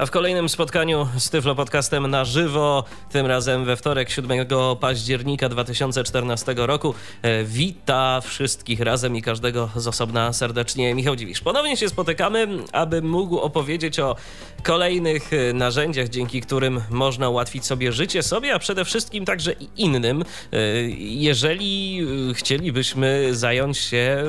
A 0.00 0.06
w 0.06 0.10
kolejnym 0.10 0.48
spotkaniu 0.48 1.08
z 1.18 1.30
Tyflo 1.30 1.54
Podcastem 1.54 2.06
na 2.06 2.24
żywo, 2.24 2.84
tym 3.12 3.26
razem 3.26 3.64
we 3.64 3.76
wtorek 3.76 4.10
7 4.10 4.46
października 4.80 5.48
2014 5.48 6.54
roku, 6.56 6.94
e, 7.22 7.44
wita 7.44 8.20
wszystkich 8.20 8.80
razem 8.80 9.16
i 9.16 9.22
każdego 9.22 9.70
z 9.76 9.86
osobna 9.86 10.32
serdecznie 10.32 10.94
Michał 10.94 11.16
Dziwisz. 11.16 11.40
Ponownie 11.40 11.76
się 11.76 11.88
spotykamy, 11.88 12.48
aby 12.72 13.02
mógł 13.02 13.38
opowiedzieć 13.38 14.00
o 14.00 14.16
kolejnych 14.62 15.32
e, 15.32 15.52
narzędziach, 15.52 16.08
dzięki 16.08 16.40
którym 16.40 16.80
można 16.90 17.28
ułatwić 17.28 17.66
sobie 17.66 17.92
życie, 17.92 18.22
sobie, 18.22 18.54
a 18.54 18.58
przede 18.58 18.84
wszystkim 18.84 19.24
także 19.24 19.52
i 19.52 19.68
innym. 19.76 20.22
E, 20.22 20.56
jeżeli 20.98 22.06
chcielibyśmy 22.34 23.34
zająć 23.34 23.78
się 23.78 24.24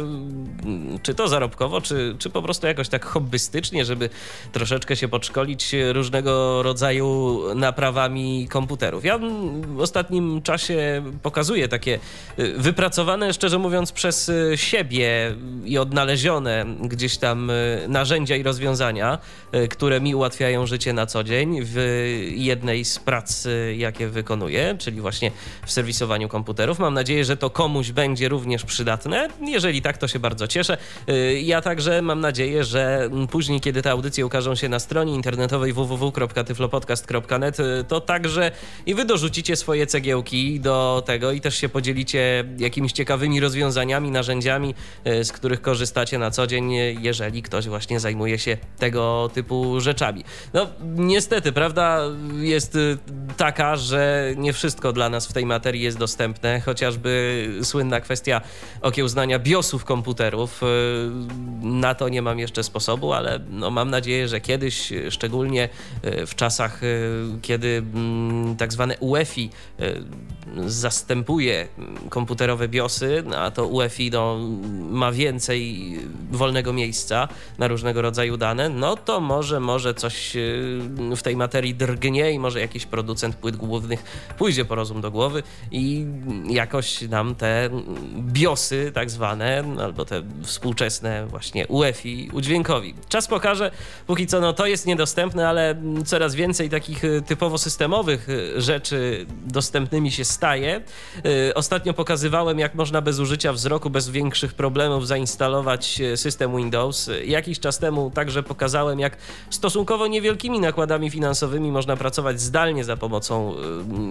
czy 1.03 1.13
to 1.13 1.27
zarobkowo, 1.27 1.81
czy, 1.81 2.15
czy 2.19 2.29
po 2.29 2.41
prostu 2.41 2.67
jakoś 2.67 2.89
tak 2.89 3.05
hobbystycznie, 3.05 3.85
żeby 3.85 4.09
troszeczkę 4.51 4.95
się 4.95 5.07
podszkolić 5.07 5.60
różnego 5.91 6.63
rodzaju 6.63 7.41
naprawami 7.55 8.47
komputerów. 8.47 9.05
Ja 9.05 9.19
w 9.61 9.79
ostatnim 9.81 10.41
czasie 10.41 11.03
pokazuję 11.23 11.67
takie 11.67 11.99
y, 12.39 12.53
wypracowane, 12.57 13.33
szczerze 13.33 13.59
mówiąc, 13.59 13.91
przez 13.91 14.29
y, 14.29 14.53
siebie 14.55 15.35
i 15.65 15.77
odnalezione 15.77 16.65
gdzieś 16.81 17.17
tam 17.17 17.49
y, 17.49 17.85
narzędzia 17.87 18.35
i 18.35 18.43
rozwiązania, 18.43 19.17
które 19.69 20.01
mi 20.01 20.15
ułatwiają 20.15 20.65
życie 20.65 20.93
na 20.93 21.05
co 21.05 21.23
dzień 21.23 21.59
w 21.63 21.77
jednej 22.35 22.85
z 22.85 22.99
prac, 22.99 23.47
jakie 23.77 24.07
wykonuję, 24.07 24.75
czyli 24.79 25.01
właśnie 25.01 25.31
w 25.65 25.71
serwisowaniu 25.71 26.29
komputerów. 26.29 26.79
Mam 26.79 26.93
nadzieję, 26.93 27.25
że 27.25 27.37
to 27.37 27.49
komuś 27.49 27.91
będzie 27.91 28.29
również 28.29 28.63
przydatne. 28.63 29.27
Jeżeli 29.41 29.81
tak, 29.81 29.97
to 29.97 30.07
się 30.07 30.19
bardzo 30.19 30.47
cieszę. 30.47 30.77
Ja 31.41 31.61
także 31.61 32.01
mam 32.01 32.19
nadzieję, 32.19 32.63
że 32.63 33.09
później, 33.31 33.61
kiedy 33.61 33.81
te 33.81 33.91
audycje 33.91 34.25
ukażą 34.25 34.55
się 34.55 34.69
na 34.69 34.79
stronie 34.79 35.13
internetowej, 35.13 35.50
internetowej 35.51 35.73
www.tyflopodcast.net, 35.73 37.57
to 37.87 38.01
także 38.01 38.51
i 38.85 38.95
wy 38.95 39.05
dorzucicie 39.05 39.55
swoje 39.55 39.87
cegiełki 39.87 40.59
do 40.59 41.03
tego 41.05 41.31
i 41.31 41.41
też 41.41 41.57
się 41.57 41.69
podzielicie 41.69 42.43
jakimiś 42.57 42.91
ciekawymi 42.91 43.39
rozwiązaniami, 43.39 44.11
narzędziami, 44.11 44.75
y, 45.07 45.23
z 45.25 45.31
których 45.31 45.61
korzystacie 45.61 46.19
na 46.19 46.31
co 46.31 46.47
dzień, 46.47 46.71
jeżeli 47.01 47.41
ktoś 47.41 47.67
właśnie 47.67 47.99
zajmuje 47.99 48.39
się 48.39 48.57
tego 48.77 49.29
typu 49.33 49.79
rzeczami. 49.79 50.23
No, 50.53 50.67
niestety, 50.95 51.51
prawda 51.51 51.99
jest 52.39 52.75
y, 52.75 52.97
taka, 53.37 53.75
że 53.75 54.33
nie 54.37 54.53
wszystko 54.53 54.93
dla 54.93 55.09
nas 55.09 55.27
w 55.27 55.33
tej 55.33 55.45
materii 55.45 55.81
jest 55.81 55.97
dostępne, 55.97 56.61
chociażby 56.61 57.47
słynna 57.63 58.01
kwestia 58.01 58.41
okiełznania 58.81 59.39
BIOSów 59.39 59.85
komputerów. 59.85 60.61
Na 61.61 61.95
to 61.95 62.09
nie 62.09 62.21
mam 62.21 62.39
jeszcze 62.39 62.63
sposobu, 62.63 63.13
ale 63.13 63.39
no, 63.49 63.69
mam 63.69 63.89
nadzieję, 63.89 64.27
że 64.27 64.41
kiedyś, 64.41 64.93
szczególnie 65.09 65.40
szczególnie 65.41 65.69
e, 66.01 66.25
w 66.25 66.35
czasach, 66.35 66.83
e, 66.83 66.87
kiedy 67.41 67.83
mm, 67.93 68.55
tak 68.55 68.73
zwane 68.73 68.97
UEFI 68.99 69.49
e, 69.79 69.93
zastępuje 70.67 71.67
komputerowe 72.09 72.67
BIOSy, 72.67 73.23
a 73.37 73.51
to 73.51 73.67
UEFI 73.67 74.11
no, 74.11 74.37
ma 74.89 75.11
więcej 75.11 75.91
wolnego 76.31 76.73
miejsca 76.73 77.27
na 77.57 77.67
różnego 77.67 78.01
rodzaju 78.01 78.37
dane, 78.37 78.69
no 78.69 78.97
to 78.97 79.19
może, 79.19 79.59
może 79.59 79.93
coś 79.93 80.33
w 81.15 81.21
tej 81.21 81.35
materii 81.35 81.75
drgnie 81.75 82.31
i 82.31 82.39
może 82.39 82.59
jakiś 82.59 82.85
producent 82.85 83.35
płyt 83.35 83.55
głównych 83.55 84.03
pójdzie 84.37 84.65
po 84.65 84.75
rozum 84.75 85.01
do 85.01 85.11
głowy 85.11 85.43
i 85.71 86.05
jakoś 86.49 87.01
nam 87.01 87.35
te 87.35 87.69
BIOSy 88.17 88.91
tak 88.93 89.09
zwane, 89.09 89.63
albo 89.83 90.05
te 90.05 90.23
współczesne 90.43 91.27
właśnie 91.27 91.67
UEFI 91.67 92.29
udźwiękowi. 92.33 92.93
Czas 93.09 93.27
pokaże, 93.27 93.71
póki 94.07 94.27
co 94.27 94.41
no 94.41 94.53
to 94.53 94.65
jest 94.65 94.85
niedostępne, 94.85 95.30
dostępne, 95.31 95.49
ale 95.49 95.75
coraz 96.05 96.35
więcej 96.35 96.69
takich 96.69 97.03
y, 97.03 97.21
typowo 97.21 97.57
systemowych 97.57 98.29
y, 98.29 98.61
rzeczy 98.61 99.25
dostępnymi 99.45 100.11
się 100.11 100.25
staje. 100.25 100.81
Y, 101.49 101.53
ostatnio 101.53 101.93
pokazywałem, 101.93 102.59
jak 102.59 102.75
można 102.75 103.01
bez 103.01 103.19
użycia 103.19 103.53
wzroku, 103.53 103.89
bez 103.89 104.09
większych 104.09 104.53
problemów 104.53 105.07
zainstalować 105.07 106.01
system 106.15 106.57
Windows. 106.57 107.09
Jakiś 107.25 107.59
czas 107.59 107.79
temu 107.79 108.11
także 108.11 108.43
pokazałem, 108.43 108.99
jak 108.99 109.17
stosunkowo 109.49 110.07
niewielkimi 110.07 110.59
nakładami 110.59 111.09
finansowymi 111.09 111.71
można 111.71 111.97
pracować 111.97 112.41
zdalnie 112.41 112.83
za 112.83 112.97
pomocą 112.97 113.55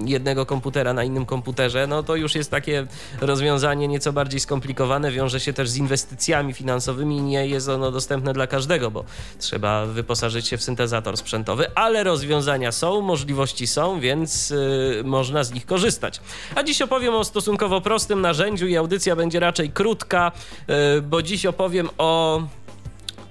jednego 0.04 0.46
komputera 0.46 0.92
na 0.92 1.04
innym 1.04 1.26
komputerze. 1.26 1.86
No 1.86 2.02
to 2.02 2.16
już 2.16 2.34
jest 2.34 2.50
takie 2.50 2.86
rozwiązanie 3.20 3.88
nieco 3.88 4.12
bardziej 4.12 4.40
skomplikowane, 4.40 5.12
wiąże 5.12 5.40
się 5.40 5.52
też 5.52 5.70
z 5.70 5.76
inwestycjami 5.76 6.52
finansowymi 6.52 7.16
i 7.16 7.22
nie 7.22 7.46
jest 7.46 7.68
ono 7.68 7.90
dostępne 7.90 8.32
dla 8.32 8.46
każdego, 8.46 8.90
bo 8.90 9.04
trzeba 9.38 9.86
wyposażyć 9.86 10.48
się 10.48 10.56
w 10.56 10.62
syntezator 10.62 11.09
sprzętowy, 11.16 11.74
ale 11.74 12.04
rozwiązania 12.04 12.72
są, 12.72 13.00
możliwości 13.00 13.66
są, 13.66 14.00
więc 14.00 14.50
yy, 14.50 15.02
można 15.04 15.44
z 15.44 15.52
nich 15.52 15.66
korzystać. 15.66 16.20
A 16.54 16.62
dziś 16.62 16.82
opowiem 16.82 17.14
o 17.14 17.24
stosunkowo 17.24 17.80
prostym 17.80 18.20
narzędziu 18.20 18.66
i 18.66 18.76
audycja 18.76 19.16
będzie 19.16 19.40
raczej 19.40 19.70
krótka, 19.70 20.32
yy, 20.68 20.74
bo 21.02 21.22
dziś 21.22 21.46
opowiem 21.46 21.88
o 21.98 22.42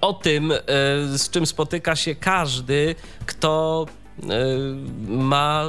o 0.01 0.13
tym, 0.13 0.50
yy, 0.50 1.17
z 1.17 1.29
czym 1.29 1.45
spotyka 1.45 1.95
się 1.95 2.16
każdy, 2.16 2.95
kto 3.25 3.85
y, 4.23 4.25
ma 5.07 5.66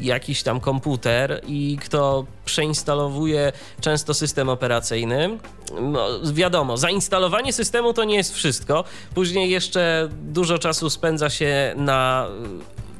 jakiś 0.00 0.42
tam 0.42 0.60
komputer 0.60 1.40
i 1.46 1.78
kto 1.82 2.24
przeinstalowuje 2.44 3.52
często 3.80 4.14
system 4.14 4.48
operacyjny. 4.48 5.38
No, 5.80 6.06
wiadomo, 6.32 6.76
zainstalowanie 6.76 7.52
systemu 7.52 7.92
to 7.92 8.04
nie 8.04 8.16
jest 8.16 8.34
wszystko. 8.34 8.84
Później 9.14 9.50
jeszcze 9.50 10.08
dużo 10.12 10.58
czasu 10.58 10.90
spędza 10.90 11.30
się 11.30 11.74
na 11.76 12.28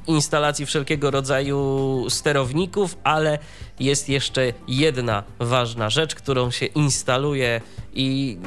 instalacji 0.07 0.67
wszelkiego 0.67 1.11
rodzaju 1.11 2.05
sterowników, 2.09 2.99
ale 3.05 3.39
jest 3.81 4.09
jeszcze 4.09 4.53
jedna 4.69 5.23
ważna 5.39 5.91
rzecz, 5.91 6.15
którą 6.15 6.51
się 6.51 6.67
instaluje 6.67 7.61
i 7.95 8.39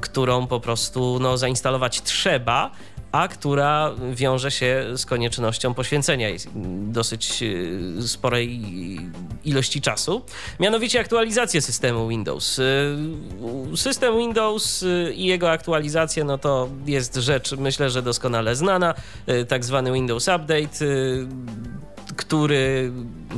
którą 0.00 0.46
po 0.46 0.60
prostu 0.60 1.18
no, 1.20 1.38
zainstalować 1.38 2.02
trzeba, 2.02 2.70
a 3.12 3.28
która 3.28 3.90
wiąże 4.12 4.50
się 4.50 4.86
z 4.96 5.06
koniecznością 5.06 5.74
poświęcenia 5.74 6.28
dosyć 6.86 7.42
e, 7.42 8.02
sporej 8.08 8.60
ilości 9.44 9.80
czasu, 9.80 10.22
mianowicie 10.60 11.00
aktualizację 11.00 11.62
systemu 11.62 12.08
Windows. 12.08 12.58
E, 12.58 13.76
system 13.76 14.18
Windows 14.18 14.82
e, 14.82 15.12
i 15.12 15.26
jego 15.26 15.50
aktualizacja 15.50 16.24
no 16.24 16.38
to 16.38 16.68
jest 16.86 17.16
rzecz 17.16 17.52
myślę, 17.52 17.90
że 17.90 18.02
doskonale 18.02 18.56
znana, 18.56 18.94
tak 19.48 19.64
zwany 19.64 19.92
Windows 19.92 20.28
Update 20.28 20.78
który 22.16 22.92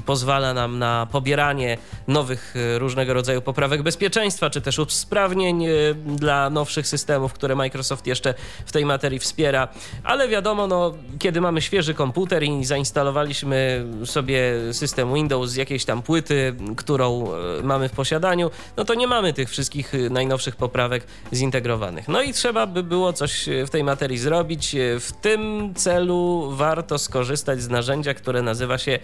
pozwala 0.06 0.54
nam 0.54 0.78
na 0.78 1.06
pobieranie 1.12 1.78
nowych 2.08 2.54
e, 2.56 2.78
różnego 2.78 3.14
rodzaju 3.14 3.42
poprawek 3.42 3.82
bezpieczeństwa, 3.82 4.50
czy 4.50 4.60
też 4.60 4.78
usprawnień 4.78 5.64
e, 5.64 5.70
dla 6.06 6.50
nowszych 6.50 6.86
systemów, 6.86 7.32
które 7.32 7.54
Microsoft 7.54 8.06
jeszcze 8.06 8.34
w 8.66 8.72
tej 8.72 8.84
materii 8.84 9.18
wspiera. 9.18 9.68
Ale 10.04 10.28
wiadomo, 10.28 10.66
no, 10.66 10.94
kiedy 11.18 11.40
mamy 11.40 11.62
świeży 11.62 11.94
komputer 11.94 12.42
i 12.42 12.64
zainstalowaliśmy 12.64 13.86
sobie 14.04 14.52
system 14.72 15.14
Windows 15.14 15.50
z 15.50 15.56
jakiejś 15.56 15.84
tam 15.84 16.02
płyty, 16.02 16.54
którą 16.76 17.26
e, 17.26 17.62
mamy 17.62 17.88
w 17.88 17.92
posiadaniu, 17.92 18.50
no 18.76 18.84
to 18.84 18.94
nie 18.94 19.06
mamy 19.06 19.32
tych 19.32 19.50
wszystkich 19.50 19.92
najnowszych 20.10 20.56
poprawek 20.56 21.06
zintegrowanych. 21.32 22.08
No 22.08 22.22
i 22.22 22.32
trzeba 22.32 22.66
by 22.66 22.82
było 22.82 23.12
coś 23.12 23.48
w 23.66 23.70
tej 23.70 23.84
materii 23.84 24.18
zrobić. 24.18 24.76
W 25.00 25.12
tym 25.20 25.74
celu 25.74 26.50
warto 26.50 26.98
skorzystać 26.98 27.62
z 27.62 27.68
narzędzia, 27.68 28.14
które 28.14 28.42
nazywa 28.42 28.78
się 28.78 28.98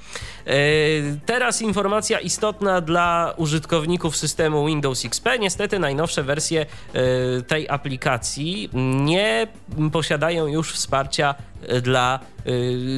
Teraz 1.26 1.62
informacja 1.62 2.20
istotna 2.20 2.80
dla 2.80 3.34
użytkowników 3.36 4.16
systemu 4.16 4.66
Windows 4.66 5.04
XP. 5.04 5.26
Niestety 5.40 5.78
najnowsze 5.78 6.22
wersje 6.22 6.66
tej 7.46 7.68
aplikacji 7.68 8.70
nie 9.04 9.46
posiadają 9.92 10.46
już 10.46 10.72
wsparcia 10.72 11.34
dla 11.82 12.20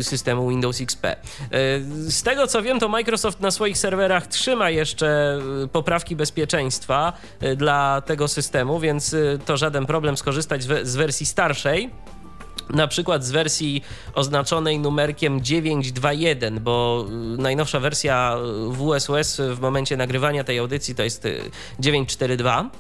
systemu 0.03 0.49
Windows 0.49 0.81
XP. 0.81 1.07
Z 2.09 2.23
tego 2.23 2.47
co 2.47 2.63
wiem, 2.63 2.81
to 2.81 2.89
Microsoft 2.89 3.41
na 3.41 3.51
swoich 3.51 3.79
serwerach 3.79 4.27
trzyma 4.27 4.71
jeszcze 4.71 5.39
poprawki 5.73 6.17
bezpieczeństwa 6.17 7.13
dla 7.57 8.01
tego 8.01 8.29
systemu, 8.29 8.81
więc 8.81 9.17
to 9.47 9.57
żaden 9.57 9.87
problem 9.87 10.17
skorzystać 10.17 10.63
z 10.63 10.97
wersji 10.97 11.27
starszej 11.27 11.91
na 12.71 12.87
przykład 12.87 13.25
z 13.25 13.31
wersji 13.31 13.83
oznaczonej 14.15 14.79
numerkiem 14.79 15.41
921, 15.41 16.61
bo 16.61 17.07
y, 17.09 17.43
najnowsza 17.43 17.81
wersja 17.81 18.37
WSOS 18.71 19.41
w 19.55 19.61
momencie 19.61 19.97
nagrywania 19.97 20.45
tej 20.45 20.59
audycji 20.59 20.95
to 20.95 21.03
jest 21.03 21.29
942. 21.79 22.71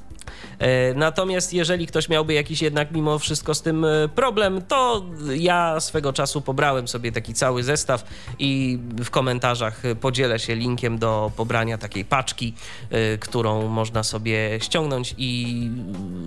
E, 0.62 0.94
natomiast 0.94 1.52
jeżeli 1.52 1.86
ktoś 1.86 2.08
miałby 2.08 2.34
jakiś 2.34 2.62
jednak 2.62 2.92
mimo 2.92 3.18
wszystko 3.18 3.54
z 3.54 3.62
tym 3.62 3.84
e, 3.84 4.08
problem, 4.08 4.62
to 4.68 5.04
ja 5.36 5.80
swego 5.80 6.12
czasu 6.12 6.40
pobrałem 6.40 6.88
sobie 6.88 7.12
taki 7.12 7.34
cały 7.34 7.62
zestaw 7.62 8.04
i 8.38 8.78
w 8.98 9.10
komentarzach 9.10 9.82
podzielę 10.00 10.38
się 10.38 10.54
linkiem 10.54 10.98
do 10.98 11.32
pobrania 11.36 11.78
takiej 11.78 12.04
paczki, 12.04 12.54
e, 12.90 13.18
którą 13.18 13.68
można 13.68 14.02
sobie 14.02 14.60
ściągnąć 14.60 15.14
i 15.18 15.70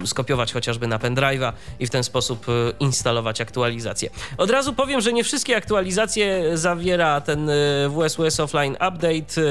skopiować 0.05 0.53
chociażby 0.53 0.87
na 0.87 0.99
pendrive'a 0.99 1.53
i 1.79 1.87
w 1.87 1.89
ten 1.89 2.03
sposób 2.03 2.45
instalować 2.79 3.41
aktualizacje. 3.41 4.09
Od 4.37 4.49
razu 4.49 4.73
powiem, 4.73 5.01
że 5.01 5.13
nie 5.13 5.23
wszystkie 5.23 5.55
aktualizacje 5.57 6.57
zawiera 6.57 7.21
ten 7.21 7.49
WSWS 7.89 8.39
Offline 8.39 8.73
Update. 8.73 9.41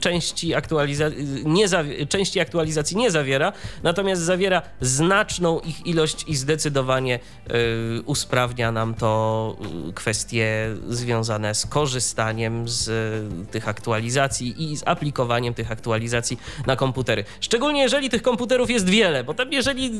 Części, 0.00 0.54
aktualiza- 0.54 1.10
nie 1.44 1.66
części 2.06 2.40
aktualizacji 2.40 2.96
nie 2.96 3.10
zawiera, 3.10 3.52
natomiast 3.82 4.21
zawiera 4.22 4.62
znaczną 4.80 5.60
ich 5.60 5.86
ilość 5.86 6.24
i 6.28 6.36
zdecydowanie 6.36 7.18
y, 7.18 8.02
usprawnia 8.06 8.72
nam 8.72 8.94
to 8.94 9.56
y, 9.88 9.92
kwestie 9.92 10.76
związane 10.88 11.54
z 11.54 11.66
korzystaniem 11.66 12.68
z 12.68 12.88
y, 12.88 13.46
tych 13.46 13.68
aktualizacji 13.68 14.72
i 14.72 14.76
z 14.76 14.82
aplikowaniem 14.86 15.54
tych 15.54 15.72
aktualizacji 15.72 16.40
na 16.66 16.76
komputery. 16.76 17.24
Szczególnie 17.40 17.82
jeżeli 17.82 18.10
tych 18.10 18.22
komputerów 18.22 18.70
jest 18.70 18.88
wiele, 18.88 19.24
bo 19.24 19.34
tam 19.34 19.52
jeżeli 19.52 19.90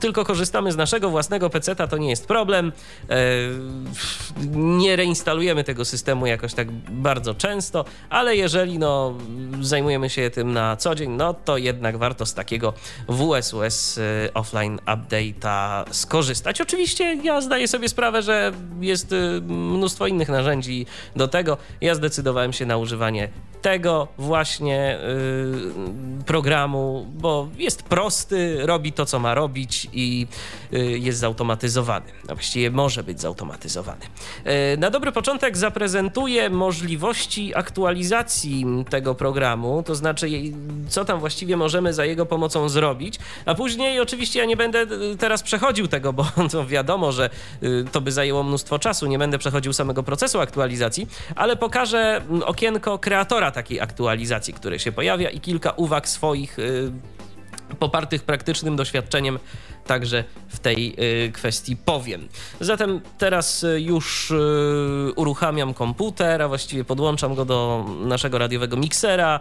tylko 0.00 0.24
korzystamy 0.24 0.72
z 0.72 0.76
naszego 0.76 1.10
własnego 1.10 1.50
PC-a, 1.50 1.86
to 1.86 1.96
nie 1.96 2.10
jest 2.10 2.26
problem. 2.26 2.72
Nie 4.54 4.96
reinstalujemy 4.96 5.64
tego 5.64 5.84
systemu 5.84 6.26
jakoś 6.26 6.54
tak 6.54 6.70
bardzo 6.90 7.34
często, 7.34 7.84
ale 8.10 8.36
jeżeli 8.36 8.78
no, 8.78 9.14
zajmujemy 9.60 10.10
się 10.10 10.30
tym 10.30 10.52
na 10.52 10.76
co 10.76 10.94
dzień, 10.94 11.10
no 11.10 11.34
to 11.34 11.56
jednak 11.56 11.96
warto 11.96 12.26
z 12.26 12.34
takiego 12.34 12.72
WSUS 13.08 13.57
y, 13.98 14.32
offline 14.34 14.78
update'a 14.86 15.84
skorzystać. 15.90 16.60
Oczywiście 16.60 17.14
ja 17.22 17.40
zdaję 17.40 17.68
sobie 17.68 17.88
sprawę, 17.88 18.22
że 18.22 18.52
jest 18.80 19.12
y, 19.12 19.40
mnóstwo 19.48 20.06
innych 20.06 20.28
narzędzi 20.28 20.86
do 21.16 21.28
tego. 21.28 21.56
Ja 21.80 21.94
zdecydowałem 21.94 22.52
się 22.52 22.66
na 22.66 22.76
używanie 22.76 23.28
tego 23.62 24.08
właśnie 24.18 24.98
y, 26.20 26.24
programu, 26.24 27.06
bo 27.14 27.48
jest 27.58 27.82
prosty, 27.82 28.58
robi 28.66 28.92
to, 28.92 29.06
co 29.06 29.18
ma 29.18 29.34
robić 29.34 29.88
i 29.92 30.26
jest 30.98 31.18
zautomatyzowany. 31.18 32.06
No 32.28 32.34
właściwie 32.34 32.70
może 32.70 33.02
być 33.02 33.20
zautomatyzowany. 33.20 34.00
Na 34.78 34.90
dobry 34.90 35.12
początek 35.12 35.56
zaprezentuję 35.56 36.50
możliwości 36.50 37.54
aktualizacji 37.54 38.64
tego 38.90 39.14
programu, 39.14 39.82
to 39.82 39.94
znaczy 39.94 40.28
co 40.88 41.04
tam 41.04 41.20
właściwie 41.20 41.56
możemy 41.56 41.94
za 41.94 42.04
jego 42.04 42.26
pomocą 42.26 42.68
zrobić, 42.68 43.18
a 43.48 43.54
później 43.54 44.00
oczywiście 44.00 44.38
ja 44.38 44.44
nie 44.44 44.56
będę 44.56 44.86
teraz 45.18 45.42
przechodził 45.42 45.88
tego, 45.88 46.12
bo 46.12 46.26
to 46.52 46.66
wiadomo, 46.66 47.12
że 47.12 47.30
to 47.92 48.00
by 48.00 48.12
zajęło 48.12 48.42
mnóstwo 48.42 48.78
czasu, 48.78 49.06
nie 49.06 49.18
będę 49.18 49.38
przechodził 49.38 49.72
samego 49.72 50.02
procesu 50.02 50.40
aktualizacji, 50.40 51.06
ale 51.36 51.56
pokażę 51.56 52.20
okienko 52.44 52.98
kreatora 52.98 53.50
takiej 53.50 53.80
aktualizacji, 53.80 54.54
które 54.54 54.78
się 54.78 54.92
pojawia 54.92 55.30
i 55.30 55.40
kilka 55.40 55.70
uwag 55.70 56.08
swoich 56.08 56.58
y, 56.58 56.92
popartych 57.78 58.22
praktycznym 58.22 58.76
doświadczeniem 58.76 59.38
także 59.88 60.24
w 60.48 60.58
tej 60.58 60.94
y, 61.26 61.32
kwestii 61.32 61.76
powiem. 61.76 62.28
Zatem 62.60 63.00
teraz 63.18 63.64
y, 63.64 63.80
już 63.80 64.30
y, 64.30 65.12
uruchamiam 65.16 65.74
komputer, 65.74 66.42
a 66.42 66.48
właściwie 66.48 66.84
podłączam 66.84 67.34
go 67.34 67.44
do 67.44 67.86
naszego 68.00 68.38
radiowego 68.38 68.76
miksera, 68.76 69.40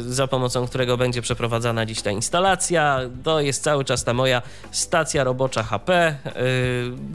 za 0.00 0.26
pomocą 0.26 0.66
którego 0.66 0.96
będzie 0.96 1.22
przeprowadzana 1.22 1.86
dziś 1.86 2.02
ta 2.02 2.10
instalacja. 2.10 3.00
To 3.24 3.40
jest 3.40 3.62
cały 3.62 3.84
czas 3.84 4.04
ta 4.04 4.14
moja 4.14 4.42
stacja 4.70 5.24
robocza 5.24 5.62
HP. 5.62 6.16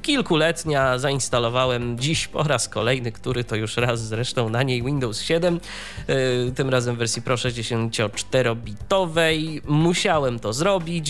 Kilkuletnia, 0.02 0.98
zainstalowałem 0.98 2.00
dziś 2.00 2.28
po 2.28 2.44
raz 2.44 2.70
kolejny, 2.70 3.12
który 3.12 3.44
to 3.44 3.56
już 3.56 3.78
raz 3.78 4.08
zresztą 4.08 4.50
na 4.50 4.64
niej 4.64 4.84
Windows 4.84 5.22
7, 5.22 5.60
tym 6.56 6.70
razem 6.70 6.96
w 6.96 6.98
wersji 6.98 7.22
Pro 7.22 7.36
64-bitowej. 7.36 9.62
Musiałem 9.66 10.40
to 10.40 10.54
zrobić, 10.54 10.63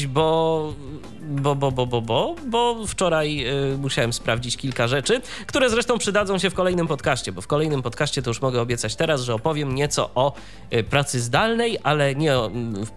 bo, 0.07 0.73
bo, 1.21 1.55
bo, 1.55 1.71
bo, 1.71 1.85
bo, 1.85 2.01
bo, 2.01 2.35
bo 2.47 2.87
wczoraj 2.87 3.45
y, 3.73 3.77
musiałem 3.77 4.13
sprawdzić 4.13 4.57
kilka 4.57 4.87
rzeczy, 4.87 5.21
które 5.47 5.69
zresztą 5.69 5.97
przydadzą 5.97 6.37
się 6.37 6.49
w 6.49 6.53
kolejnym 6.53 6.87
podcaście, 6.87 7.31
bo 7.31 7.41
w 7.41 7.47
kolejnym 7.47 7.81
podcaście 7.81 8.21
to 8.21 8.29
już 8.29 8.41
mogę 8.41 8.61
obiecać 8.61 8.95
teraz, 8.95 9.21
że 9.21 9.33
opowiem 9.33 9.75
nieco 9.75 10.09
o 10.15 10.33
y, 10.73 10.83
pracy 10.83 11.21
zdalnej, 11.21 11.77
ale 11.83 12.15
nie 12.15 12.37
o, 12.37 12.49
w, 12.49 12.89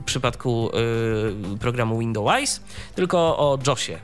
w 0.00 0.04
przypadku 0.04 0.70
y, 1.54 1.58
programu 1.58 1.98
Windows, 1.98 2.60
tylko 2.94 3.18
o 3.18 3.58
JOSie 3.66 3.92
y, 3.92 3.98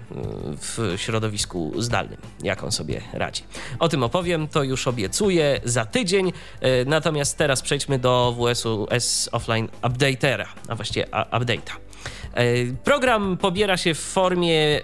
w 0.57 0.95
środowisku 0.97 1.73
zdalnym, 1.79 2.19
jak 2.43 2.65
on 2.65 2.73
sobie 2.73 3.01
radzi. 3.13 3.43
O 3.79 3.89
tym 3.89 4.03
opowiem, 4.03 4.49
to 4.49 4.63
już 4.63 4.89
obiecuję 4.89 5.61
za 5.65 5.85
tydzień, 5.85 6.29
y, 6.29 6.33
natomiast 6.87 7.39
teraz 7.39 7.63
przejdźmy 7.63 7.99
do 7.99 8.37
WSU 8.39 8.87
S 8.91 9.29
Offline 9.33 9.69
Updatera, 9.83 10.47
a 10.69 10.75
właściwie 10.75 11.07
update'a. 11.07 11.87
E, 12.37 12.67
program 12.85 13.37
pobiera 13.37 13.77
się 13.77 13.95
w 13.95 13.99
formie 13.99 14.79
e, 14.79 14.83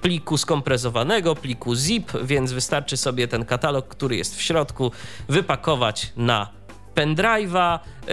pliku 0.00 0.38
skompresowanego, 0.38 1.34
pliku 1.34 1.74
zip, 1.74 2.12
więc 2.24 2.52
wystarczy 2.52 2.96
sobie 2.96 3.28
ten 3.28 3.44
katalog, 3.44 3.88
który 3.88 4.16
jest 4.16 4.36
w 4.36 4.42
środku, 4.42 4.92
wypakować 5.28 6.12
na 6.16 6.48
pendrive'a. 6.94 7.78
E, 7.78 8.08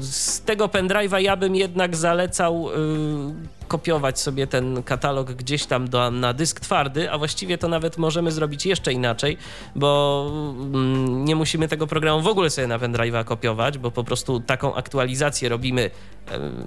z 0.00 0.40
tego 0.40 0.66
pendrive'a 0.66 1.20
ja 1.20 1.36
bym 1.36 1.56
jednak 1.56 1.96
zalecał 1.96 2.68
kopiować 3.68 4.20
sobie 4.20 4.46
ten 4.46 4.82
katalog 4.82 5.32
gdzieś 5.32 5.66
tam 5.66 5.88
do, 5.88 6.10
na 6.10 6.32
dysk 6.32 6.60
twardy, 6.60 7.10
a 7.10 7.18
właściwie 7.18 7.58
to 7.58 7.68
nawet 7.68 7.98
możemy 7.98 8.32
zrobić 8.32 8.66
jeszcze 8.66 8.92
inaczej, 8.92 9.36
bo 9.76 10.30
mm, 10.30 11.24
nie 11.24 11.36
musimy 11.36 11.68
tego 11.68 11.86
programu 11.86 12.22
w 12.22 12.26
ogóle 12.26 12.50
sobie 12.50 12.66
na 12.66 12.78
pendrive'a 12.78 13.24
kopiować, 13.24 13.78
bo 13.78 13.90
po 13.90 14.04
prostu 14.04 14.40
taką 14.40 14.74
aktualizację 14.74 15.48
robimy 15.48 15.90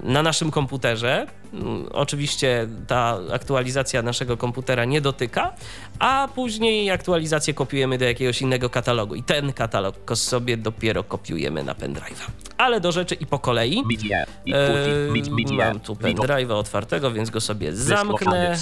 na 0.04 0.24
naszym 0.24 0.52
komputerze. 0.52 1.28
Mm, 1.54 1.86
oczywiście 1.94 2.68
ta 2.88 3.20
aktualizacja 3.34 4.02
naszego 4.02 4.38
komputera 4.38 4.86
nie 4.86 5.02
dotyka, 5.02 5.54
a 6.00 6.28
później 6.36 6.92
aktualizację 6.92 7.54
kopiujemy 7.54 7.98
do 7.98 8.06
jakiegoś 8.06 8.42
innego 8.42 8.70
katalogu 8.70 9.16
i 9.16 9.24
ten 9.24 9.54
katalog 9.54 9.96
sobie 10.14 10.58
dopiero 10.58 11.04
kopiujemy 11.04 11.64
na 11.64 11.74
pendrive'a. 11.74 12.30
Ale 12.58 12.82
do 12.82 12.92
rzeczy 12.92 13.16
i 13.16 13.26
po 13.26 13.40
kolei. 13.40 13.84
Media, 13.92 14.26
e, 14.48 15.54
mam 15.58 15.80
tu 15.80 15.94
pendrive'a 15.94 16.60
otwartego, 16.88 17.12
więc 17.12 17.30
go 17.30 17.42
sobie 17.42 17.74
zamknę. 17.76 18.58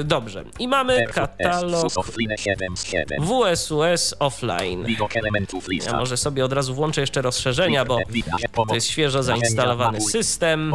E, 0.00 0.04
dobrze. 0.04 0.44
I 0.58 0.68
mamy 0.68 0.96
katalog 1.14 1.92
WSUS 3.20 4.14
Offline. 4.18 4.84
Ja 5.86 5.98
może 5.98 6.16
sobie 6.16 6.44
od 6.44 6.52
razu 6.52 6.74
włączę 6.74 7.00
jeszcze 7.00 7.22
rozszerzenia, 7.22 7.84
bo 7.84 7.98
to 8.68 8.74
jest 8.74 8.86
świeżo 8.86 9.22
zainstalowany 9.22 10.00
system, 10.00 10.70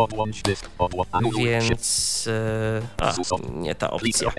więc... 1.70 2.28
E, 2.28 2.82
a, 2.98 3.14
nie 3.54 3.76
ta 3.76 3.92
opcja. 3.92 4.32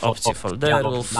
Opcje 0.00 0.34
folderów. 0.34 1.12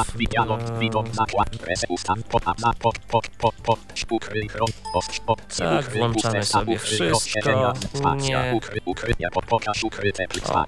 Tak, 5.59 5.91
włączamy 5.99 6.45
sobie 6.45 6.79
wszystko. 6.79 7.75
Nie. 8.17 8.55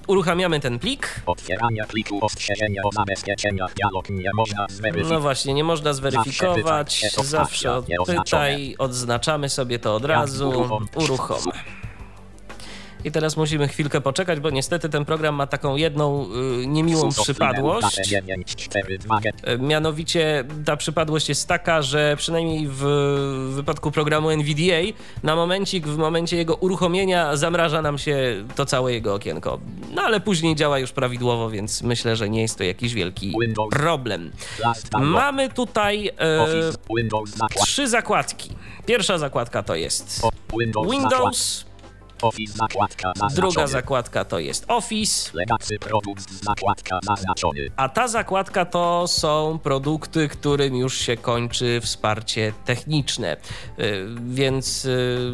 Uruchamiamy 0.07 0.59
ten 0.59 0.79
plik. 0.79 1.21
Otwieranie 1.25 1.85
pliku 1.87 2.25
ostrzeżenia 2.25 2.81
o 2.83 2.91
zabezpieczeniach 2.91 3.73
dialog 3.73 4.09
nie 4.09 4.29
można 4.33 4.65
zweryfikować. 4.69 5.13
No 5.13 5.19
właśnie, 5.19 5.53
nie 5.53 5.63
można 5.63 5.93
zweryfikować. 5.93 7.05
Zawsze 7.23 7.75
odpytaj, 7.75 8.75
odznaczamy 8.77 9.49
sobie 9.49 9.79
to 9.79 9.95
od 9.95 10.05
razu. 10.05 10.49
Uruchom. 10.95 11.37
I 13.03 13.11
teraz 13.11 13.37
musimy 13.37 13.67
chwilkę 13.67 14.01
poczekać, 14.01 14.39
bo 14.39 14.49
niestety 14.49 14.89
ten 14.89 15.05
program 15.05 15.35
ma 15.35 15.47
taką 15.47 15.75
jedną 15.75 16.25
y, 16.61 16.67
niemiłą 16.67 17.09
przypadłość. 17.09 18.13
Y, 18.13 19.57
mianowicie 19.59 20.43
ta 20.65 20.77
przypadłość 20.77 21.29
jest 21.29 21.47
taka, 21.47 21.81
że 21.81 22.15
przynajmniej 22.17 22.67
w 22.69 22.83
wypadku 23.55 23.91
programu 23.91 24.29
NVDA 24.29 24.97
na 25.23 25.35
momencik, 25.35 25.87
w 25.87 25.97
momencie 25.97 26.37
jego 26.37 26.55
uruchomienia 26.55 27.35
zamraża 27.35 27.81
nam 27.81 27.97
się 27.97 28.45
to 28.55 28.65
całe 28.65 28.93
jego 28.93 29.13
okienko. 29.13 29.59
No 29.93 30.01
ale 30.01 30.19
później 30.19 30.55
działa 30.55 30.79
już 30.79 30.91
prawidłowo, 30.91 31.49
więc 31.49 31.81
myślę, 31.81 32.15
że 32.15 32.29
nie 32.29 32.41
jest 32.41 32.57
to 32.57 32.63
jakiś 32.63 32.93
wielki 32.93 33.33
problem. 33.71 34.31
Mamy 34.99 35.49
tutaj 35.49 36.07
e, 36.07 36.47
trzy 37.63 37.87
zakładki. 37.87 38.49
Pierwsza 38.85 39.17
zakładka 39.17 39.63
to 39.63 39.75
jest 39.75 40.21
Windows 40.91 41.68
Office 42.21 42.53
zakładka 42.53 43.13
Druga 43.35 43.67
zakładka 43.67 44.25
to 44.25 44.39
jest 44.39 44.65
Office. 44.67 45.31
Legacy 45.33 45.79
produkt 45.79 46.43
zakładka 46.43 46.99
zaznaczony. 47.03 47.71
A 47.75 47.89
ta 47.89 48.07
zakładka 48.07 48.65
to 48.65 49.05
są 49.07 49.59
produkty, 49.63 50.27
którym 50.27 50.75
już 50.75 50.97
się 50.97 51.17
kończy 51.17 51.81
wsparcie 51.81 52.53
techniczne, 52.65 53.37
y, 53.79 54.05
więc 54.25 54.85
y, 54.85 55.31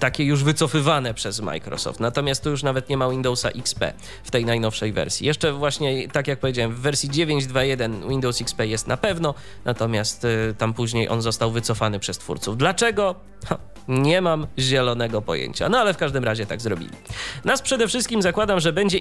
takie 0.00 0.24
już 0.24 0.44
wycofywane 0.44 1.14
przez 1.14 1.40
Microsoft. 1.40 2.00
Natomiast 2.00 2.44
tu 2.44 2.50
już 2.50 2.62
nawet 2.62 2.88
nie 2.88 2.96
ma 2.96 3.08
Windowsa 3.08 3.48
XP 3.48 3.92
w 4.24 4.30
tej 4.30 4.44
najnowszej 4.44 4.92
wersji. 4.92 5.26
Jeszcze 5.26 5.52
właśnie, 5.52 6.08
tak 6.08 6.28
jak 6.28 6.40
powiedziałem, 6.40 6.74
w 6.74 6.80
wersji 6.80 7.10
9.2.1 7.10 8.08
Windows 8.08 8.40
XP 8.40 8.60
jest 8.60 8.86
na 8.86 8.96
pewno, 8.96 9.34
natomiast 9.64 10.24
y, 10.24 10.54
tam 10.58 10.74
później 10.74 11.08
on 11.08 11.22
został 11.22 11.50
wycofany 11.50 11.98
przez 11.98 12.18
twórców. 12.18 12.56
Dlaczego? 12.56 13.14
Nie 13.88 14.20
mam 14.20 14.46
zielonego 14.58 15.22
pojęcia, 15.22 15.68
no 15.68 15.78
ale 15.78 15.94
w 15.94 15.96
każdym 16.02 16.24
razie 16.24 16.46
tak 16.46 16.60
zrobili. 16.60 16.90
Nas 17.44 17.62
przede 17.62 17.88
wszystkim 17.88 18.22
zakładam, 18.22 18.60
że 18.60 18.72
będzie 18.72 18.98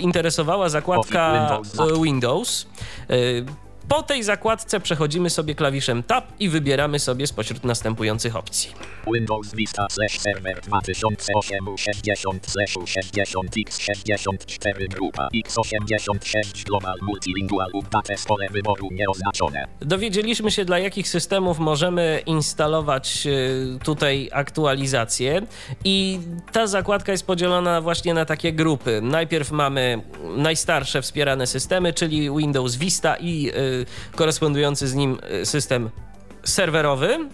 interesowała 0.00 0.68
zakładka 0.68 1.58
Windows. 2.02 2.66
Y, 3.10 3.44
po 3.90 4.02
tej 4.02 4.22
zakładce 4.22 4.80
przechodzimy 4.80 5.30
sobie 5.30 5.54
klawiszem 5.54 6.02
Tab 6.02 6.24
i 6.40 6.48
wybieramy 6.48 6.98
sobie 6.98 7.26
spośród 7.26 7.64
następujących 7.64 8.36
opcji. 8.36 8.70
Windows 9.14 9.54
Vista 9.54 9.86
slash 9.90 10.18
server 10.20 10.60
2008 10.60 11.68
slash 12.46 12.90
60 12.90 13.56
x64 13.56 14.88
grupa 14.88 15.28
x86 15.34 16.64
global 16.66 16.94
multilingual 17.02 17.68
update 17.72 18.14
pole 18.28 18.46
wyboru 18.50 18.88
nieoznaczone. 18.92 19.66
Dowiedzieliśmy 19.80 20.50
się 20.50 20.64
dla 20.64 20.78
jakich 20.78 21.08
systemów 21.08 21.58
możemy 21.58 22.22
instalować 22.26 23.26
y, 23.26 23.78
tutaj 23.84 24.28
aktualizacje 24.32 25.42
i 25.84 26.18
ta 26.52 26.66
zakładka 26.66 27.12
jest 27.12 27.26
podzielona 27.26 27.80
właśnie 27.80 28.14
na 28.14 28.24
takie 28.24 28.52
grupy. 28.52 29.00
Najpierw 29.02 29.50
mamy 29.50 30.02
najstarsze 30.36 31.02
wspierane 31.02 31.46
systemy, 31.46 31.92
czyli 31.92 32.30
Windows 32.36 32.76
Vista 32.76 33.16
i 33.16 33.50
y, 33.79 33.79
korespondujący 34.14 34.88
z 34.88 34.94
nim 34.94 35.18
y, 35.42 35.46
system 35.46 35.90
serwerowy. 36.44 37.28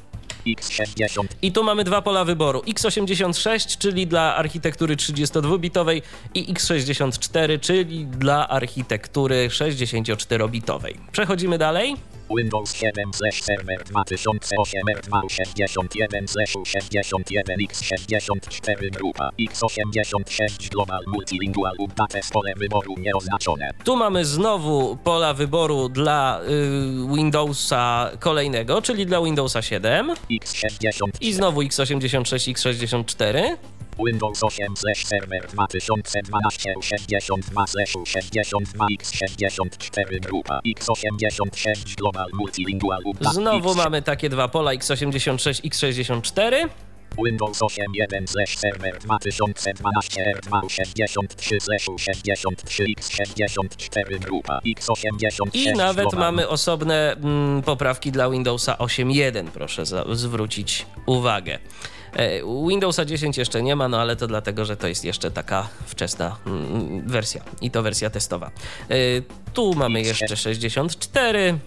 X60. 0.46 1.24
I 1.42 1.52
tu 1.52 1.64
mamy 1.64 1.84
dwa 1.84 2.02
pola 2.02 2.24
wyboru: 2.24 2.60
x86, 2.60 3.78
czyli 3.78 4.06
dla 4.06 4.36
architektury 4.36 4.96
32-bitowej, 4.96 6.02
i 6.34 6.54
x64, 6.54 7.60
czyli 7.60 8.06
dla 8.06 8.48
architektury 8.48 9.48
64-bitowej. 9.48 10.94
Przechodzimy 11.12 11.58
dalej. 11.58 11.96
Windows 12.30 12.76
7 12.76 13.12
slash 13.12 13.42
server 13.42 13.85
2008 13.85 14.83
R261 14.83 16.26
slash 16.26 16.56
61 16.64 17.59
x64 17.61 18.90
grupa 18.90 19.30
x86 19.38 20.68
global 20.71 21.00
multilingual 21.06 21.73
update 21.78 22.30
pole 22.33 22.52
wyboru 22.56 22.95
nieoznaczone. 22.99 23.71
Tu 23.85 23.97
mamy 23.97 24.25
znowu 24.25 24.97
pola 24.97 25.35
wyboru 25.35 25.88
dla 25.88 26.40
y, 26.49 27.14
Windowsa 27.14 28.11
kolejnego, 28.21 28.83
czyli 28.83 29.06
dla 29.06 29.23
Windowsa 29.23 29.62
7 29.62 30.14
x60 30.30 31.11
i 31.21 31.33
znowu 31.33 31.62
x86 31.62 32.52
x64. 32.52 33.56
Windows 33.98 34.42
8 34.42 34.76
slash 34.76 35.04
server 35.06 35.46
2012 35.48 36.82
62 36.82 37.66
slash 37.66 37.92
62 38.04 38.86
x64 39.00 40.20
grupa 40.20 40.60
x86 40.66 41.94
global 41.96 42.26
multilingual 42.32 43.00
Znowu 43.20 43.74
mamy 43.74 44.02
takie 44.02 44.28
dwa 44.28 44.48
pola 44.48 44.72
x86 44.72 45.62
x64. 45.62 46.68
Windows 47.24 47.62
8 47.62 47.84
1 48.12 48.26
slash 48.26 48.58
server 48.58 48.98
2012 48.98 49.82
R2 50.22 50.68
63 50.68 51.60
slash 51.60 51.88
63 51.96 52.84
x64 52.84 54.18
grupa 54.18 54.60
x86 54.66 55.50
I 55.54 55.72
nawet 55.72 56.04
global. 56.10 56.20
mamy 56.20 56.48
osobne 56.48 57.12
mm, 57.12 57.62
poprawki 57.62 58.12
dla 58.12 58.30
Windowsa 58.30 58.74
8.1, 58.74 59.46
proszę 59.46 59.86
za, 59.86 60.04
zwrócić 60.12 60.86
uwagę. 61.06 61.58
E, 62.16 62.40
Windowsa 62.68 63.04
10 63.04 63.38
jeszcze 63.38 63.62
nie 63.62 63.76
ma, 63.76 63.88
no 63.88 64.00
ale 64.00 64.16
to 64.16 64.26
dlatego, 64.26 64.64
że 64.64 64.76
to 64.76 64.88
jest 64.88 65.04
jeszcze 65.04 65.30
taka 65.30 65.68
wczesna 65.87 66.37
mm, 66.46 67.08
wersja 67.08 67.44
i 67.61 67.70
to 67.70 67.82
wersja 67.82 68.11
testowa. 68.11 68.50
E, 68.90 68.94
tu 69.52 69.75
mamy 69.75 70.02
jeszcze 70.02 70.37
64. 70.37 71.58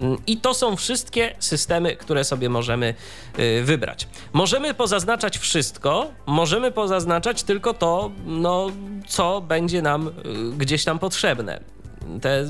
Mm, 0.00 0.18
I 0.26 0.36
to 0.36 0.54
są 0.54 0.76
wszystkie 0.76 1.34
systemy, 1.38 1.96
które 1.96 2.24
sobie 2.24 2.48
możemy 2.48 2.94
e, 3.36 3.62
wybrać. 3.62 4.08
Możemy 4.32 4.74
pozaznaczać 4.74 5.38
wszystko, 5.38 6.10
możemy 6.26 6.72
pozaznaczać 6.72 7.42
tylko 7.42 7.74
to, 7.74 8.10
no, 8.26 8.70
co 9.06 9.40
będzie 9.40 9.82
nam 9.82 10.10
gdzieś 10.58 10.84
tam 10.84 10.98
potrzebne. 10.98 11.60
Te 12.20 12.44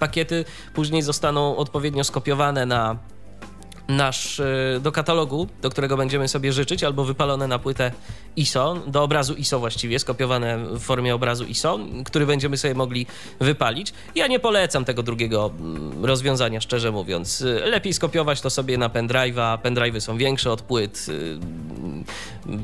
pakiety 0.00 0.44
później 0.74 1.02
zostaną 1.02 1.56
odpowiednio 1.56 2.04
skopiowane 2.04 2.66
na 2.66 2.96
nasz 3.88 4.40
e, 4.40 4.80
do 4.80 4.92
katalogu, 4.92 5.48
do 5.62 5.70
którego 5.70 5.96
będziemy 5.96 6.28
sobie 6.28 6.52
życzyć, 6.52 6.84
albo 6.84 7.04
wypalone 7.04 7.46
na 7.46 7.58
płytę 7.58 7.92
ISO, 8.36 8.82
do 8.86 9.02
obrazu 9.02 9.34
ISO 9.34 9.58
właściwie, 9.58 9.98
skopiowane 9.98 10.58
w 10.58 10.80
formie 10.80 11.14
obrazu 11.14 11.44
ISO, 11.44 11.78
który 12.04 12.26
będziemy 12.26 12.56
sobie 12.56 12.74
mogli 12.74 13.06
wypalić. 13.40 13.92
Ja 14.14 14.26
nie 14.26 14.38
polecam 14.38 14.84
tego 14.84 15.02
drugiego 15.02 15.50
mm, 15.60 16.04
rozwiązania, 16.04 16.60
szczerze 16.60 16.92
mówiąc. 16.92 17.44
Lepiej 17.64 17.92
skopiować 17.92 18.40
to 18.40 18.50
sobie 18.50 18.78
na 18.78 18.88
pendrive'a. 18.88 19.58
Pendrive'y 19.58 20.00
są 20.00 20.18
większe 20.18 20.52
od 20.52 20.62
płyt. 20.62 21.06
Y, 21.08 21.38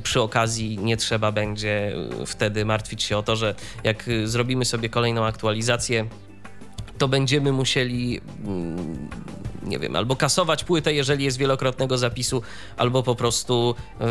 przy 0.03 0.21
okazji 0.21 0.79
nie 0.79 0.97
trzeba 0.97 1.33
będzie 1.33 1.97
wtedy 2.27 2.65
martwić 2.65 3.03
się 3.03 3.19
o 3.19 3.23
to, 3.23 3.37
że 3.37 3.55
jak 3.85 4.05
zrobimy 4.25 4.65
sobie 4.65 4.89
kolejną 4.89 5.25
aktualizację, 5.25 6.07
to 6.99 7.09
będziemy 7.09 7.53
musieli 7.53 8.21
mm, 8.45 9.09
nie 9.65 9.79
wiem, 9.79 9.97
albo 9.97 10.17
kasować 10.17 10.65
płytę, 10.65 10.93
jeżeli 10.95 11.25
jest 11.25 11.39
wielokrotnego 11.39 11.99
zapisu, 11.99 12.43
albo 12.77 13.03
po 13.03 13.15
prostu 13.15 13.75
yy, 14.01 14.07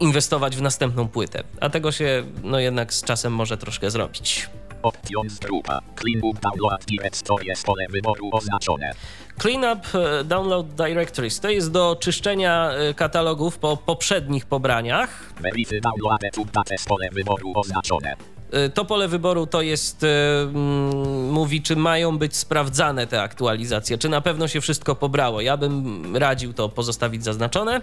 inwestować 0.00 0.56
w 0.56 0.62
następną 0.62 1.08
płytę. 1.08 1.44
A 1.60 1.70
tego 1.70 1.92
się 1.92 2.24
no 2.44 2.58
jednak 2.58 2.94
z 2.94 3.02
czasem 3.02 3.32
może 3.32 3.56
troszkę 3.56 3.90
zrobić. 3.90 4.48
Options 4.82 5.38
grupa. 5.38 5.80
Clean 5.96 6.20
download 6.42 6.84
direct 6.84 7.26
pole 7.64 7.86
wyboru 7.90 8.30
oznaczone. 8.32 8.94
Cleanup 9.38 9.94
e, 9.94 10.24
Download 10.24 10.66
Directories 10.74 11.40
to 11.40 11.50
jest 11.50 11.72
do 11.72 11.96
czyszczenia 12.00 12.70
e, 12.70 12.94
katalogów 12.94 13.58
po 13.58 13.76
poprzednich 13.76 14.46
pobraniach. 14.46 15.32
Verify 15.40 15.80
downloaded 15.80 16.38
updates 16.38 16.84
pole 16.84 17.08
wyboru 17.12 17.52
oznaczone. 17.54 18.35
E, 18.50 18.68
To 18.68 18.84
pole 18.84 19.08
wyboru 19.08 19.46
to 19.46 19.62
jest, 19.62 20.04
e, 20.04 20.42
mm, 20.42 21.30
mówi, 21.30 21.62
czy 21.62 21.76
mają 21.76 22.18
być 22.18 22.36
sprawdzane 22.36 23.06
te 23.06 23.22
aktualizacje, 23.22 23.98
czy 23.98 24.08
na 24.08 24.20
pewno 24.20 24.48
się 24.48 24.60
wszystko 24.60 24.94
pobrało. 24.94 25.40
Ja 25.40 25.56
bym 25.56 26.16
radził 26.16 26.52
to 26.52 26.68
pozostawić 26.68 27.24
zaznaczone. 27.24 27.82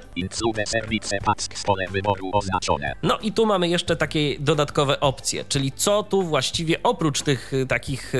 No 3.03 3.17
i 3.17 3.31
tu 3.31 3.45
mamy 3.45 3.67
jeszcze 3.67 3.95
takie 3.95 4.39
dodatkowe 4.39 4.99
opcje, 4.99 5.45
czyli 5.49 5.71
co 5.71 6.03
tu 6.03 6.23
właściwie 6.23 6.83
oprócz 6.83 7.21
tych 7.21 7.53
y, 7.53 7.67
takich 7.67 8.13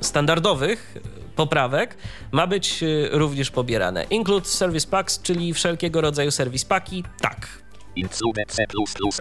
standardowych 0.00 0.94
poprawek 1.36 1.96
ma 2.32 2.46
być 2.46 2.84
również 3.10 3.50
pobierane. 3.50 4.04
Include 4.04 4.46
service 4.46 4.88
packs, 4.88 5.22
czyli 5.22 5.54
wszelkiego 5.54 6.00
rodzaju 6.00 6.30
service 6.30 6.66
paki, 6.66 7.04
tak. 7.20 7.48
Include 7.96 8.44
C++ 8.48 8.66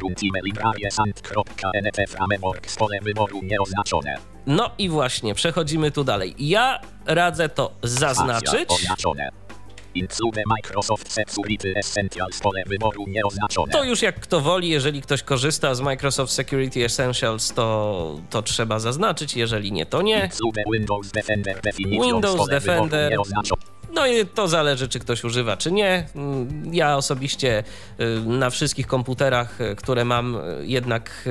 runtime 0.01 0.39
framework 2.07 2.75
pole 2.77 2.99
wyboru 3.01 3.41
nieoznaczone. 3.43 4.15
No 4.47 4.71
i 4.77 4.89
właśnie, 4.89 5.35
przechodzimy 5.35 5.91
tu 5.91 6.03
dalej. 6.03 6.35
Ja 6.39 6.81
radzę 7.05 7.49
to 7.49 7.71
zaznaczyć. 7.83 8.69
oznaczone. 8.69 9.29
Include 9.95 10.41
Microsoft 10.45 11.11
Security 11.11 11.73
Essentials 11.75 12.39
pole 12.39 12.63
wyboru 12.65 13.05
nieoznaczone. 13.07 13.71
To 13.71 13.83
już 13.83 14.01
jak 14.01 14.19
kto 14.19 14.41
woli, 14.41 14.69
jeżeli 14.69 15.01
ktoś 15.01 15.23
korzysta 15.23 15.75
z 15.75 15.81
Microsoft 15.81 16.33
Security 16.33 16.85
Essentials, 16.85 17.53
to, 17.53 18.19
to 18.29 18.41
trzeba 18.41 18.79
zaznaczyć, 18.79 19.35
jeżeli 19.35 19.71
nie, 19.71 19.85
to 19.85 20.01
nie. 20.01 20.23
Include 20.23 20.63
Windows 20.73 21.11
Defender 21.11 21.61
Definitions 21.61 22.05
Windows 22.05 22.49
Defender. 22.49 23.17
No 23.93 24.07
i 24.07 24.25
to 24.25 24.47
zależy, 24.47 24.87
czy 24.87 24.99
ktoś 24.99 25.23
używa, 25.23 25.57
czy 25.57 25.71
nie. 25.71 26.07
Ja 26.71 26.97
osobiście 26.97 27.63
y, 27.99 28.21
na 28.25 28.49
wszystkich 28.49 28.87
komputerach, 28.87 29.61
y, 29.61 29.75
które 29.75 30.05
mam, 30.05 30.35
y, 30.35 30.39
jednak 30.65 31.29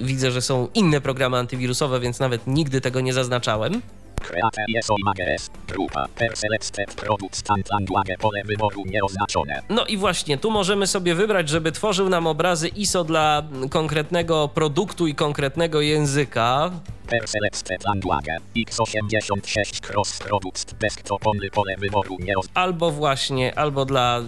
widzę, 0.00 0.30
że 0.30 0.42
są 0.42 0.68
inne 0.74 1.00
programy 1.00 1.36
antywirusowe, 1.36 2.00
więc 2.00 2.20
nawet 2.20 2.46
nigdy 2.46 2.80
tego 2.80 3.00
nie 3.00 3.12
zaznaczałem. 3.12 3.82
Create 4.28 4.64
ISO 4.68 4.94
images. 4.98 5.50
Grupa. 5.68 6.06
Perselected 6.14 6.94
product 6.94 7.36
stand 7.36 7.70
language 7.70 8.16
pole 8.18 8.42
wyboru 8.44 8.82
nieoznaczone. 8.86 9.62
No 9.70 9.86
i 9.86 9.96
właśnie, 9.96 10.38
tu 10.38 10.50
możemy 10.50 10.86
sobie 10.86 11.14
wybrać, 11.14 11.48
żeby 11.48 11.72
tworzył 11.72 12.08
nam 12.08 12.26
obrazy 12.26 12.68
ISO 12.68 13.04
dla 13.04 13.42
konkretnego 13.70 14.48
produktu 14.48 15.06
i 15.06 15.14
konkretnego 15.14 15.80
języka. 15.80 16.70
Perselected 17.08 17.84
language. 17.84 18.36
x86 18.56 19.90
cross 19.90 20.18
product 20.18 20.74
desktop 20.74 21.26
only 21.26 21.50
pole 21.50 21.76
wyboru 21.78 22.16
nieoznaczone. 22.20 22.64
albo 22.64 22.90
właśnie, 22.90 23.58
albo 23.58 23.84
dla 23.84 24.20
y, 24.20 24.22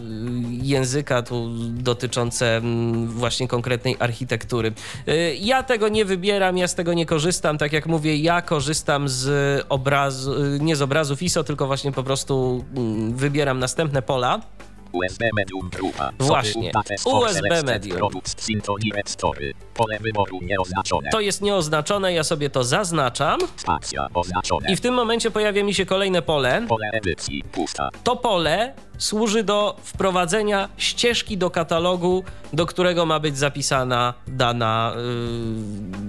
języka 0.63 1.23
tu 1.23 1.49
dotyczące 1.71 2.57
mm, 2.57 3.09
właśnie 3.09 3.49
konkretnej 3.49 3.97
architektury. 3.99 4.73
Y, 5.09 5.37
Ja 5.41 5.63
tego 5.63 5.89
nie 5.89 6.05
wybieram, 6.05 6.59
ja 6.59 6.69
z 6.69 6.75
tego 6.75 6.95
nie 6.95 7.07
korzystam. 7.07 7.59
Tak 7.59 7.73
jak 7.73 7.87
mówię, 7.87 8.17
ja 8.17 8.43
korzystam 8.43 9.09
z 9.09 9.27
obrazu, 9.69 9.86
y, 10.27 10.59
nie 10.61 10.77
z 10.77 10.83
obrazów 10.83 11.23
ISO, 11.23 11.45
tylko 11.45 11.67
właśnie 11.67 11.93
po 11.93 12.03
prostu 12.03 12.65
mm, 12.77 13.17
wybieram 13.17 13.59
następne 13.59 14.03
pola. 14.03 14.41
USB 14.93 15.25
Medium 15.37 15.71
Grupa. 15.71 16.13
Właśnie. 16.19 16.73
USB 17.05 17.63
Medium. 17.63 18.11
Pole 19.77 19.99
wyboru 20.01 20.39
nieoznaczone. 20.43 21.11
To 21.11 21.21
jest 21.21 21.43
nieoznaczone, 21.43 22.13
ja 22.13 22.25
sobie 22.25 22.51
to 22.51 22.65
zaznaczam 22.65 23.39
oznaczone. 24.15 24.73
i 24.73 24.77
w 24.77 24.81
tym 24.81 24.95
momencie 24.95 25.31
pojawia 25.31 25.65
mi 25.65 25.75
się 25.75 25.87
kolejne 25.87 26.23
pole. 26.23 26.67
Pole 26.69 26.91
edycji 26.93 27.43
pusta. 27.53 27.91
To 28.05 28.17
pole 28.17 28.75
służy 28.99 29.43
do 29.45 29.77
wprowadzenia 29.83 30.69
ścieżki 30.77 31.39
do 31.39 31.51
katalogu, 31.51 32.25
do 32.53 32.67
którego 32.67 33.07
ma 33.07 33.21
być 33.21 33.39
zapisana 33.39 34.15
dana 34.27 34.93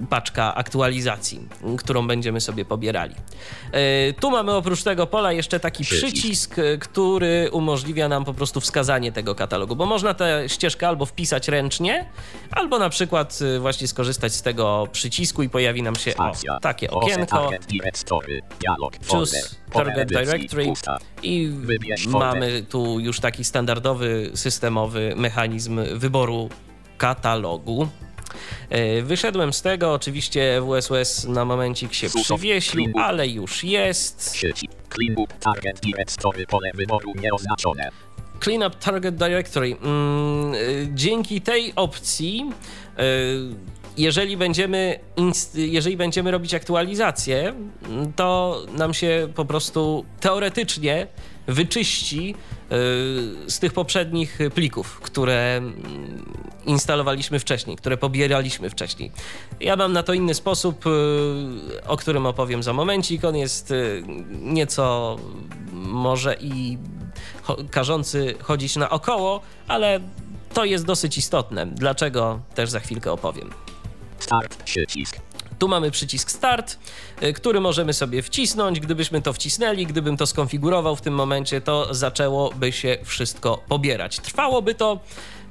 y, 0.03 0.07
paczka 0.09 0.55
aktualizacji, 0.55 1.47
którą 1.77 2.07
będziemy 2.07 2.41
sobie 2.41 2.65
pobierali. 2.65 3.15
Y, 4.09 4.13
tu 4.19 4.31
mamy 4.31 4.51
oprócz 4.51 4.83
tego 4.83 5.07
pola 5.07 5.31
jeszcze 5.31 5.59
taki 5.59 5.83
Przycisk. 5.83 6.13
przycisk, 6.13 6.55
który 6.79 7.49
umożliwia 7.51 8.07
nam 8.09 8.25
po 8.25 8.33
prostu 8.33 8.61
wskazanie 8.61 9.11
tego 9.11 9.35
katalogu, 9.35 9.75
bo 9.75 9.85
można 9.85 10.13
tę 10.13 10.43
ścieżkę 10.47 10.87
albo 10.87 11.05
wpisać 11.05 11.47
ręcznie, 11.47 12.05
albo 12.51 12.79
na 12.79 12.89
przykład 12.89 13.39
y, 13.41 13.56
właśnie 13.59 13.87
skorzystać 13.87 14.33
z 14.33 14.41
tego 14.41 14.87
przycisku 14.91 15.43
i 15.43 15.49
pojawi 15.49 15.83
nam 15.83 15.95
się 15.95 16.17
o, 16.17 16.31
takie 16.61 16.91
okienko. 16.91 17.49
Choose 19.07 19.55
Target 19.71 20.09
Directory 20.09 20.73
i 21.23 21.51
mamy 22.07 22.63
tu 22.69 22.99
już 22.99 23.19
taki 23.19 23.43
standardowy, 23.43 24.31
systemowy 24.35 25.13
mechanizm 25.15 25.79
wyboru 25.93 26.49
katalogu. 26.97 27.87
E, 28.69 29.01
Wyszedłem 29.01 29.53
z 29.53 29.61
tego, 29.61 29.93
oczywiście 29.93 30.61
WSUS 30.61 31.25
na 31.25 31.45
momencik 31.45 31.93
się 31.93 32.07
przywiesił, 32.09 32.85
ale 32.95 33.27
już 33.27 33.63
jest. 33.63 34.35
Sieci. 34.35 34.69
Clean 38.43 38.63
up 38.63 38.75
Target 38.79 39.15
Directory. 39.15 39.77
Mm, 39.81 40.53
y, 40.53 40.89
Dzięki 40.93 41.41
tej 41.41 41.73
opcji, 41.75 42.51
jeżeli 43.97 44.37
będziemy, 44.37 44.99
jeżeli 45.55 45.97
będziemy 45.97 46.31
robić 46.31 46.53
aktualizację, 46.53 47.53
to 48.15 48.61
nam 48.73 48.93
się 48.93 49.27
po 49.35 49.45
prostu 49.45 50.05
teoretycznie 50.19 51.07
wyczyści 51.47 52.35
y, 52.35 53.51
z 53.51 53.59
tych 53.59 53.73
poprzednich 53.73 54.39
plików, 54.55 54.99
które 54.99 55.55
mm, 55.57 56.25
instalowaliśmy 56.65 57.39
wcześniej, 57.39 57.77
które 57.77 57.97
pobieraliśmy 57.97 58.69
wcześniej. 58.69 59.11
Ja 59.59 59.75
mam 59.75 59.93
na 59.93 60.03
to 60.03 60.13
inny 60.13 60.33
sposób, 60.33 60.85
y, 60.87 60.89
o 61.87 61.97
którym 61.97 62.25
opowiem 62.25 62.63
za 62.63 62.73
momencik. 62.73 63.25
On 63.25 63.35
jest 63.35 63.73
nieco 64.41 65.17
może 65.73 66.35
i 66.41 66.77
karzący 67.71 68.35
chodzić 68.41 68.75
naokoło, 68.75 69.41
ale 69.67 69.99
to 70.57 70.65
jest 70.65 70.85
dosyć 70.85 71.17
istotne. 71.17 71.65
Dlaczego 71.65 72.39
też 72.55 72.69
za 72.69 72.79
chwilkę 72.79 73.11
opowiem. 73.11 73.49
Start. 74.19 74.63
Przycisk. 74.63 75.17
Tu 75.59 75.67
mamy 75.67 75.91
przycisk 75.91 76.31
Start, 76.31 76.77
y, 77.23 77.33
który 77.33 77.59
możemy 77.59 77.93
sobie 77.93 78.21
wcisnąć. 78.21 78.79
Gdybyśmy 78.79 79.21
to 79.21 79.33
wcisnęli, 79.33 79.85
gdybym 79.85 80.17
to 80.17 80.27
skonfigurował 80.27 80.95
w 80.95 81.01
tym 81.01 81.13
momencie, 81.13 81.61
to 81.61 81.93
zaczęłoby 81.93 82.71
się 82.71 82.97
wszystko 83.03 83.63
pobierać. 83.67 84.19
Trwałoby 84.19 84.75
to 84.75 84.99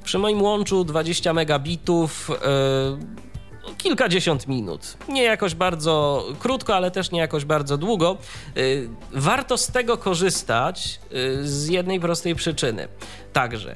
przy 0.03 0.19
moim 0.19 0.41
łączu 0.41 0.83
20 0.83 1.33
megabitów. 1.33 2.29
Yy, 2.29 3.36
kilkadziesiąt 3.77 4.47
minut. 4.47 4.97
Nie 5.09 5.23
jakoś 5.23 5.55
bardzo 5.55 6.25
krótko, 6.39 6.75
ale 6.75 6.91
też 6.91 7.11
nie 7.11 7.19
jakoś 7.19 7.45
bardzo 7.45 7.77
długo. 7.77 8.17
Y, 8.57 8.89
Warto 9.11 9.57
z 9.57 9.67
tego 9.67 9.97
korzystać 9.97 10.99
y, 11.13 11.47
z 11.47 11.67
jednej 11.67 11.99
prostej 11.99 12.35
przyczyny. 12.35 12.87
Także, 13.33 13.75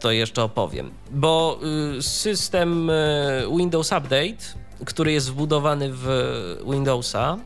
to 0.00 0.10
jeszcze 0.10 0.42
opowiem, 0.42 0.90
bo 1.10 1.60
y, 1.98 2.02
system 2.02 2.90
Windows 3.56 3.92
Update, 3.92 4.58
który 4.84 5.12
jest 5.12 5.30
wbudowany 5.30 5.90
w 5.92 6.08
Windowsa, 6.70 7.36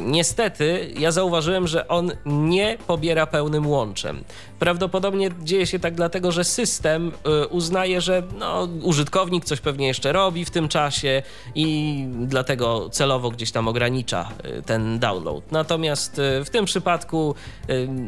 Niestety, 0.00 0.94
ja 0.98 1.10
zauważyłem, 1.10 1.66
że 1.66 1.88
on 1.88 2.12
nie 2.26 2.78
pobiera 2.86 3.26
pełnym 3.26 3.66
łączem. 3.66 4.24
Prawdopodobnie 4.58 5.30
dzieje 5.42 5.66
się 5.66 5.78
tak 5.78 5.94
dlatego, 5.94 6.32
że 6.32 6.44
system 6.44 7.12
e, 7.24 7.46
uznaje, 7.46 8.00
że 8.00 8.22
no, 8.38 8.68
użytkownik 8.82 9.44
coś 9.44 9.60
pewnie 9.60 9.86
jeszcze 9.86 10.12
robi 10.12 10.44
w 10.44 10.50
tym 10.50 10.68
czasie 10.68 11.22
i 11.54 12.04
dlatego 12.20 12.90
celowo 12.90 13.30
gdzieś 13.30 13.52
tam 13.52 13.68
ogranicza 13.68 14.28
e, 14.42 14.62
ten 14.62 14.98
download. 14.98 15.52
Natomiast 15.52 16.18
e, 16.18 16.44
w 16.44 16.50
tym 16.50 16.64
przypadku 16.64 17.34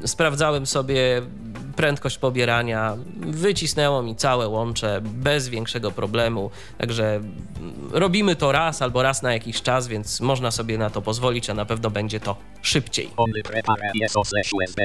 sprawdzałem 0.07 0.67
sobie 0.67 1.23
prędkość 1.77 2.19
pobierania, 2.19 2.97
wycisnęło 3.17 4.03
mi 4.03 4.17
całe 4.17 4.49
łącze 4.49 5.01
bez 5.03 5.49
większego 5.49 5.91
problemu. 5.91 6.51
Także 6.79 7.17
mm, 7.17 7.35
robimy 7.93 8.37
to 8.37 8.53
raz 8.53 8.83
albo 8.83 9.03
raz 9.03 9.23
na 9.23 9.33
jakiś 9.33 9.63
czas, 9.63 9.89
więc 9.89 10.21
można 10.21 10.51
sobie 10.51 10.79
na 10.79 10.91
to 10.91 11.03
pozwolić, 11.03 11.51
a 11.51 11.55
na 11.55 11.65
pewno 11.65 11.91
będzie 11.91 12.21
to 12.21 12.37
szybciej. 12.63 13.11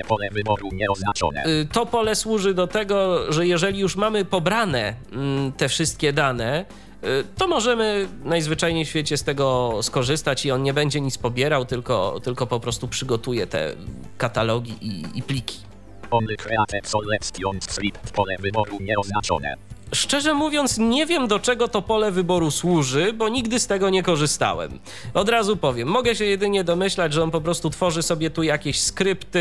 Pole 0.07 0.29
wyboru 0.31 0.69
nieoznaczone. 0.73 1.43
To 1.71 1.85
pole 1.85 2.15
służy 2.15 2.53
do 2.53 2.67
tego, 2.67 3.31
że 3.31 3.47
jeżeli 3.47 3.79
już 3.79 3.95
mamy 3.95 4.25
pobrane 4.25 4.95
mm, 5.11 5.51
te 5.51 5.69
wszystkie 5.69 6.13
dane, 6.13 6.65
y, 7.03 7.07
to 7.37 7.47
możemy 7.47 8.07
najzwyczajniej 8.23 8.85
w 8.85 8.89
świecie 8.89 9.17
z 9.17 9.23
tego 9.23 9.79
skorzystać 9.81 10.45
i 10.45 10.51
on 10.51 10.63
nie 10.63 10.73
będzie 10.73 11.01
nic 11.01 11.17
pobierał, 11.17 11.65
tylko, 11.65 12.19
tylko 12.23 12.47
po 12.47 12.59
prostu 12.59 12.87
przygotuje 12.87 13.47
te 13.47 13.75
katalogi 14.17 14.73
i, 14.81 15.03
i 15.17 15.23
pliki. 15.23 15.57
Only 16.11 16.37
create 16.37 16.79
selection 16.83 17.61
script. 17.61 18.11
Pole 18.11 18.35
wyboru 18.39 18.77
nieoznaczone. 18.81 19.55
Szczerze 19.91 20.33
mówiąc, 20.33 20.77
nie 20.77 21.05
wiem 21.05 21.27
do 21.27 21.39
czego 21.39 21.67
to 21.67 21.81
pole 21.81 22.11
wyboru 22.11 22.51
służy, 22.51 23.13
bo 23.13 23.29
nigdy 23.29 23.59
z 23.59 23.67
tego 23.67 23.89
nie 23.89 24.03
korzystałem. 24.03 24.79
Od 25.13 25.29
razu 25.29 25.57
powiem, 25.57 25.87
mogę 25.87 26.15
się 26.15 26.25
jedynie 26.25 26.63
domyślać, 26.63 27.13
że 27.13 27.23
on 27.23 27.31
po 27.31 27.41
prostu 27.41 27.69
tworzy 27.69 28.03
sobie 28.03 28.29
tu 28.29 28.43
jakieś 28.43 28.79
skrypty, 28.79 29.39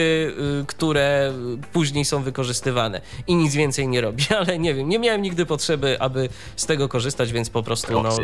y, 0.63 0.67
które 0.67 1.33
później 1.73 2.05
są 2.05 2.23
wykorzystywane 2.23 3.01
i 3.27 3.35
nic 3.35 3.55
więcej 3.55 3.89
nie 3.89 4.01
robi, 4.01 4.25
ale 4.41 4.59
nie 4.59 4.75
wiem, 4.75 4.89
nie 4.89 4.99
miałem 4.99 5.23
nigdy 5.23 5.47
potrzeby, 5.47 6.01
aby 6.01 6.29
z 6.57 6.67
tego 6.67 6.89
korzystać, 6.89 7.33
więc 7.33 7.51
po 7.51 7.63
prostu 7.63 8.03
no, 8.03 8.17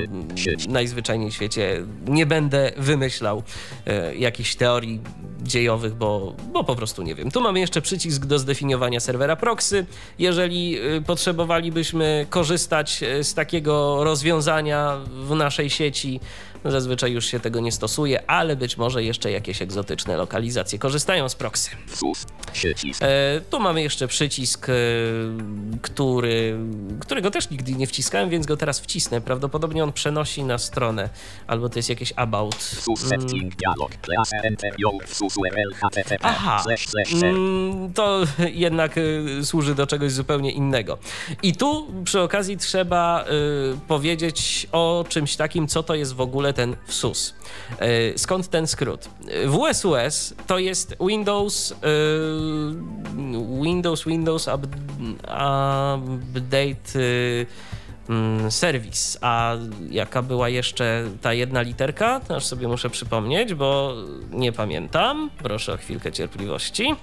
najzwyczajniej 0.68 1.31
w 1.31 1.35
świecie 1.35 1.83
nie 2.07 2.26
będę 2.26 2.72
wymyślał 2.76 3.42
e, 3.87 4.16
jakichś 4.16 4.54
teorii 4.54 5.00
dziejowych, 5.42 5.94
bo, 5.94 6.35
bo 6.52 6.64
po 6.64 6.76
prostu 6.76 7.02
nie 7.02 7.14
wiem. 7.14 7.31
Tu 7.31 7.40
mamy 7.40 7.61
jeszcze 7.61 7.83
przycisk 7.83 8.26
do 8.26 8.38
zdefiniowania 8.38 9.00
serwera 9.00 9.37
proxy. 9.37 9.87
Jeżeli 10.18 10.78
y, 10.96 11.02
potrzebowalibyśmy 11.02 12.17
korzystać 12.26 13.02
e, 13.02 13.24
z 13.24 13.35
takiego 13.35 14.04
rozwiązania 14.04 14.96
w 15.07 15.35
naszej 15.35 15.70
sieci, 15.70 16.20
zazwyczaj 16.70 17.12
już 17.12 17.26
się 17.26 17.40
tego 17.40 17.61
nie 17.61 17.72
stosuje, 17.72 18.31
ale 18.31 18.57
być 18.57 18.76
może 18.76 19.04
jeszcze 19.04 19.31
jakieś 19.31 19.62
egzotyczne 19.62 20.16
lokalizacje 20.16 20.78
korzystają 20.78 21.28
z 21.28 21.35
proxy. 21.35 21.70
E, 23.02 23.40
tu 23.50 23.61
mamy 23.61 23.83
jeszcze 23.83 24.09
przycisk, 24.09 24.68
e, 24.68 24.72
który, 25.83 26.59
którego 27.00 27.31
też 27.31 27.50
nigdy 27.50 27.72
nie 27.72 27.87
wciskałem, 27.87 28.31
więc 28.31 28.46
go 28.46 28.57
teraz 28.57 28.81
wcisnę. 28.81 29.20
Prawdopodobnie 29.20 29.85
on 29.85 29.92
przenosi 29.92 30.42
na 30.42 30.59
stronę, 30.59 31.09
albo 31.46 31.68
to 31.68 31.78
jest 31.78 31.88
jakieś 31.88 32.12
about. 32.16 32.57
Aha, 36.22 36.64
mm, 37.22 37.92
to 37.92 38.20
jednak 38.52 38.98
y, 38.98 39.40
służy 39.44 39.74
do 39.74 39.87
czegoś 39.87 40.12
zupełnie 40.12 40.50
innego. 40.52 40.98
I 41.42 41.52
tu 41.52 41.87
przy 42.04 42.20
okazji 42.20 42.57
trzeba 42.57 43.24
y, 43.24 43.78
powiedzieć 43.88 44.66
o 44.72 45.04
czymś 45.09 45.37
takim, 45.37 45.68
co 45.68 45.83
to 45.83 45.94
jest 45.94 46.14
w 46.14 46.20
ogóle 46.20 46.52
ten 46.58 46.76
WSUS. 46.86 47.34
Y, 47.82 48.18
skąd 48.18 48.48
ten 48.48 48.66
skrót? 48.66 49.08
WSUS 49.46 50.34
to 50.46 50.58
jest 50.58 50.96
Windows, 51.00 51.70
y, 51.70 51.74
Windows, 53.62 54.04
Windows 54.04 54.48
up, 54.48 54.68
Update 55.22 56.98
y, 56.98 57.46
mm, 58.08 58.50
Service. 58.50 59.18
A 59.20 59.56
jaka 59.90 60.22
była 60.22 60.48
jeszcze 60.48 61.04
ta 61.22 61.32
jedna 61.32 61.62
literka? 61.62 62.20
To 62.20 62.36
aż 62.36 62.46
sobie 62.46 62.68
muszę 62.68 62.90
przypomnieć, 62.90 63.54
bo 63.54 63.94
nie 64.30 64.52
pamiętam. 64.52 65.30
Proszę 65.42 65.72
o 65.72 65.76
chwilkę 65.76 66.12
cierpliwości. 66.12 66.94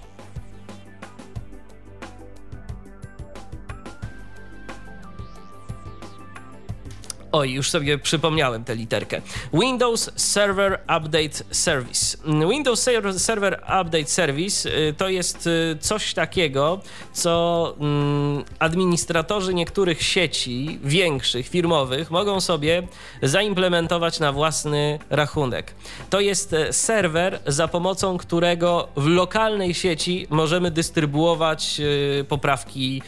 Oj, 7.36 7.52
już 7.52 7.70
sobie 7.70 7.98
przypomniałem 7.98 8.64
tę 8.64 8.76
literkę. 8.76 9.22
Windows 9.54 10.12
Server 10.16 10.80
Update 10.84 11.44
Service. 11.52 12.18
Windows 12.50 12.88
Server- 13.18 13.82
Update 13.82 14.06
Service 14.06 14.70
y, 14.70 14.94
to 14.94 15.10
jest 15.10 15.48
y, 15.48 15.78
coś 15.80 16.14
takiego, 16.14 16.80
co 17.14 17.76
mm, 17.80 18.44
administratorzy 18.60 19.54
niektórych 19.54 20.04
sieci 20.04 20.80
większych, 20.84 21.48
firmowych 21.48 22.12
mogą 22.12 22.42
sobie 22.42 22.88
zaimplementować 23.22 24.20
na 24.20 24.32
własny 24.32 25.00
rachunek. 25.10 25.76
To 26.10 26.20
jest 26.20 26.54
e, 26.54 26.74
serwer, 26.74 27.40
za 27.48 27.68
pomocą 27.68 28.18
którego 28.18 28.88
w 28.96 29.08
lokalnej 29.08 29.74
sieci 29.74 30.28
możemy 30.30 30.72
dystrybuować 30.72 31.80
y, 31.80 32.26
poprawki 32.30 33.02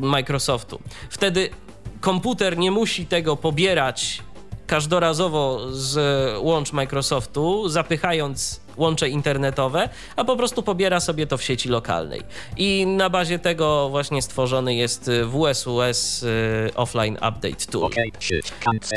Microsoftu. 0.00 0.80
Wtedy 1.10 1.50
komputer 2.00 2.58
nie 2.58 2.70
musi 2.70 3.06
tego 3.06 3.36
pobierać 3.36 4.22
każdorazowo 4.66 5.60
z 5.70 5.98
łącz 6.42 6.72
Microsoftu, 6.72 7.68
zapychając 7.68 8.60
łącze 8.80 9.08
internetowe, 9.08 9.88
a 10.16 10.24
po 10.24 10.36
prostu 10.36 10.62
pobiera 10.62 11.00
sobie 11.00 11.26
to 11.26 11.38
w 11.38 11.42
sieci 11.42 11.68
lokalnej. 11.68 12.22
I 12.56 12.86
na 12.86 13.10
bazie 13.10 13.38
tego 13.38 13.88
właśnie 13.88 14.22
stworzony 14.22 14.74
jest 14.74 15.10
WSUS 15.26 16.22
y, 16.22 16.70
Offline 16.74 17.14
Update 17.14 17.66
Tool. 17.70 17.90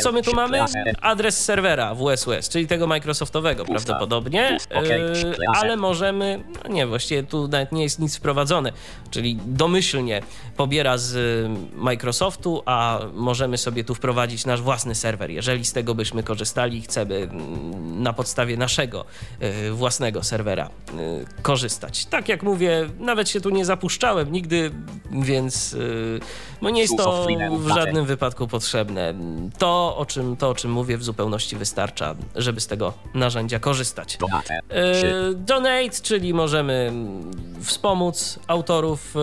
Co 0.03 0.11
my 0.11 0.21
tu 0.21 0.35
mamy? 0.35 0.59
Adres 1.01 1.45
serwera 1.45 1.95
WSUS, 1.95 2.49
czyli 2.49 2.67
tego 2.67 2.87
Microsoftowego 2.87 3.65
prawdopodobnie, 3.65 4.57
Klasę. 4.69 5.35
ale 5.53 5.77
możemy, 5.77 6.43
no 6.63 6.73
nie, 6.73 6.87
właściwie 6.87 7.23
tu 7.23 7.47
nawet 7.47 7.71
nie 7.71 7.83
jest 7.83 7.99
nic 7.99 8.17
wprowadzone, 8.17 8.71
czyli 9.11 9.37
domyślnie 9.45 10.21
pobiera 10.57 10.97
z 10.97 11.15
y, 11.15 11.49
Microsoftu, 11.75 12.63
a 12.65 12.99
możemy 13.13 13.57
sobie 13.57 13.83
tu 13.83 13.95
wprowadzić 13.95 14.45
nasz 14.45 14.61
własny 14.61 14.95
serwer. 14.95 15.31
Jeżeli 15.31 15.65
z 15.65 15.73
tego 15.73 15.95
byśmy 15.95 16.23
korzystali 16.23 16.77
i 16.77 16.81
chcemy 16.81 17.15
mm, 17.15 18.03
na 18.03 18.13
podstawie 18.13 18.57
naszego 18.57 19.05
y, 19.41 19.72
własnego 19.73 20.23
serwera 20.23 20.69
y, 20.93 21.25
korzystać. 21.41 22.05
Tak 22.05 22.29
jak 22.29 22.43
mówię, 22.43 22.89
nawet 22.99 23.29
się 23.29 23.41
tu 23.41 23.49
nie 23.49 23.65
zapuszczałem 23.65 24.31
nigdy, 24.31 24.71
więc 25.11 25.73
y, 25.73 26.19
no 26.61 26.69
nie 26.69 26.81
jest 26.81 26.97
to 26.97 27.27
w 27.57 27.67
żadnym 27.67 28.05
wypadku 28.05 28.47
potrzebne. 28.47 29.13
To 29.57 29.97
o, 29.97 30.05
czym, 30.05 30.37
to, 30.37 30.49
o 30.49 30.55
czym 30.55 30.71
mówię, 30.71 30.97
w 30.97 31.03
zupełności 31.03 31.55
wystarcza, 31.55 32.15
żeby 32.35 32.61
z 32.61 32.67
tego 32.67 32.93
narzędzia 33.13 33.59
korzystać. 33.59 34.17
Donate. 34.17 34.59
Sieć. 35.01 35.35
donate, 35.35 36.01
czyli 36.01 36.33
możemy 36.33 36.91
wspomóc 37.61 38.39
autorów 38.47 39.15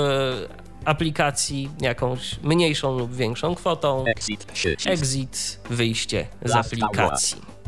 aplikacji 0.84 1.70
jakąś 1.80 2.40
mniejszą 2.42 2.98
lub 2.98 3.14
większą 3.14 3.54
kwotą. 3.54 4.04
Exit. 4.06 4.46
Exit, 4.86 5.60
wyjście 5.70 6.26
z 6.44 6.52
aplikacji. 6.52 7.59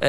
E, 0.00 0.08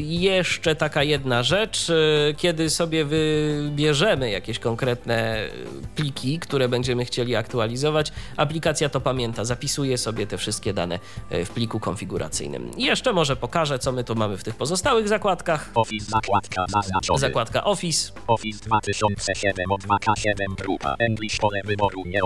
jeszcze 0.00 0.74
taka 0.74 1.02
jedna 1.02 1.42
rzecz, 1.42 1.90
e, 1.90 1.94
kiedy 2.34 2.70
sobie 2.70 3.04
wybierzemy 3.04 4.30
jakieś 4.30 4.58
konkretne 4.58 5.48
pliki, 5.94 6.38
które 6.38 6.68
będziemy 6.68 7.04
chcieli 7.04 7.36
aktualizować, 7.36 8.12
aplikacja 8.36 8.88
to 8.88 9.00
pamięta, 9.00 9.44
zapisuje 9.44 9.98
sobie 9.98 10.26
te 10.26 10.38
wszystkie 10.38 10.74
dane 10.74 10.98
e, 11.30 11.44
w 11.44 11.50
pliku 11.50 11.80
konfiguracyjnym. 11.80 12.70
Jeszcze 12.76 13.12
może 13.12 13.36
pokażę, 13.36 13.78
co 13.78 13.92
my 13.92 14.04
tu 14.04 14.14
mamy 14.14 14.36
w 14.36 14.44
tych 14.44 14.56
pozostałych 14.56 15.08
zakładkach. 15.08 15.70
Office 15.74 16.10
zakładka 16.10 16.64
zaznaczony. 16.68 17.18
Zakładka 17.18 17.64
Office, 17.64 18.12
Office 18.26 18.64
2007 18.64 19.72
od 19.72 19.80
2K7 19.80 20.54
grupa 20.58 20.94
English 20.98 21.36
pole 21.36 21.60
wyboru 21.64 22.02
nie 22.06 22.20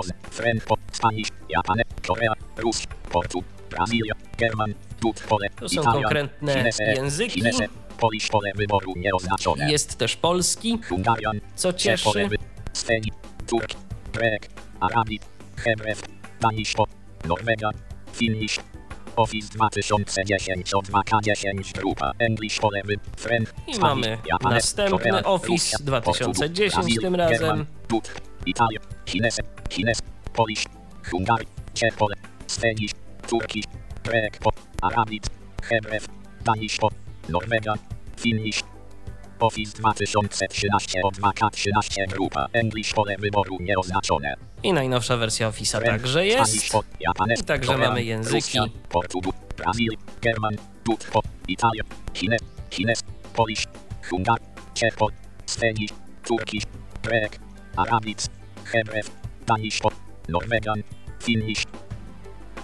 po 0.66 0.76
Spanish, 0.92 1.28
Japan, 1.48 1.78
Korea, 2.06 2.32
Rus, 2.56 2.86
Portu, 3.10 3.42
Brazylia, 3.70 4.14
German, 4.38 4.74
To 5.56 5.68
są 5.68 5.82
konkretne 5.82 6.70
języki. 6.96 7.42
Jest 9.68 9.98
też 9.98 10.16
polski, 10.16 10.78
Hungarian, 10.88 11.40
co 11.54 11.72
cieszy. 11.72 12.28
Turk, 13.46 13.74
Grek, 14.12 14.48
Arabik, 14.80 15.22
Hebrew, 15.56 16.02
Danish 16.40 16.74
po... 16.74 16.86
Norwegia, 17.28 17.70
Finnish, 18.12 18.58
Office 19.16 19.48
2010 19.54 20.74
od 20.74 20.88
2K10 20.88 21.72
grupa 21.72 22.12
English 22.18 22.60
wy... 22.84 22.96
Friend, 23.16 23.54
I 23.66 23.78
mamy 23.78 24.18
następny 24.42 25.24
Office 25.24 25.52
Rosja, 25.52 25.78
2010 25.80 26.74
Portugal, 26.74 27.02
tym 27.02 27.14
razem. 27.14 27.66
Dut, 27.88 28.12
Italia, 28.46 28.80
Chines, 29.06 29.40
Chines, 29.70 30.02
Polish, 30.32 30.64
Hungary, 31.10 31.44
Czech 31.74 31.96
pole, 31.96 32.14
Stenish, 32.46 32.92
Turkish, 33.28 33.64
Grek 34.04 34.38
po... 34.38 34.50
Arabik, 34.82 35.22
Hebrew, 35.62 36.06
Danish 36.44 36.78
po... 36.78 36.88
Norwegia, 37.28 37.74
Finnish, 38.20 38.62
Office 39.40 39.78
2013 39.78 41.02
od 41.02 41.14
2K13 41.14 42.08
grupa 42.08 42.46
English 42.52 42.92
pole 42.94 43.16
wyboru 43.18 43.58
nieoznaczone. 43.60 44.34
I 44.62 44.72
najnowsza 44.72 45.16
wersja 45.16 45.50
Office'a 45.50 45.84
także 45.84 46.26
jest. 46.26 46.74
I 47.40 47.44
także 47.44 47.78
mamy 47.78 48.04
języki. 48.04 48.58
Portugal, 48.88 49.32
Brazil, 49.56 49.92
German, 50.20 50.56
Dut 50.84 51.04
po... 51.12 51.22
Italia, 51.48 51.82
Chines, 52.14 52.40
Chines, 52.70 53.02
Polish, 53.34 53.64
Hungar, 54.10 54.38
Czech 54.74 54.94
po... 54.96 55.08
Stenish, 55.46 55.92
Turkish, 56.24 56.64
Grek, 57.02 57.38
Arabic, 57.76 58.28
Hebrew, 58.64 59.10
Danish. 59.46 59.80
Norwegian, 60.28 60.82
Finnish, 61.20 61.64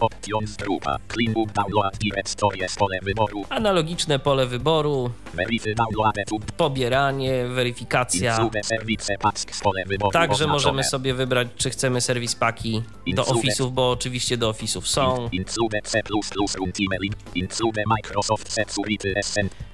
Options 0.01 0.57
grupa. 0.57 0.99
Clean 1.09 1.37
up 1.37 1.53
download 1.53 1.99
direct 1.99 2.35
to 2.35 2.49
jest 2.55 2.79
pole 2.79 2.99
wyboru. 3.03 3.45
Analogiczne 3.49 4.19
pole 4.19 4.47
wyboru, 4.47 5.11
Verify 5.35 5.75
pobieranie, 6.57 7.45
weryfikacja. 7.47 8.51
Service 8.63 9.19
packs 9.19 9.61
pole 9.61 9.85
wyboru. 9.87 10.13
Także 10.13 10.47
możemy 10.47 10.85
sobie 10.85 11.15
wybrać, 11.15 11.49
czy 11.57 11.71
chcemy 11.71 12.01
serwis 12.01 12.35
paki 12.35 12.83
do. 13.15 13.23
Office'ów, 13.23 13.71
bo 13.71 13.91
oczywiście 13.91 14.37
do 14.37 14.51
Office'ów 14.53 14.83
są. 14.87 15.31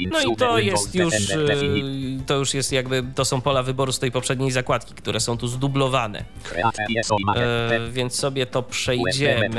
No 0.01 0.21
i 0.23 0.37
to 0.37 0.59
jest 0.59 0.95
już, 0.95 1.31
y, 1.31 2.21
to 2.27 2.35
już 2.37 2.55
jest 2.55 2.73
jakby, 2.73 3.05
to 3.15 3.25
są 3.25 3.41
pola 3.41 3.63
wyboru 3.63 3.93
z 3.93 3.99
tej 3.99 4.13
poprzedniej 4.13 4.51
zakładki, 4.51 4.95
które 4.95 5.21
są 5.21 5.39
tu 5.39 5.49
zdublowane. 5.49 6.25
E, 7.37 7.91
więc 7.91 8.15
sobie 8.15 8.47
to 8.47 8.63
przejdziemy. 8.63 9.51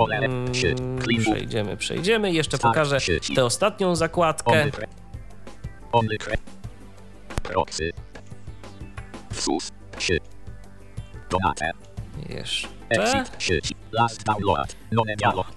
Mm. 0.00 0.52
Przejdziemy, 1.22 1.76
przejdziemy. 1.76 2.32
Jeszcze 2.32 2.58
pokażę 2.58 2.98
tę 3.34 3.44
ostatnią 3.44 3.96
zakładkę. 3.96 4.70
Jeszcze. 12.28 12.68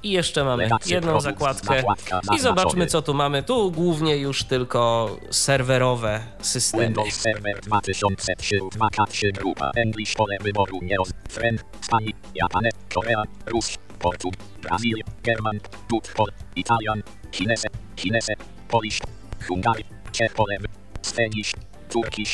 I 0.04 0.12
jeszcze 0.12 0.43
mamy 0.43 0.69
jedną 0.86 1.21
zakładkę. 1.21 1.84
I 2.36 2.39
zobaczmy, 2.39 2.88
co 2.88 3.02
tu 3.02 3.13
mamy. 3.13 3.43
Tu 3.43 3.71
głównie 3.71 4.17
już 4.17 4.43
tylko 4.43 5.10
serwerowe 5.32 6.19
systemy. 6.41 6.84
Windows 6.84 7.13
Server 7.13 7.62
2003 7.62 8.60
Wakacie 8.78 9.32
grupa 9.32 9.71
English 9.76 10.13
pole 10.13 10.38
wyboru 10.41 10.80
nie 10.82 10.95
Friend 11.30 11.65
Spani 11.82 12.13
Japan 12.36 12.63
Korea 12.93 13.24
Rus 13.45 13.78
Portug 14.06 14.34
Brazil 14.62 14.98
German 15.24 15.60
Dut 15.89 16.06
Pol 16.15 16.30
Italian 16.56 17.02
Chinese 17.32 17.68
Chinese 17.96 18.36
Polish 18.68 19.00
Hungary 19.50 19.86
Czech 20.12 20.34
pole 20.34 20.58
wy- 20.62 20.70
Spanish 21.02 21.54
Turkish 21.89 22.34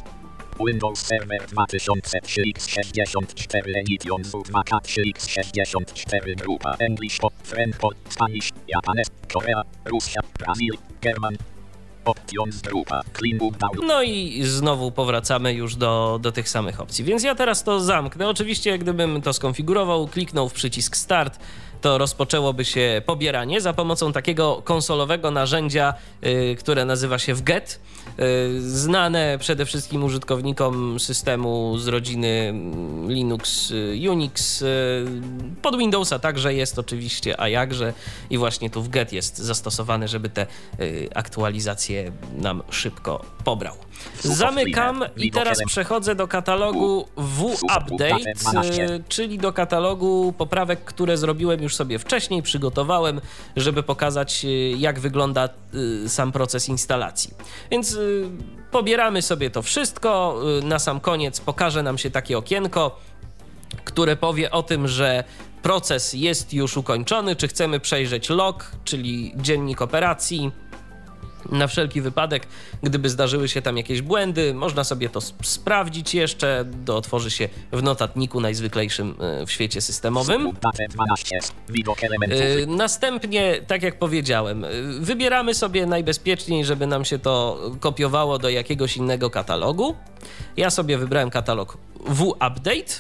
Windows 0.60 1.00
Server 1.00 1.40
2003 1.48 2.54
x64 2.54 3.78
Edition 3.78 4.24
z 4.24 4.32
Wakacie 4.52 5.02
x64 5.16 6.36
grupa 6.36 6.76
English 6.80 7.20
pol 7.80 7.94
Spanish 8.10 8.50
Japan 8.68 8.98
Korea 9.34 9.64
Rusja 9.86 10.22
Brazil 10.40 10.76
German 11.02 11.38
No 13.88 14.04
i 14.04 14.44
znowu 14.44 14.92
powracamy 14.92 15.54
już 15.54 15.76
do, 15.76 16.20
do 16.22 16.32
tych 16.32 16.50
samych 16.50 16.82
opcji. 16.82 17.06
Więc 17.06 17.24
ja 17.24 17.36
teraz 17.36 17.64
to 17.64 17.80
zamknę. 17.80 18.30
Oczywiście, 18.30 18.78
gdybym 18.78 19.22
to 19.22 19.34
skonfigurował, 19.34 20.08
kliknął 20.08 20.50
w 20.50 20.54
przycisk 20.54 20.96
Start, 20.96 21.40
to 21.82 21.98
rozpoczęłoby 21.98 22.66
się 22.66 23.02
pobieranie 23.06 23.62
za 23.62 23.74
pomocą 23.74 24.14
takiego 24.14 24.62
konsolowego 24.64 25.32
narzędzia, 25.32 25.94
y, 26.26 26.56
które 26.60 26.86
nazywa 26.86 27.20
się 27.20 27.34
wget. 27.34 27.80
Y, 28.20 28.62
znane 28.62 29.38
przede 29.40 29.66
wszystkim 29.66 30.04
użytkownikom 30.04 31.00
systemu 31.00 31.78
z 31.78 31.88
rodziny 31.88 32.28
mm, 32.50 33.12
Linux, 33.12 33.72
y, 33.72 34.12
Unix. 34.12 34.62
y, 34.62 35.06
Pod 35.62 35.78
Windowsa 35.78 36.20
także 36.20 36.54
jest 36.54 36.80
oczywiście, 36.80 37.42
a 37.42 37.48
jakże. 37.48 37.94
I 38.30 38.38
właśnie 38.38 38.70
tu 38.70 38.84
wget 38.84 39.14
jest 39.14 39.38
zastosowany, 39.38 40.08
żeby 40.08 40.30
te 40.30 40.48
aktualizacje 41.16 42.12
nam 42.38 42.64
szybko 42.70 43.26
pobrał. 43.44 43.76
Zamykam 44.24 45.04
i 45.18 45.32
teraz 45.32 45.58
przechodzę 45.66 46.16
do 46.16 46.28
katalogu 46.28 47.08
W-Update, 47.18 48.32
y, 48.66 49.04
czyli 49.10 49.38
do 49.38 49.54
katalogu 49.54 50.34
poprawek, 50.38 50.84
które 50.84 51.18
zrobiłem 51.18 51.64
już 51.64 51.76
sobie 51.76 52.00
wcześniej, 52.00 52.44
przygotowałem, 52.44 53.22
żeby 53.56 53.84
pokazać, 53.84 54.46
y, 54.46 54.48
jak 54.78 55.00
wygląda 55.00 55.50
y, 56.06 56.10
sam 56.10 56.32
proces 56.32 56.70
instalacji. 56.70 57.34
Więc 57.72 57.98
pobieramy 58.72 59.22
sobie 59.22 59.50
to 59.50 59.62
wszystko. 59.62 60.40
Na 60.64 60.80
sam 60.80 61.00
koniec 61.00 61.40
pokaże 61.40 61.84
nam 61.84 61.98
się 61.98 62.12
takie 62.12 62.38
okienko, 62.38 63.00
które 63.84 64.16
powie 64.16 64.52
o 64.52 64.64
tym, 64.64 64.88
że 64.88 65.24
proces 65.62 66.14
jest 66.14 66.54
już 66.54 66.78
ukończony, 66.78 67.36
czy 67.36 67.48
chcemy 67.48 67.80
przejrzeć 67.80 68.30
log, 68.30 68.72
czyli 68.84 69.34
dziennik 69.36 69.82
operacji. 69.82 70.52
Na 71.52 71.68
wszelki 71.68 72.02
wypadek, 72.02 72.48
gdyby 72.84 73.10
zdarzyły 73.10 73.50
się 73.50 73.62
tam 73.62 73.78
jakieś 73.78 74.02
błędy, 74.02 74.54
można 74.54 74.84
sobie 74.84 75.10
to 75.10 75.20
sp- 75.30 75.44
sprawdzić 75.46 76.14
jeszcze. 76.14 76.66
To 76.86 76.98
otworzy 76.98 77.32
się 77.32 77.50
w 77.72 77.84
notatniku 77.84 78.42
najzwyklejszym 78.42 79.16
e, 79.20 79.46
w 79.46 79.52
świecie 79.52 79.82
systemowym. 79.82 80.52
Date 80.62 80.88
12. 80.90 81.40
Widok 81.70 82.04
elementów. 82.04 82.40
Yy, 82.40 82.68
Następnie, 82.68 83.62
tak 83.68 83.84
jak 83.84 84.00
powiedziałem, 84.00 84.62
yy, 84.62 85.00
wybieramy 85.00 85.54
sobie 85.54 85.86
najbezpieczniej, 85.86 86.66
żeby 86.66 86.88
nam 86.88 87.06
się 87.06 87.20
to 87.20 87.60
kopiowało 87.80 88.38
do 88.40 88.50
jakiegoś 88.50 88.98
innego 88.98 89.30
katalogu. 89.30 89.96
Ja 90.58 90.70
sobie 90.70 90.98
wybrałem 90.98 91.30
katalog 91.30 91.78
W-Update. 92.06 92.94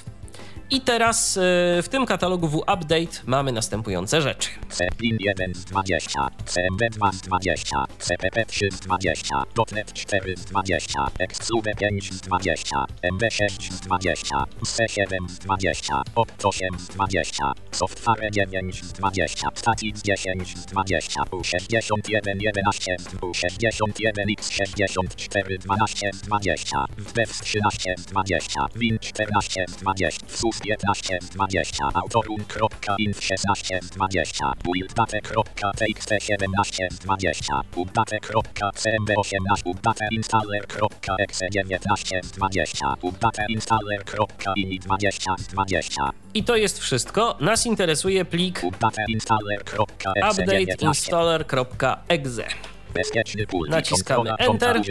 I 0.73 0.81
teraz 0.81 1.35
yy, 1.35 1.41
w 1.81 1.89
tym 1.89 2.05
katalogu 2.05 2.47
W-Update 2.47 3.21
mamy 3.25 3.51
następujące 3.51 4.21
rzeczy. 4.21 4.49
Ceplin 4.69 5.17
1 5.19 5.55
z 5.55 5.65
20, 5.65 6.27
CMB 6.45 6.81
2 6.91 7.11
z 7.11 7.21
20, 7.21 7.85
CPP 7.99 8.45
3 8.45 8.71
z 8.71 8.79
20, 8.79 9.35
.NET 9.71 9.93
4 9.93 10.37
z 10.37 10.45
20, 10.45 10.99
Xube 11.19 11.75
5 11.75 12.13
z 12.13 12.21
20, 12.21 12.85
MB 13.03 13.23
6 13.31 13.73
z 13.73 13.79
20, 13.79 14.35
C7 14.65 15.29
z 15.29 15.39
20, 15.39 16.01
Opt 16.15 16.45
8 16.45 16.79
z 16.79 16.87
20, 16.87 17.53
Software 17.71 18.31
9 18.31 18.85
z 18.85 18.93
20, 18.93 19.47
Static 19.55 20.01
10 20.01 20.57
z 20.57 20.65
20, 20.65 21.21
U61 21.21 22.21
11 22.39 22.95
z 22.99 23.07
U61 23.07 24.35
X64 24.39 25.57
12 25.57 26.11
z 26.13 26.21
20, 26.21 26.85
WDEV 26.97 27.33
13 27.41 27.95
z 27.97 28.05
20, 28.05 28.65
Win 28.75 28.99
14 28.99 29.65
z 29.67 29.75
20, 29.75 30.25
FSUS 30.27 30.60
15 30.61 31.17
z 31.21 31.29
20, 31.29 31.83
Autorun.inf 31.93 33.23
16 33.23 33.79
z 33.81 33.89
20, 33.89 34.53
builddate.txt 34.63 36.13
17 36.19 36.87
z 36.91 36.99
20, 36.99 37.61
update.cmb18, 37.75 39.61
updateinstaller.exe 39.65 41.49
19 41.49 42.21
z 42.23 42.31
20, 42.31 42.95
updateinstaller.ini 43.01 44.79
20 44.79 45.35
z 45.37 45.47
20, 45.47 46.09
I 46.33 46.43
to 46.43 46.55
jest 46.55 46.79
wszystko. 46.79 47.37
Nas 47.39 47.65
interesuje 47.65 48.25
plik 48.25 48.63
updateinstaller.exe 48.63 50.45
19. 50.45 50.85
updateinstaller.exe. 50.85 52.80
Naciskamy 53.69 54.29
Enter. 54.37 54.81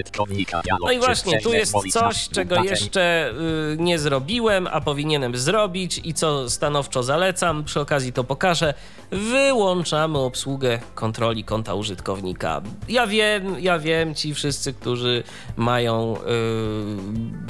No 0.80 0.92
i 0.92 0.98
właśnie, 0.98 1.40
tu 1.40 1.52
jest 1.52 1.74
coś, 1.92 2.28
czego 2.28 2.62
jeszcze 2.64 3.32
y, 3.72 3.76
nie 3.78 3.98
zrobiłem, 3.98 4.66
a 4.72 4.80
powinienem 4.80 5.36
zrobić 5.36 6.00
i 6.04 6.14
co 6.14 6.50
stanowczo 6.50 7.02
zalecam. 7.02 7.64
Przy 7.64 7.80
okazji 7.80 8.12
to 8.12 8.24
pokażę. 8.24 8.74
Wyłączamy 9.10 10.18
obsługę 10.18 10.78
kontroli 10.94 11.44
konta 11.44 11.74
użytkownika. 11.74 12.62
Ja 12.88 13.06
wiem, 13.06 13.56
ja 13.60 13.78
wiem, 13.78 14.14
ci 14.14 14.34
wszyscy, 14.34 14.72
którzy 14.72 15.22
mają, 15.56 16.16
y, 16.16 16.20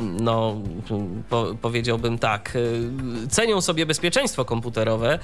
no, 0.00 0.56
po, 1.30 1.46
powiedziałbym 1.62 2.18
tak, 2.18 2.56
y, 2.56 3.28
cenią 3.28 3.60
sobie 3.60 3.86
bezpieczeństwo 3.86 4.44
komputerowe, 4.44 5.18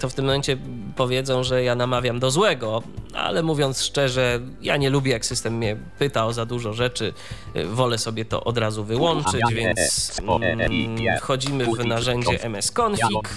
to 0.00 0.08
w 0.08 0.14
tym 0.14 0.24
momencie 0.24 0.56
powiedzą, 0.96 1.42
że 1.44 1.62
ja 1.64 1.74
namawiam 1.74 2.18
do 2.18 2.30
złego, 2.30 2.82
ale 3.14 3.42
mówiąc 3.42 3.82
szczerze, 3.82 4.40
ja 4.62 4.71
nie 4.76 4.90
lubię, 4.90 5.12
jak 5.12 5.26
system 5.26 5.54
mnie 5.56 5.76
pyta 5.98 6.26
o 6.26 6.32
za 6.32 6.46
dużo 6.46 6.72
rzeczy. 6.72 7.12
Y, 7.56 7.66
Wolę 7.66 7.98
sobie 7.98 8.24
to 8.24 8.44
od 8.44 8.58
razu 8.58 8.84
wyłączyć, 8.84 9.42
więc 9.52 10.20
mm, 10.42 11.18
wchodzimy 11.18 11.64
w 11.64 11.84
narzędzie 11.86 12.38
MS-config, 12.38 13.28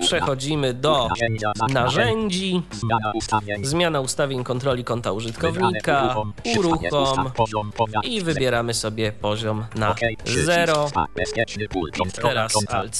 przechodzimy 0.00 0.74
do 0.74 1.08
narzędzi, 1.70 2.62
Zmiana 3.62 4.00
ustawień. 4.00 4.44
kontroli 4.44 4.84
konta 4.84 5.12
użytkownika, 5.12 6.16
uruchom, 6.58 7.32
i 8.04 8.20
wybieramy 8.20 8.74
sobie 8.74 9.12
poziom 9.12 9.66
na 9.74 9.90
Okej, 9.90 10.16
przycisk 10.24 10.46
0. 10.46 10.88
A, 10.94 11.06
bezpieczny 11.16 11.68
pult, 11.68 11.98
kontrola 11.98 12.48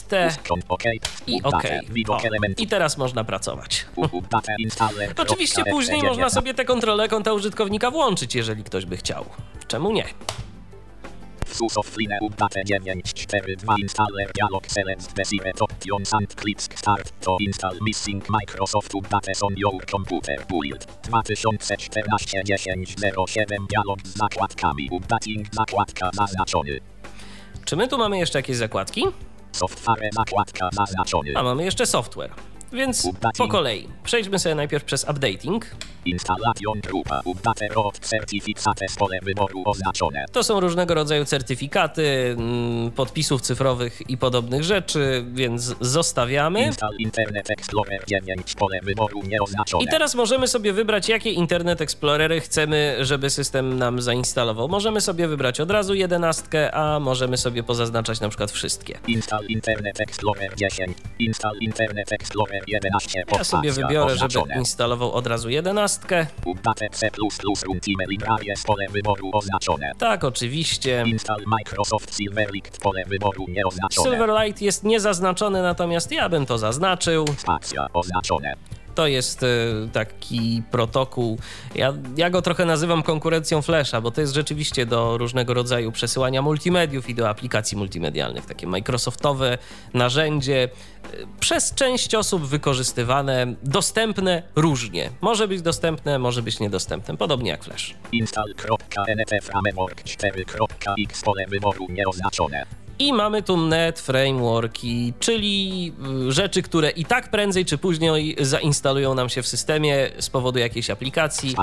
Teraz 0.09 0.38
Kont- 0.38 0.62
okej, 0.68 1.00
i 1.26 1.42
OK. 1.42 1.64
elementów. 2.24 2.61
I 2.64 2.66
teraz 2.68 2.98
można 2.98 3.24
pracować. 3.24 3.87
Oczywiście 5.16 5.64
później 5.64 5.96
można 5.96 6.11
19. 6.11 6.35
sobie 6.35 6.54
tę 6.54 6.64
kontrolę 6.64 7.09
konta 7.09 7.32
użytkownika 7.37 7.90
włączyć, 7.90 8.35
jeżeli 8.35 8.64
ktoś 8.64 8.87
by 8.87 8.96
chciał. 8.96 9.25
Czemu 9.68 9.92
nie? 9.92 10.05
Sus 11.46 11.77
of 11.79 11.96
Line 11.96 12.18
Update 12.20 12.64
942 12.64 13.77
Installer 13.79 14.33
Dialog 14.35 14.66
Select 14.66 15.14
Desired 15.14 15.62
Options 15.62 16.14
and 16.14 16.35
Click 16.35 16.79
Start 16.79 17.12
to 17.20 17.37
install 17.40 17.77
Missing 17.81 18.29
Microsoft 18.29 18.94
Updates 18.94 19.42
on 19.42 19.55
your 19.57 19.87
computer 19.87 20.46
build 20.51 20.87
2014 21.03 22.42
10 22.44 22.96
07 23.29 23.66
Dialog 23.70 23.99
z 24.05 24.16
zakładkami 24.18 24.88
Updating 24.90 25.46
zakładka 25.55 26.11
zaznaczony 26.14 26.81
Czy 27.64 27.77
my 27.77 27.88
tu 27.88 27.99
mamy 27.99 28.18
jeszcze 28.18 28.38
jakieś 28.38 28.57
zakładki? 28.57 29.05
Software 29.53 30.11
zakładka 30.12 30.68
zaznaczony 30.72 31.33
A 31.37 31.42
mamy 31.42 31.64
jeszcze 31.64 31.87
software. 31.87 32.31
Więc 32.72 33.09
po 33.38 33.48
kolei. 33.48 33.88
Przejdźmy 34.05 34.38
sobie 34.38 34.55
najpierw 34.55 34.85
przez 34.85 35.05
updating. 35.05 35.66
To 40.33 40.42
są 40.42 40.61
różnego 40.61 40.94
rodzaju 40.94 41.24
certyfikaty, 41.24 42.35
mm, 42.38 42.90
podpisów 42.90 43.40
cyfrowych 43.40 44.11
i 44.11 44.18
podobnych 44.18 44.62
rzeczy, 44.64 45.24
więc 45.33 45.74
zostawiamy. 45.81 46.62
Install 46.62 46.94
Internet 46.98 47.50
Explorer 47.50 48.05
9 48.07 48.55
pole 48.55 48.81
wyboru 48.83 49.22
nieoznaczone. 49.22 49.85
I 49.85 49.87
teraz 49.87 50.14
możemy 50.14 50.48
sobie 50.48 50.72
wybrać, 50.72 51.09
jakie 51.09 51.31
Internet 51.31 51.81
Explorery 51.81 52.40
chcemy, 52.40 52.96
żeby 53.00 53.31
system 53.31 53.79
nam 53.79 54.02
zainstalował. 54.02 54.68
Możemy 54.68 55.00
sobie 55.00 55.29
wybrać 55.29 55.61
od 55.61 55.70
razu 55.70 55.94
jedenastkę, 55.94 56.74
a 56.74 57.00
możemy 57.00 57.37
sobie 57.37 57.62
pozaznaczać 57.62 58.20
na 58.20 58.29
przykład 58.29 58.50
wszystkie. 58.50 58.98
Install 59.07 59.46
Internet 59.46 60.00
Explorer 60.00 60.57
10. 60.57 60.96
Install 61.18 61.57
Internet 61.61 62.12
Explorer 62.12 62.56
11. 62.56 62.56
Ja 63.38 63.45
sobie 63.45 63.73
wybiorę, 63.73 64.16
żeby 64.16 64.38
instalował 64.59 65.12
od 65.12 65.27
razu 65.27 65.49
jedenastkę. 65.49 66.27
Tak, 69.99 70.25
oczywiście. 70.25 71.05
Silverlight 74.05 74.62
jest 74.62 74.85
niezaznaczony, 74.85 75.62
natomiast 75.62 76.12
ja 76.12 76.29
bym 76.29 76.47
to 76.47 76.59
zaznaczył. 76.59 77.25
Spacja 77.38 77.87
oznaczone. 77.92 78.55
To 78.96 79.06
jest 79.06 79.42
y, 79.42 79.46
taki 79.92 80.62
protokół. 80.70 81.38
Ja, 81.74 81.94
ja 82.16 82.30
go 82.30 82.42
trochę 82.42 82.64
nazywam 82.64 83.02
konkurencją 83.02 83.62
Flasha, 83.62 84.00
bo 84.00 84.11
to 84.11 84.20
jest 84.20 84.35
rzeczywiście 84.35 84.87
do 84.87 85.18
różnego 85.18 85.54
rodzaju 85.54 85.92
przesyłania 85.92 86.42
multimediów 86.42 87.09
i 87.09 87.14
do 87.14 87.28
aplikacji 87.28 87.78
multimedialnych. 87.78 88.46
Takie 88.46 88.66
Microsoftowe 88.66 89.59
narzędzie, 89.94 90.68
y, 91.14 91.26
przez 91.40 91.74
część 91.74 92.14
osób 92.14 92.46
wykorzystywane, 92.46 93.54
dostępne 93.62 94.42
różnie. 94.56 95.11
Może 95.20 95.48
być 95.48 95.62
dostępne, 95.62 96.18
może 96.18 96.42
być 96.42 96.61
niedostępne, 96.61 97.16
podobnie 97.16 97.50
jak 97.50 97.64
Flash. 97.64 97.94
Install.np 98.12 99.40
Framework 99.40 100.02
4.x 100.02 101.22
pole 101.22 101.44
wyboru 101.48 101.87
nieoznaczone. 101.88 102.86
I 102.98 103.12
mamy 103.12 103.42
tu 103.42 103.56
net 103.56 104.00
frameworki, 104.00 105.12
czyli 105.20 105.92
y, 106.28 106.32
rzeczy, 106.32 106.62
które 106.62 106.90
i 106.90 107.04
tak 107.04 107.30
prędzej 107.30 107.64
czy 107.64 107.78
później 107.78 108.37
zainstalują 108.40 109.14
nam 109.14 109.28
się 109.28 109.42
w 109.42 109.48
systemie 109.48 110.11
z 110.18 110.30
powodu 110.30 110.59
jakiejś 110.59 110.90
aplikacji. 110.90 111.54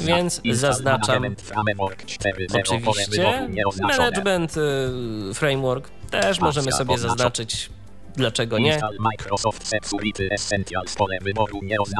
Więc 0.00 0.40
zaznaczam 0.52 1.00
Management 1.06 1.42
Framework 1.42 2.04
4.0 2.04 2.84
pole 2.84 3.02
Oczywiście. 3.06 3.48
Management 3.82 4.54
y, 4.56 5.34
framework 5.34 5.88
też 6.10 6.40
możemy 6.40 6.72
sobie 6.72 6.98
zaznaczyć. 6.98 7.70
Dlaczego 8.16 8.58
nie? 8.58 8.80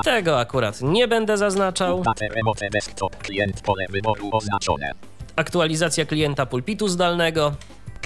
Tego 0.05 0.41
akurat 0.41 0.83
nie 0.83 1.09
będę 1.09 1.37
zaznaczał. 1.37 2.03
Aktualizacja 5.37 6.05
klienta 6.05 6.47
pulpitu 6.47 6.89
zdalnego. 6.89 7.53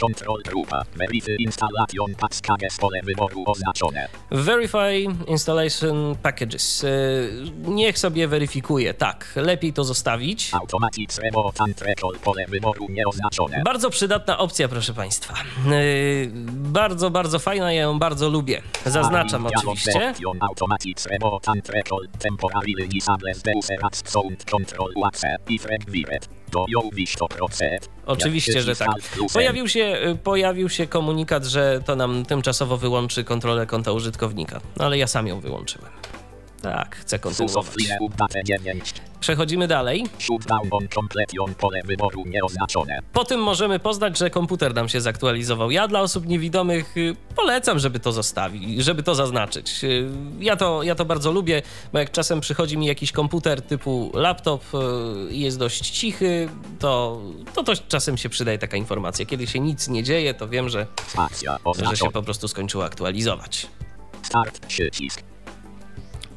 Control 0.03 0.43
grupa. 0.43 0.85
Verify 0.97 1.37
Installation 1.39 2.15
Packages 2.15 2.77
pole 2.77 3.01
wyboru 3.03 3.45
oznaczone. 3.47 4.09
Verify 4.31 5.07
installation 5.27 6.17
packages. 6.23 6.85
Y, 6.85 7.53
Niech 7.69 7.99
sobie 7.99 8.29
weryfikuje. 8.29 8.95
Tak, 8.95 9.33
lepiej 9.37 9.73
to 9.73 9.85
zostawić. 9.85 10.55
Automatic 10.55 11.19
Remote 11.19 11.65
Recall 11.81 12.19
pole 12.25 12.47
wyboru 12.47 12.87
nieoznaczone. 12.91 13.63
Bardzo 13.65 13.91
przydatna 13.91 14.39
opcja, 14.39 14.69
proszę 14.69 14.95
Państwa. 14.95 15.35
Yy, 15.67 16.31
bardzo, 16.53 17.11
bardzo 17.11 17.39
fajna, 17.39 17.73
ja 17.73 17.83
ją 17.83 17.99
bardzo 17.99 18.29
lubię. 18.29 18.63
Zaznaczam 18.87 19.47
oczywiście. 19.47 20.15
Automatic 20.41 21.07
Remote 21.07 21.53
Recall 21.69 22.09
Temporarily 22.19 22.89
Disables 22.89 23.43
the 23.43 23.53
User 23.59 23.79
Sound 24.05 24.45
Control 24.45 24.93
required. 25.85 26.42
Oczywiście, 28.07 28.63
że 28.63 28.77
tak. 28.77 28.89
Pojawił 29.33 29.69
się, 29.69 29.99
y, 30.13 30.17
pojawił 30.17 30.69
się 30.69 30.87
komunikat, 30.87 31.45
że 31.45 31.81
to 31.87 31.97
nam 31.97 32.25
tymczasowo 32.25 32.77
wyłączy 32.77 33.25
kontrolę 33.25 33.67
konta 33.67 33.93
użytkownika. 33.93 34.61
No 34.77 34.85
ale 34.85 34.99
ja 34.99 35.07
sam 35.07 35.27
ją 35.27 35.41
wyłączyłem. 35.41 35.91
Tak, 36.63 36.97
chcę 36.97 37.19
kontynuować. 37.19 37.65
Software 37.65 37.99
update 38.01 38.43
9. 38.45 38.95
Przechodzimy 39.21 39.69
dalej. 39.69 40.07
Po 43.13 43.25
tym 43.25 43.41
możemy 43.43 43.79
poznać, 43.79 44.19
że 44.19 44.31
komputer 44.31 44.75
nam 44.75 44.89
się 44.89 45.01
zaktualizował. 45.01 45.71
Ja 45.71 45.89
dla 45.89 46.01
osób 46.01 46.27
niewidomych 46.27 46.97
y, 46.97 47.17
polecam, 47.37 47.79
żeby 47.79 48.01
to 48.01 48.13
zostawić, 48.13 48.85
żeby 48.85 49.03
to 49.03 49.15
zaznaczyć. 49.15 49.85
Y, 49.85 50.09
Ja 50.41 50.57
to, 50.57 50.83
ja 50.83 50.95
to 50.95 51.05
bardzo 51.05 51.33
lubię, 51.33 51.63
bo 51.93 51.99
jak 51.99 52.11
czasem 52.11 52.41
przychodzi 52.41 52.79
mi 52.79 52.87
jakiś 52.87 53.13
komputer 53.13 53.63
typu 53.63 54.11
laptop 54.15 54.65
y, 54.75 55.33
i 55.33 55.41
jest 55.41 55.59
dość 55.59 55.91
cichy, 55.91 56.49
to, 56.79 57.21
to, 57.55 57.63
to 57.63 57.73
czasem 57.89 58.17
się 58.17 58.29
przydaje 58.29 58.59
taka 58.59 58.77
informacja. 58.77 59.27
Kiedy 59.27 59.47
się 59.47 59.61
nic 59.61 59.89
nie 59.89 60.03
dzieje, 60.03 60.35
to 60.35 60.49
wiem, 60.49 60.69
że, 60.69 60.87
że 61.91 61.97
się 61.97 62.11
po 62.13 62.23
prostu 62.23 62.49
skończyło 62.49 62.85
aktualizować. 62.85 63.67
Start 64.23 64.67
przycisk. 64.67 65.23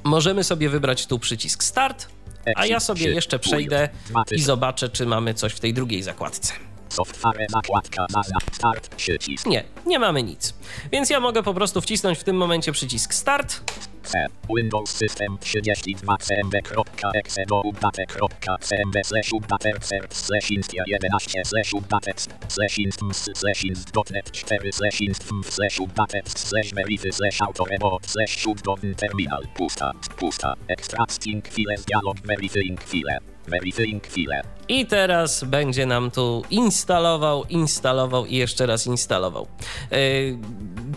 Możemy 0.06 0.44
sobie 0.44 0.70
wybrać 0.70 1.08
tu 1.08 1.20
przycisk 1.20 1.64
Start, 1.64 2.08
a 2.56 2.66
ja 2.66 2.80
sobie 2.80 3.10
jeszcze 3.12 3.40
przejdę 3.40 3.90
i 4.32 4.42
zobaczę, 4.42 4.90
czy 4.90 5.06
mamy 5.06 5.34
coś 5.34 5.54
w 5.54 5.60
tej 5.60 5.74
drugiej 5.74 6.04
zakładce. 6.04 6.54
Software 6.90 7.48
zakładka 7.50 8.06
baza. 8.14 8.38
Start 8.54 8.96
przycisk. 8.96 9.46
Nie, 9.46 9.64
nie 9.86 10.00
mamy 10.00 10.24
nic. 10.24 10.54
Więc 10.92 11.10
ja 11.10 11.20
mogę 11.20 11.44
po 11.44 11.54
prostu 11.54 11.82
wcisnąć 11.82 12.20
w 12.20 12.24
tym 12.24 12.36
momencie 12.36 12.72
przycisk 12.72 13.14
Start. 13.14 13.72
C. 14.06 14.18
Windows 14.50 14.90
System 14.90 15.38
32 15.38 16.06
cmb.exe 16.28 17.46
do 17.48 17.62
update.cmb 17.72 19.04
slash 19.04 19.32
update 19.32 20.14
slash 20.14 20.52
instia 20.52 20.84
11 20.88 21.10
slash 21.44 21.74
update 21.74 22.28
slash 22.48 22.80
instance 22.80 23.30
slash 23.34 23.66
inst.net 23.66 24.28
4 24.36 24.72
slash 24.72 25.02
instance 25.02 25.48
slash 25.56 25.80
update 25.80 26.28
slash 26.38 26.72
verify 26.74 27.10
slash 27.10 27.40
autoremote 27.40 28.06
slash 28.06 28.38
shutdown 28.38 28.96
terminal 28.96 29.44
pusta 29.56 29.92
pusta 30.18 30.56
extracting 30.70 31.42
files 31.42 31.86
dialog 31.86 32.18
verifying 32.20 32.78
file 32.78 33.20
verifying 33.48 34.02
file 34.02 34.42
I 34.70 34.86
teraz 34.86 35.44
będzie 35.44 35.86
nam 35.86 36.12
tu 36.12 36.44
instalował, 36.50 37.44
instalował 37.50 38.26
i 38.26 38.36
jeszcze 38.36 38.66
raz 38.66 38.88
instalował. 38.88 39.48
Yy, 39.92 39.98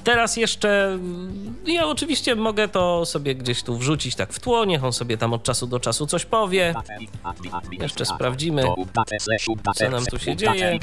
Teraz 0.04 0.36
jeszcze 0.36 0.98
ja 1.66 1.86
oczywiście 1.86 2.34
mogę 2.36 2.68
to 2.68 3.06
sobie 3.06 3.34
gdzieś 3.34 3.62
tu 3.62 3.76
wrzucić 3.78 4.14
tak 4.14 4.32
w 4.32 4.40
tło, 4.40 4.64
niech 4.64 4.84
on 4.84 4.92
sobie 4.92 5.16
tam 5.18 5.32
od 5.32 5.42
czasu 5.42 5.66
do 5.66 5.80
czasu 5.80 6.06
coś 6.06 6.24
powie. 6.24 6.74
Jeszcze 7.82 8.04
sprawdzimy, 8.06 8.62
co 9.74 9.90
nam 9.90 10.06
tu 10.06 10.18
się 10.18 10.36
dzieje. 10.36 10.78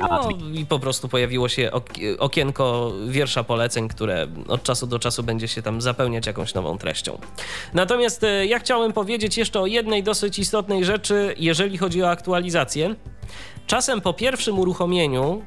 No 0.00 0.28
i 0.54 0.66
po 0.66 0.78
prostu 0.78 1.08
pojawiło 1.08 1.48
się 1.48 1.70
ok- 1.72 1.98
okienko 2.18 2.92
wiersza 3.08 3.44
poleceń, 3.44 3.88
które 3.88 4.26
od 4.48 4.62
czasu 4.62 4.86
do 4.86 4.98
czasu 4.98 5.22
będzie 5.22 5.48
się 5.48 5.62
tam 5.62 5.80
zapełniać 5.80 6.26
jakąś 6.26 6.54
nową 6.54 6.78
treścią. 6.78 7.18
Natomiast 7.74 8.24
e, 8.24 8.46
ja 8.46 8.58
chciałem 8.58 8.92
powiedzieć 8.92 9.36
jeszcze 9.38 9.60
o 9.60 9.66
jednej 9.66 10.02
dosyć 10.02 10.38
istotnej 10.38 10.84
rzeczy, 10.84 11.33
jeżeli 11.36 11.78
chodzi 11.78 12.02
o 12.02 12.10
aktualizację. 12.10 12.94
Czasem 13.66 14.00
po 14.00 14.12
pierwszym 14.12 14.58
uruchomieniu, 14.58 15.42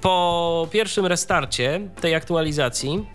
po 0.00 0.68
pierwszym 0.70 1.06
restarcie 1.06 1.80
tej 2.00 2.14
aktualizacji, 2.14 3.06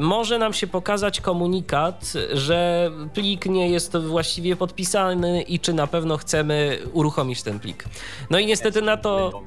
może 0.00 0.38
nam 0.38 0.52
się 0.52 0.66
pokazać 0.66 1.20
komunikat, 1.20 2.12
że 2.32 2.90
plik 3.14 3.46
nie 3.46 3.68
jest 3.68 3.96
właściwie 3.96 4.56
podpisany 4.56 5.42
i 5.42 5.60
czy 5.60 5.72
na 5.72 5.86
pewno 5.86 6.16
chcemy 6.16 6.78
uruchomić 6.92 7.42
ten 7.42 7.60
plik. 7.60 7.84
No 8.30 8.38
i 8.38 8.46
niestety 8.46 8.82
na 8.82 8.96
to 8.96 9.42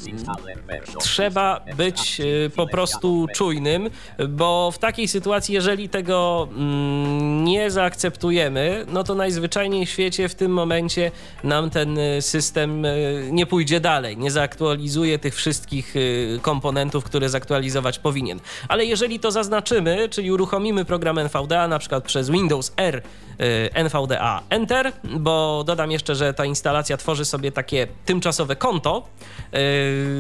trzeba 1.00 1.62
być 1.78 2.22
e, 2.22 2.50
po 2.50 2.68
prostu 2.68 3.28
czujnym, 3.34 3.90
bo 4.30 4.72
w 4.72 4.78
takiej 4.78 5.08
sytuacji, 5.08 5.56
jeżeli 5.56 5.90
tego 5.90 6.48
mm, 6.52 7.44
nie 7.44 7.72
zaakceptujemy, 7.72 8.86
no 8.90 9.04
to 9.04 9.16
najzwyczajniej 9.16 9.86
w 9.86 9.90
świecie 9.90 10.30
w 10.30 10.36
tym 10.36 10.52
momencie 10.52 11.12
nam 11.44 11.70
ten 11.70 11.98
e, 11.98 12.22
system 12.22 12.86
e, 12.86 12.92
nie 13.32 13.46
pójdzie 13.46 13.80
dalej, 13.80 14.18
nie 14.18 14.32
zaktualizuje 14.32 15.20
tych 15.20 15.36
wszystkich 15.36 15.96
e, 15.96 16.00
komponentów, 16.40 17.04
które 17.04 17.30
zaktualizować 17.30 18.00
powinien. 18.00 18.40
Ale 18.68 18.86
jeżeli 18.86 19.20
to 19.20 19.32
zaznaczymy, 19.32 20.10
czyli 20.14 20.32
uruchomimy 20.32 20.86
program 20.86 21.18
NVDA 21.18 21.68
na 21.68 21.80
przykład 21.80 22.04
przez 22.04 22.30
Windows 22.30 22.74
R 22.78 23.02
e, 23.40 23.84
NVDA 23.84 24.42
Enter, 24.50 24.92
bo 25.04 25.64
dodam 25.68 25.92
jeszcze, 25.92 26.16
że 26.16 26.34
ta 26.34 26.46
instalacja 26.46 26.98
tworzy 26.98 27.26
sobie 27.26 27.52
takie 27.52 27.88
tymczasowe 28.06 28.56
konto, 28.56 29.08
e, 29.54 29.60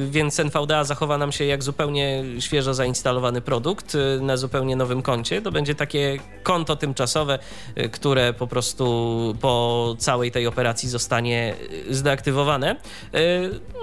więc 0.10 0.39
NVDA 0.39 0.84
zachowa 0.84 1.17
nam 1.17 1.32
się 1.32 1.45
jak 1.45 1.63
zupełnie 1.63 2.23
świeżo 2.39 2.73
zainstalowany 2.73 3.41
produkt 3.41 3.95
e, 3.95 4.21
na 4.21 4.38
zupełnie 4.38 4.75
nowym 4.75 5.01
koncie. 5.01 5.41
To 5.41 5.51
będzie 5.51 5.75
takie 5.75 6.17
konto 6.43 6.75
tymczasowe, 6.75 7.39
które 7.91 8.34
po 8.34 8.47
prostu 8.47 9.36
po 9.41 9.95
całej 9.97 10.32
tej 10.32 10.47
operacji 10.47 10.89
zostanie 10.89 11.56
zdeaktywowane. 11.89 12.75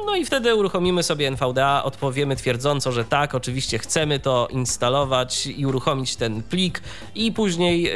No 0.06 0.16
i 0.16 0.24
wtedy 0.24 0.54
uruchomimy 0.54 1.02
sobie 1.02 1.30
NVDA, 1.30 1.84
odpowiemy 1.84 2.36
twierdząco, 2.36 2.92
że 2.92 3.04
tak, 3.04 3.34
oczywiście 3.34 3.78
chcemy 3.78 4.18
to 4.18 4.48
instalować 4.50 5.46
i 5.46 5.66
uruchomić 5.66 5.89
uruchomić 5.90 6.16
ten 6.16 6.42
plik 6.42 6.82
i 7.14 7.32
później 7.32 7.92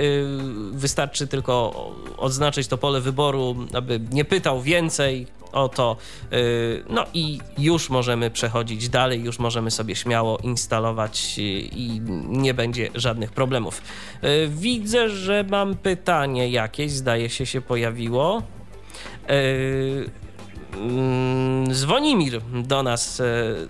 wystarczy 0.73 1.27
tylko 1.27 1.73
odznaczyć 2.17 2.69
to 2.69 2.79
pole 2.79 3.01
wyboru, 3.01 3.57
aby 3.75 4.01
nie 4.11 4.25
pytał 4.25 4.63
więcej 4.63 5.27
o 5.53 5.69
to. 5.69 5.97
No 6.91 7.07
i 7.15 7.41
już 7.59 7.91
możemy 7.91 8.31
przechodzić 8.31 8.89
dalej, 8.89 9.23
już 9.23 9.39
możemy 9.39 9.71
sobie 9.71 9.97
śmiało 9.97 10.39
instalować 10.39 11.35
i 11.39 12.01
nie 12.29 12.55
będzie 12.55 12.91
żadnych 12.95 13.33
problemów. 13.33 13.83
Widzę, 14.49 15.09
że 15.09 15.45
mam 15.51 15.75
pytanie 15.77 16.49
jakieś, 16.49 16.93
zdaje 16.93 17.31
się, 17.31 17.47
się 17.47 17.61
pojawiło. 17.61 18.43
Mm, 20.77 21.75
Zwonimir 21.75 22.41
do 22.65 22.83
nas 22.83 23.23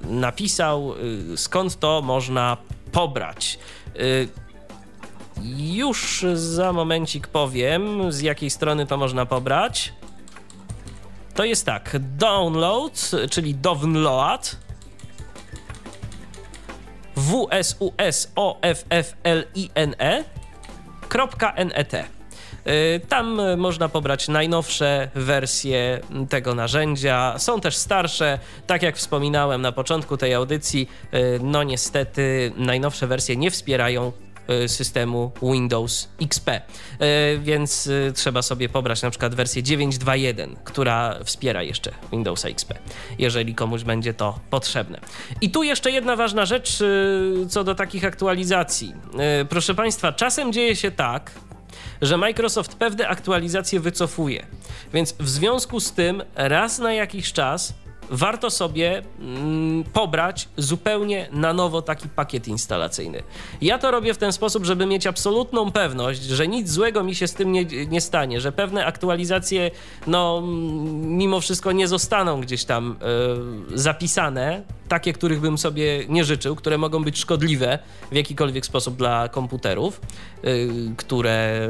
napisał, 0.09 0.95
skąd 1.37 1.79
to 1.79 2.03
można 2.03 2.57
pobrać. 2.93 3.59
E, 3.95 4.45
już 5.57 6.27
za 6.35 6.73
momencik 6.73 7.27
powiem, 7.27 8.13
z 8.13 8.21
jakiej 8.21 8.51
strony 8.51 8.87
to 8.87 8.97
można 8.97 9.27
pobrać. 9.27 9.93
To 11.35 11.45
jest 11.45 11.67
tak, 11.67 11.97
download, 12.01 13.11
czyli 13.31 13.55
download, 13.55 14.57
w 17.17 17.47
tam 23.09 23.41
można 23.57 23.89
pobrać 23.89 24.29
najnowsze 24.29 25.11
wersje 25.15 26.01
tego 26.29 26.55
narzędzia. 26.55 27.35
Są 27.39 27.61
też 27.61 27.77
starsze, 27.77 28.39
tak 28.67 28.83
jak 28.83 28.97
wspominałem 28.97 29.63
na 29.63 29.73
początku 29.73 30.17
tej 30.17 30.35
audycji. 30.35 30.89
Y, 31.15 31.41
no 31.43 31.63
niestety 31.63 32.53
najnowsze 32.57 33.07
wersje 33.07 33.37
nie 33.37 33.51
wspierają 33.51 34.13
y, 34.65 34.69
systemu 34.69 35.33
Windows 35.43 36.09
XP, 36.23 36.51
więc 37.39 37.91
trzeba 38.15 38.43
sobie 38.43 38.69
pobrać 38.69 39.03
na 39.03 39.11
przykład 39.11 39.35
wersję 39.35 39.63
9.2.1, 39.63 40.57
która 40.65 41.19
wspiera 41.25 41.63
jeszcze 41.63 41.91
Windowsa 42.13 42.49
XP, 42.49 42.75
jeżeli 43.19 43.55
komuś 43.55 43.83
będzie 43.83 44.15
to 44.15 44.39
potrzebne. 44.51 45.01
I 45.41 45.51
tu 45.51 45.63
jeszcze 45.63 45.91
jedna 45.91 46.17
ważna 46.17 46.47
rzecz 46.47 46.79
co 47.49 47.65
do 47.65 47.75
takich 47.75 48.05
aktualizacji. 48.05 48.93
Proszę 49.49 49.75
Państwa, 49.75 50.13
czasem 50.13 50.53
dzieje 50.53 50.77
się 50.77 50.91
tak, 50.91 51.31
że 52.03 52.17
Microsoft 52.17 52.75
pewne 52.75 53.09
aktualizacje 53.09 53.81
wycofuje. 53.81 54.47
Więc 54.93 55.15
w 55.21 55.29
związku 55.29 55.81
z 55.81 55.93
tym 55.93 56.23
raz 56.35 56.79
na 56.79 56.93
jakiś 56.93 57.33
czas 57.33 57.75
warto 58.11 58.51
sobie 58.51 59.03
mm, 59.21 59.85
pobrać 59.85 60.49
zupełnie 60.57 61.29
na 61.33 61.53
nowo 61.53 61.83
taki 61.83 62.09
pakiet 62.09 62.49
instalacyjny. 62.49 63.23
Ja 63.61 63.79
to 63.79 63.91
robię 63.91 64.15
w 64.15 64.19
ten 64.19 64.33
sposób, 64.33 64.65
żeby 64.65 64.87
mieć 64.87 65.07
absolutną 65.07 65.73
pewność, 65.73 66.23
że 66.23 66.49
nic 66.49 66.71
złego 66.71 67.05
mi 67.05 67.15
się 67.15 67.29
z 67.29 67.35
tym 67.35 67.53
nie, 67.53 67.65
nie 67.65 68.01
stanie, 68.01 68.41
że 68.41 68.53
pewne 68.53 68.87
aktualizacje, 68.87 69.71
no, 70.07 70.43
mimo 70.95 71.41
wszystko 71.41 71.73
nie 71.73 71.89
zostaną 71.89 72.41
gdzieś 72.41 72.65
tam 72.65 72.97
y, 73.75 73.79
zapisane, 73.79 74.63
takie, 74.89 75.13
których 75.13 75.41
bym 75.41 75.59
sobie 75.59 76.05
nie 76.09 76.25
życzył, 76.25 76.57
które 76.57 76.79
mogą 76.79 77.05
być 77.05 77.19
szkodliwe 77.19 77.79
w 78.13 78.15
jakikolwiek 78.15 78.67
sposób 78.67 78.97
dla 78.97 79.29
komputerów, 79.29 80.01
y, 80.45 80.69
które 80.97 81.69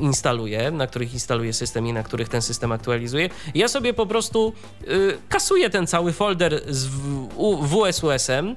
instaluję, 0.00 0.70
na 0.70 0.86
których 0.86 1.12
instaluję 1.12 1.52
system 1.52 1.86
i 1.86 1.92
na 1.92 2.02
których 2.02 2.28
ten 2.28 2.42
system 2.42 2.72
aktualizuje. 2.72 3.30
Ja 3.54 3.68
sobie 3.68 3.94
po 3.94 4.06
prostu 4.06 4.52
y, 4.88 5.18
kasuję 5.28 5.70
ten 5.70 5.86
cały 5.86 6.12
folder 6.12 6.60
z 6.68 6.88
WSUS-em, 7.62 8.56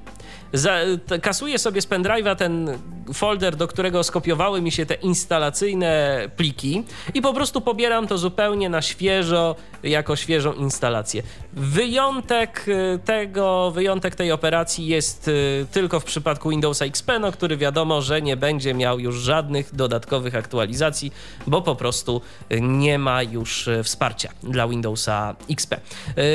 za, 0.58 0.80
kasuję 1.22 1.60
sobie 1.60 1.82
z 1.82 1.88
pendrive'a 1.88 2.36
ten 2.36 2.78
folder, 3.14 3.56
do 3.56 3.68
którego 3.68 4.04
skopiowały 4.04 4.62
mi 4.62 4.72
się 4.72 4.86
te 4.86 4.94
instalacyjne 4.94 6.22
pliki 6.36 6.84
i 7.14 7.22
po 7.22 7.34
prostu 7.34 7.62
pobieram 7.62 8.08
to 8.08 8.18
zupełnie 8.18 8.70
na 8.70 8.82
świeżo, 8.82 9.56
jako 9.84 10.16
świeżą 10.16 10.54
instalację. 10.54 11.24
Wyjątek 11.54 12.66
y, 12.68 13.00
tego, 13.06 13.72
wyjątek 13.72 14.16
tej 14.16 14.32
operacji 14.32 14.88
jest 14.88 15.28
y, 15.28 15.66
tylko 15.72 16.00
w 16.00 16.04
przypadku 16.04 16.50
Windowsa 16.50 16.86
XP, 16.86 17.12
no, 17.20 17.32
który 17.32 17.58
wiadomo, 17.58 18.02
że 18.02 18.22
nie 18.22 18.38
będzie 18.38 18.74
miał 18.74 19.00
już 19.00 19.16
żadnych 19.16 19.76
dodatkowych 19.76 20.36
aktualizacji, 20.36 21.14
bo 21.48 21.62
po 21.62 21.76
prostu 21.76 22.22
nie 22.62 23.00
ma 23.00 23.24
już 23.24 23.68
y, 23.68 23.84
wsparcia 23.84 24.30
dla 24.44 24.68
Windowsa 24.68 25.36
XP. 25.50 25.76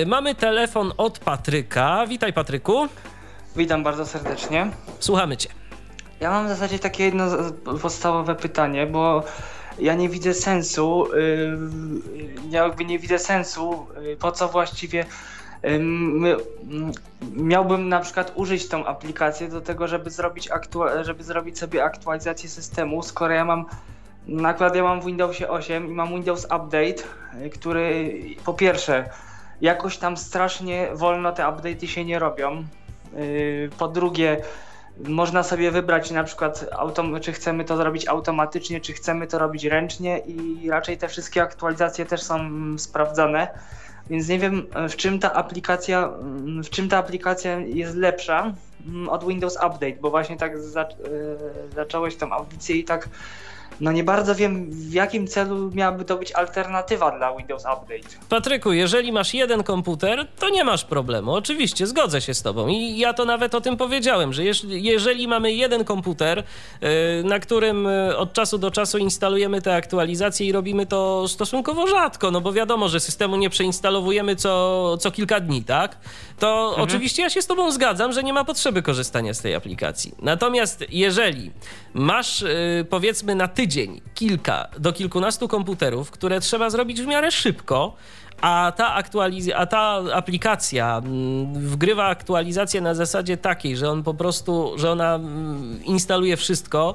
Mamy 0.07 0.35
telefon 0.35 0.93
od 0.97 1.19
Patryka. 1.19 2.07
Witaj 2.07 2.33
Patryku. 2.33 2.89
Witam 3.57 3.83
bardzo 3.83 4.07
serdecznie. 4.07 4.71
Słuchamy 5.01 5.37
Cię. 5.37 5.49
Ja 6.21 6.31
mam 6.31 6.47
w 6.47 6.49
zasadzie 6.49 6.79
takie 6.79 7.05
jedno 7.05 7.27
podstawowe 7.83 8.35
pytanie, 8.35 8.87
bo 8.87 9.25
ja 9.79 9.95
nie 9.95 10.09
widzę 10.09 10.35
sensu, 10.35 11.07
yy, 11.15 11.59
jakby 12.51 12.85
nie 12.85 12.99
widzę 12.99 13.19
sensu, 13.19 13.87
yy, 14.03 14.17
po 14.17 14.33
co 14.33 14.49
właściwie 14.49 15.07
yy, 15.63 15.81
miałbym 17.33 17.89
na 17.89 18.01
przykład 18.01 18.33
użyć 18.35 18.69
tą 18.69 18.87
aplikację 18.87 19.49
do 19.49 19.61
tego, 19.61 19.89
żeby 19.89 20.11
zrobić, 20.11 20.49
żeby 21.03 21.25
zrobić 21.25 21.59
sobie 21.59 21.85
aktualizację 21.85 22.49
systemu, 22.49 23.03
skoro 23.03 23.35
ja 23.35 23.45
mam 23.45 23.67
nakład 24.27 24.77
ja 24.77 24.83
mam 24.83 25.01
w 25.01 25.05
Windowsie 25.05 25.49
8 25.49 25.89
i 25.89 25.91
mam 25.91 26.09
Windows 26.09 26.45
Update, 26.45 27.03
który 27.53 28.15
po 28.45 28.55
pierwsze 28.55 29.11
jakoś 29.61 29.99
tam 29.99 30.17
strasznie 30.17 30.89
wolno 30.95 31.33
te 31.33 31.43
update'y 31.43 31.87
się 31.87 32.05
nie 32.05 32.19
robią. 32.19 32.65
Y, 33.19 33.71
po 33.79 33.89
drugie, 33.89 34.43
można 35.09 35.43
sobie 35.43 35.71
wybrać 35.71 36.11
na 36.11 36.25
przykład, 36.25 36.67
czy 37.21 37.33
chcemy 37.33 37.65
to 37.65 37.77
zrobić 37.77 38.09
automatycznie, 38.09 38.81
czy 38.81 38.93
chcemy 38.93 39.27
to 39.27 39.39
robić 39.39 39.65
ręcznie 39.65 40.19
i 40.19 40.71
raczej 40.71 40.99
te 40.99 41.09
wszystkie 41.09 41.43
aktualizacje 41.43 42.07
też 42.07 42.23
są 42.23 42.39
sprawdzane. 42.79 43.49
Więc 44.11 44.29
nie 44.29 44.39
wiem, 44.39 44.67
w 44.89 44.97
czym 44.97 45.19
ta 45.19 45.33
aplikacja, 45.33 46.11
w 46.65 46.71
czym 46.71 46.89
ta 46.89 46.99
aplikacja 46.99 47.59
jest 47.59 47.97
lepsza 47.97 48.53
mm, 48.87 49.09
od 49.09 49.27
Windows 49.27 49.57
Update, 49.57 49.97
bo 50.01 50.11
właśnie 50.11 50.37
tak 50.37 50.57
y, 50.57 50.61
zacząłeś 51.75 52.17
tą 52.17 52.33
audycję 52.33 52.77
i 52.77 52.85
tak 52.85 53.09
no 53.81 53.93
nie 53.93 54.05
bardzo 54.05 54.35
wiem, 54.35 54.71
w 54.71 54.93
jakim 54.93 55.27
celu 55.27 55.71
miałaby 55.75 56.05
to 56.05 56.17
być 56.17 56.33
alternatywa 56.33 57.19
dla 57.19 57.37
Windows 57.37 57.63
Update. 57.63 58.17
Patryku, 58.29 58.73
jeżeli 58.73 59.13
masz 59.13 59.35
jeden 59.35 59.63
komputer, 59.63 60.27
to 60.39 60.49
nie 60.49 60.65
masz 60.65 60.85
problemu. 60.85 61.35
Oczywiście, 61.35 61.87
zgodzę 61.87 62.21
się 62.21 62.35
z 62.35 62.43
tobą. 62.43 62.69
I 62.69 62.99
ja 62.99 63.13
to 63.13 63.25
nawet 63.25 63.55
o 63.55 63.61
tym 63.61 63.77
powiedziałem, 63.77 64.33
że 64.33 64.43
jeżeli 64.65 65.29
mamy 65.29 65.53
jeden 65.53 65.85
komputer, 65.85 66.39
y, 66.39 66.45
na 67.25 67.39
którym 67.39 67.87
y, 67.87 68.17
od 68.17 68.33
czasu 68.33 68.59
do 68.59 68.71
czasu 68.71 68.99
instalujemy 68.99 69.63
te 69.63 69.75
aktualizacje 69.75 70.47
i 70.47 70.53
robimy 70.53 70.87
to 70.87 71.29
stosunkowo 71.29 71.87
rzadko, 71.87 72.31
no 72.31 72.41
bo 72.41 72.53
wiadomo, 72.53 72.89
że 72.89 73.01
systemu 73.01 73.37
nie 73.37 73.51
przeinstalowujemy 73.51 74.37
co, 74.37 74.97
co 75.01 75.11
kilka 75.11 75.41
dni, 75.41 75.65
tak? 75.65 75.97
To 76.39 76.69
mhm. 76.69 76.83
oczywiście 76.83 77.23
ja 77.23 77.31
się 77.31 77.43
z 77.43 77.47
tobą 77.47 77.73
zgadzam, 77.73 78.13
że 78.13 78.23
nie 78.23 78.33
ma 78.33 78.45
potrzeby 78.45 78.83
korzystania 78.83 79.35
z 79.35 79.41
tej 79.41 79.55
aplikacji. 79.55 80.15
Natomiast 80.23 80.85
jeżeli 80.91 81.51
masz 81.95 82.43
y, 82.43 82.87
powiedzmy 82.91 83.35
na 83.35 83.49
tydzień 83.49 83.70
tydzień 83.71 84.01
kilka 84.15 84.69
do 84.79 84.93
kilkunastu 84.93 85.49
komputerów, 85.49 86.11
które 86.11 86.41
trzeba 86.41 86.71
zrobić 86.71 87.03
w 87.03 87.07
miarę 87.07 87.31
szybko, 87.31 87.97
a 88.41 88.73
ta, 88.77 89.03
aktualiz- 89.03 89.53
a 89.57 89.67
ta 89.67 90.03
aplikacja 90.15 90.99
mm, 91.05 91.55
wgrywa 91.69 92.07
aktualizację 92.07 92.81
na 92.81 92.95
zasadzie 92.95 93.37
takiej, 93.37 93.77
że 93.77 93.91
on 93.91 94.03
po 94.03 94.15
prostu, 94.15 94.73
że 94.79 94.91
ona 94.91 95.15
mm, 95.15 95.85
instaluje 95.85 96.37
wszystko, 96.37 96.95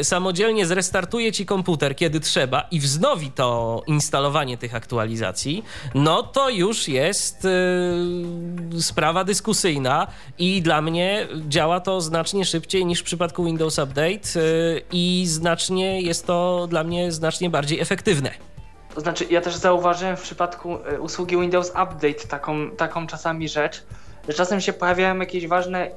y, 0.00 0.04
samodzielnie 0.04 0.66
zrestartuje 0.66 1.32
ci 1.32 1.46
komputer, 1.46 1.96
kiedy 1.96 2.20
trzeba 2.20 2.60
i 2.70 2.80
wznowi 2.80 3.30
to 3.30 3.82
instalowanie 3.86 4.58
tych 4.58 4.74
aktualizacji, 4.74 5.64
no 5.94 6.22
to 6.22 6.50
już 6.50 6.88
jest 6.88 7.44
y, 7.44 8.82
sprawa 8.82 9.24
dyskusyjna 9.24 10.06
i 10.38 10.62
dla 10.62 10.82
mnie 10.82 11.26
działa 11.48 11.80
to 11.80 12.00
znacznie 12.00 12.44
szybciej 12.44 12.86
niż 12.86 13.00
w 13.00 13.04
przypadku 13.04 13.44
Windows 13.44 13.78
Update 13.78 14.40
y, 14.40 14.82
i 14.92 15.24
znacznie 15.26 16.00
jest 16.00 16.26
to 16.26 16.66
dla 16.70 16.84
mnie 16.84 17.12
znacznie 17.12 17.50
bardziej 17.50 17.80
efektywne. 17.80 18.51
To 18.94 19.00
znaczy, 19.00 19.26
ja 19.30 19.40
też 19.40 19.56
zauważyłem 19.56 20.16
w 20.16 20.22
przypadku 20.22 20.78
e, 20.86 21.00
usługi 21.00 21.36
Windows 21.36 21.70
Update 21.70 22.26
taką, 22.28 22.70
taką 22.70 23.06
czasami 23.06 23.48
rzecz, 23.48 23.84
że 24.28 24.34
czasem 24.34 24.60
się 24.60 24.72
pojawiają 24.72 25.18
jakieś 25.18 25.46
ważne, 25.46 25.90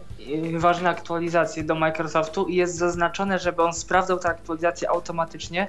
e, 0.54 0.60
ważne 0.60 0.90
aktualizacje 0.90 1.64
do 1.64 1.76
Microsoftu 1.76 2.48
i 2.48 2.56
jest 2.56 2.76
zaznaczone, 2.76 3.40
żeby 3.40 3.64
on 3.64 3.74
sprawdzał 3.74 4.20
te 4.20 4.30
aktualizacje 4.30 4.90
automatycznie. 4.90 5.68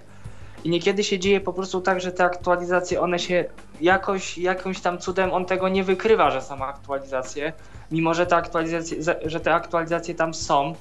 I 0.64 0.70
niekiedy 0.70 1.04
się 1.04 1.18
dzieje 1.18 1.40
po 1.40 1.52
prostu 1.52 1.80
tak, 1.80 2.00
że 2.00 2.12
te 2.12 2.24
aktualizacje, 2.24 3.00
one 3.00 3.18
się 3.18 3.44
jakoś, 3.80 4.38
jakimś 4.38 4.80
tam 4.80 4.98
cudem 4.98 5.32
on 5.32 5.44
tego 5.44 5.68
nie 5.68 5.84
wykrywa, 5.84 6.30
że 6.30 6.42
są 6.42 6.64
aktualizacje, 6.64 7.52
mimo 7.90 8.14
że 8.14 8.26
te 8.26 8.36
aktualizacje, 8.36 8.96
że 9.24 9.40
te 9.40 9.54
aktualizacje 9.54 10.14
tam 10.14 10.34
są. 10.34 10.74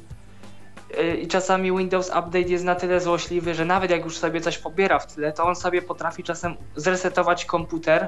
Y, 1.00 1.18
i 1.18 1.28
czasami 1.28 1.78
Windows 1.78 2.08
Update 2.08 2.40
jest 2.40 2.64
na 2.64 2.76
tyle 2.76 3.00
złośliwy, 3.00 3.54
że 3.54 3.66
nawet 3.66 3.92
jak 3.92 4.06
już 4.06 4.18
sobie 4.18 4.42
coś 4.42 4.58
pobiera 4.58 5.00
w 5.00 5.16
tyle, 5.16 5.34
to 5.34 5.44
on 5.44 5.56
sobie 5.56 5.82
potrafi 5.82 6.24
czasem 6.24 6.56
zresetować 6.76 7.46
komputer 7.46 8.08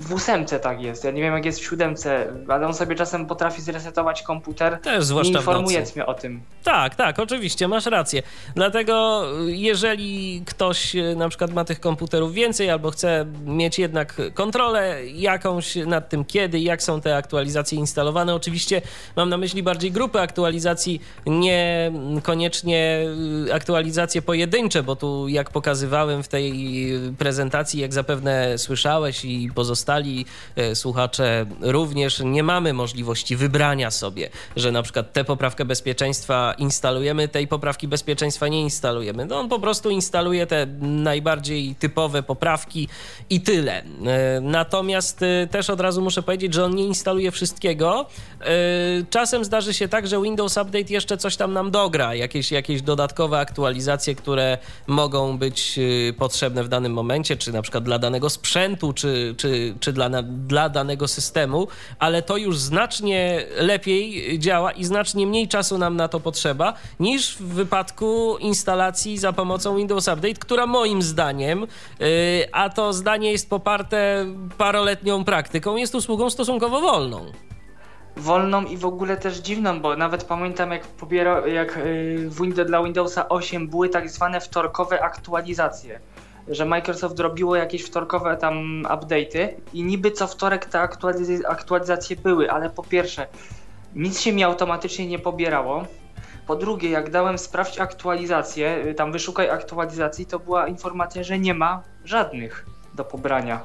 w 0.00 0.12
ósemce 0.12 0.60
tak 0.60 0.82
jest. 0.82 1.04
Ja 1.04 1.10
nie 1.10 1.22
wiem 1.22 1.34
jak 1.34 1.44
jest 1.44 1.60
w 1.60 1.64
siódemce, 1.64 2.26
ale 2.48 2.66
on 2.66 2.74
sobie 2.74 2.94
czasem 2.94 3.26
potrafi 3.26 3.62
zresetować 3.62 4.22
komputer. 4.22 4.78
Też 4.78 5.04
zwłaszcza 5.04 5.40
nocy. 5.40 5.92
mnie 5.94 6.06
o 6.06 6.14
tym. 6.14 6.42
Tak, 6.64 6.94
tak, 6.94 7.18
oczywiście, 7.18 7.68
masz 7.68 7.86
rację. 7.86 8.22
Dlatego 8.54 9.22
jeżeli 9.46 10.42
ktoś 10.46 10.96
y, 10.96 11.16
na 11.16 11.28
przykład 11.28 11.52
ma 11.52 11.64
tych 11.64 11.80
komputerów 11.80 12.34
więcej 12.34 12.70
albo 12.70 12.90
chce 12.90 13.26
mieć 13.44 13.78
jednak 13.78 14.20
kontrolę 14.34 15.06
jakąś 15.06 15.76
nad 15.76 16.08
tym 16.08 16.24
kiedy, 16.24 16.60
jak 16.60 16.82
są 16.82 17.00
te 17.00 17.16
aktualizacje 17.16 17.78
instalowane, 17.78 18.34
oczywiście 18.34 18.82
mam 19.16 19.28
na 19.28 19.38
myśli 19.38 19.62
bardziej 19.62 19.92
grupy 19.92 20.20
aktualizacji, 20.20 21.00
nie 21.26 21.92
koniecznie 22.22 23.06
y, 23.48 23.54
aktualizacje 23.54 24.22
pojedyncze, 24.22 24.82
bo 24.82 24.96
tu 24.96 25.28
jak 25.28 25.50
pokazywałem 25.50 26.22
w 26.22 26.28
tej 26.28 26.52
prezentacji, 27.18 27.80
jak 27.80 27.92
zapewne 27.94 28.58
słyszałeś 28.58 29.24
i 29.24 29.50
pozostali 29.72 30.26
e, 30.56 30.74
słuchacze 30.74 31.46
również, 31.60 32.20
nie 32.24 32.42
mamy 32.42 32.72
możliwości 32.72 33.36
wybrania 33.36 33.90
sobie, 33.90 34.30
że 34.56 34.72
na 34.72 34.82
przykład 34.82 35.12
tę 35.12 35.24
poprawkę 35.24 35.64
bezpieczeństwa 35.64 36.54
instalujemy, 36.58 37.28
tej 37.28 37.48
poprawki 37.48 37.88
bezpieczeństwa 37.88 38.48
nie 38.48 38.60
instalujemy. 38.60 39.26
No 39.26 39.38
on 39.38 39.48
po 39.48 39.58
prostu 39.58 39.90
instaluje 39.90 40.46
te 40.46 40.66
najbardziej 40.80 41.74
typowe 41.74 42.22
poprawki 42.22 42.88
i 43.30 43.40
tyle. 43.40 43.82
E, 43.82 44.40
Natomiast 44.40 45.22
e, 45.22 45.46
też 45.46 45.70
od 45.70 45.80
razu 45.80 46.02
muszę 46.02 46.22
powiedzieć, 46.22 46.54
że 46.54 46.64
on 46.64 46.74
nie 46.74 46.84
instaluje 46.84 47.30
wszystkiego. 47.30 48.06
Czasem 49.10 49.44
zdarzy 49.44 49.74
się 49.74 49.88
tak, 49.88 50.06
że 50.06 50.22
Windows 50.22 50.56
Update 50.56 50.92
jeszcze 50.92 51.16
coś 51.16 51.36
tam 51.36 51.52
nam 51.52 51.70
dogra, 51.70 52.14
jakieś, 52.14 52.52
jakieś 52.52 52.82
dodatkowe 52.82 53.38
aktualizacje, 53.38 54.14
które 54.14 54.58
mogą 54.86 55.38
być 55.38 55.78
potrzebne 56.18 56.64
w 56.64 56.68
danym 56.68 56.92
momencie, 56.92 57.36
czy 57.36 57.52
na 57.52 57.62
przykład 57.62 57.84
dla 57.84 57.98
danego 57.98 58.30
sprzętu, 58.30 58.92
czy, 58.92 59.34
czy, 59.38 59.61
czy 59.80 59.92
dla, 59.92 60.22
dla 60.22 60.68
danego 60.68 61.08
systemu, 61.08 61.68
ale 61.98 62.22
to 62.22 62.36
już 62.36 62.58
znacznie 62.58 63.46
lepiej 63.56 64.38
działa 64.38 64.72
i 64.72 64.84
znacznie 64.84 65.26
mniej 65.26 65.48
czasu 65.48 65.78
nam 65.78 65.96
na 65.96 66.08
to 66.08 66.20
potrzeba 66.20 66.74
niż 67.00 67.36
w 67.36 67.42
wypadku 67.42 68.36
instalacji 68.40 69.18
za 69.18 69.32
pomocą 69.32 69.76
Windows 69.76 70.08
Update, 70.08 70.34
która 70.34 70.66
moim 70.66 71.02
zdaniem, 71.02 71.60
yy, 71.60 72.06
a 72.52 72.68
to 72.68 72.92
zdanie 72.92 73.32
jest 73.32 73.50
poparte 73.50 74.26
paroletnią 74.58 75.24
praktyką, 75.24 75.76
jest 75.76 75.94
usługą 75.94 76.30
stosunkowo 76.30 76.80
wolną. 76.80 77.26
wolną 78.16 78.64
i 78.64 78.76
w 78.76 78.86
ogóle 78.86 79.16
też 79.16 79.38
dziwną, 79.38 79.80
bo 79.80 79.96
nawet 79.96 80.24
pamiętam 80.24 80.70
jak 80.70 80.86
pobiera, 80.86 81.46
jak 81.46 81.76
y, 81.76 82.30
Windows, 82.40 82.66
dla 82.68 82.82
Windowsa 82.82 83.28
8 83.28 83.68
były 83.68 83.88
tak 83.88 84.10
zwane 84.10 84.40
wtorkowe 84.40 85.02
aktualizacje, 85.02 86.00
że 86.48 86.64
Microsoft 86.64 87.18
robiło 87.18 87.56
jakieś 87.56 87.82
wtorkowe 87.82 88.36
tam 88.36 88.82
update'y 88.82 89.48
i 89.72 89.84
niby 89.84 90.10
co 90.10 90.26
wtorek 90.26 90.64
te 90.66 90.78
aktualiz- 90.78 91.46
aktualizacje 91.48 92.16
były, 92.16 92.50
ale 92.50 92.70
po 92.70 92.82
pierwsze 92.82 93.26
nic 93.94 94.20
się 94.20 94.32
mi 94.32 94.44
automatycznie 94.44 95.06
nie 95.06 95.18
pobierało. 95.18 95.84
Po 96.46 96.56
drugie, 96.56 96.90
jak 96.90 97.10
dałem 97.10 97.38
sprawdź 97.38 97.80
aktualizację, 97.80 98.84
y, 98.86 98.94
tam 98.94 99.12
wyszukaj 99.12 99.50
aktualizacji, 99.50 100.26
to 100.26 100.38
była 100.38 100.68
informacja, 100.68 101.22
że 101.22 101.38
nie 101.38 101.54
ma 101.54 101.82
żadnych 102.04 102.66
do 102.94 103.04
pobrania. 103.04 103.60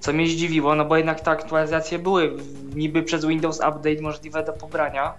Co 0.00 0.12
mnie 0.12 0.26
zdziwiło, 0.26 0.74
no 0.74 0.84
bo 0.84 0.96
jednak 0.96 1.20
te 1.20 1.30
aktualizacje 1.30 1.98
były 1.98 2.36
niby 2.74 3.02
przez 3.02 3.26
Windows 3.26 3.56
Update 3.56 4.02
możliwe 4.02 4.44
do 4.44 4.52
pobrania. 4.52 5.14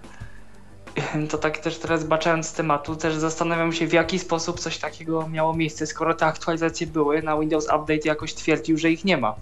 To 1.30 1.38
tak 1.38 1.58
też 1.58 1.78
teraz 1.78 2.00
zbaczając 2.00 2.46
z 2.46 2.52
tematu, 2.52 2.96
też 2.96 3.14
zastanawiam 3.14 3.72
się 3.72 3.86
w 3.86 3.92
jaki 3.92 4.18
sposób 4.18 4.60
coś 4.60 4.78
takiego 4.78 5.28
miało 5.28 5.54
miejsce, 5.54 5.86
skoro 5.86 6.14
te 6.14 6.26
aktualizacje 6.26 6.86
były, 6.86 7.22
na 7.22 7.38
Windows 7.38 7.64
Update 7.64 8.08
jakoś 8.08 8.34
twierdził, 8.34 8.78
że 8.78 8.90
ich 8.90 9.04
nie 9.04 9.16
ma. 9.16 9.36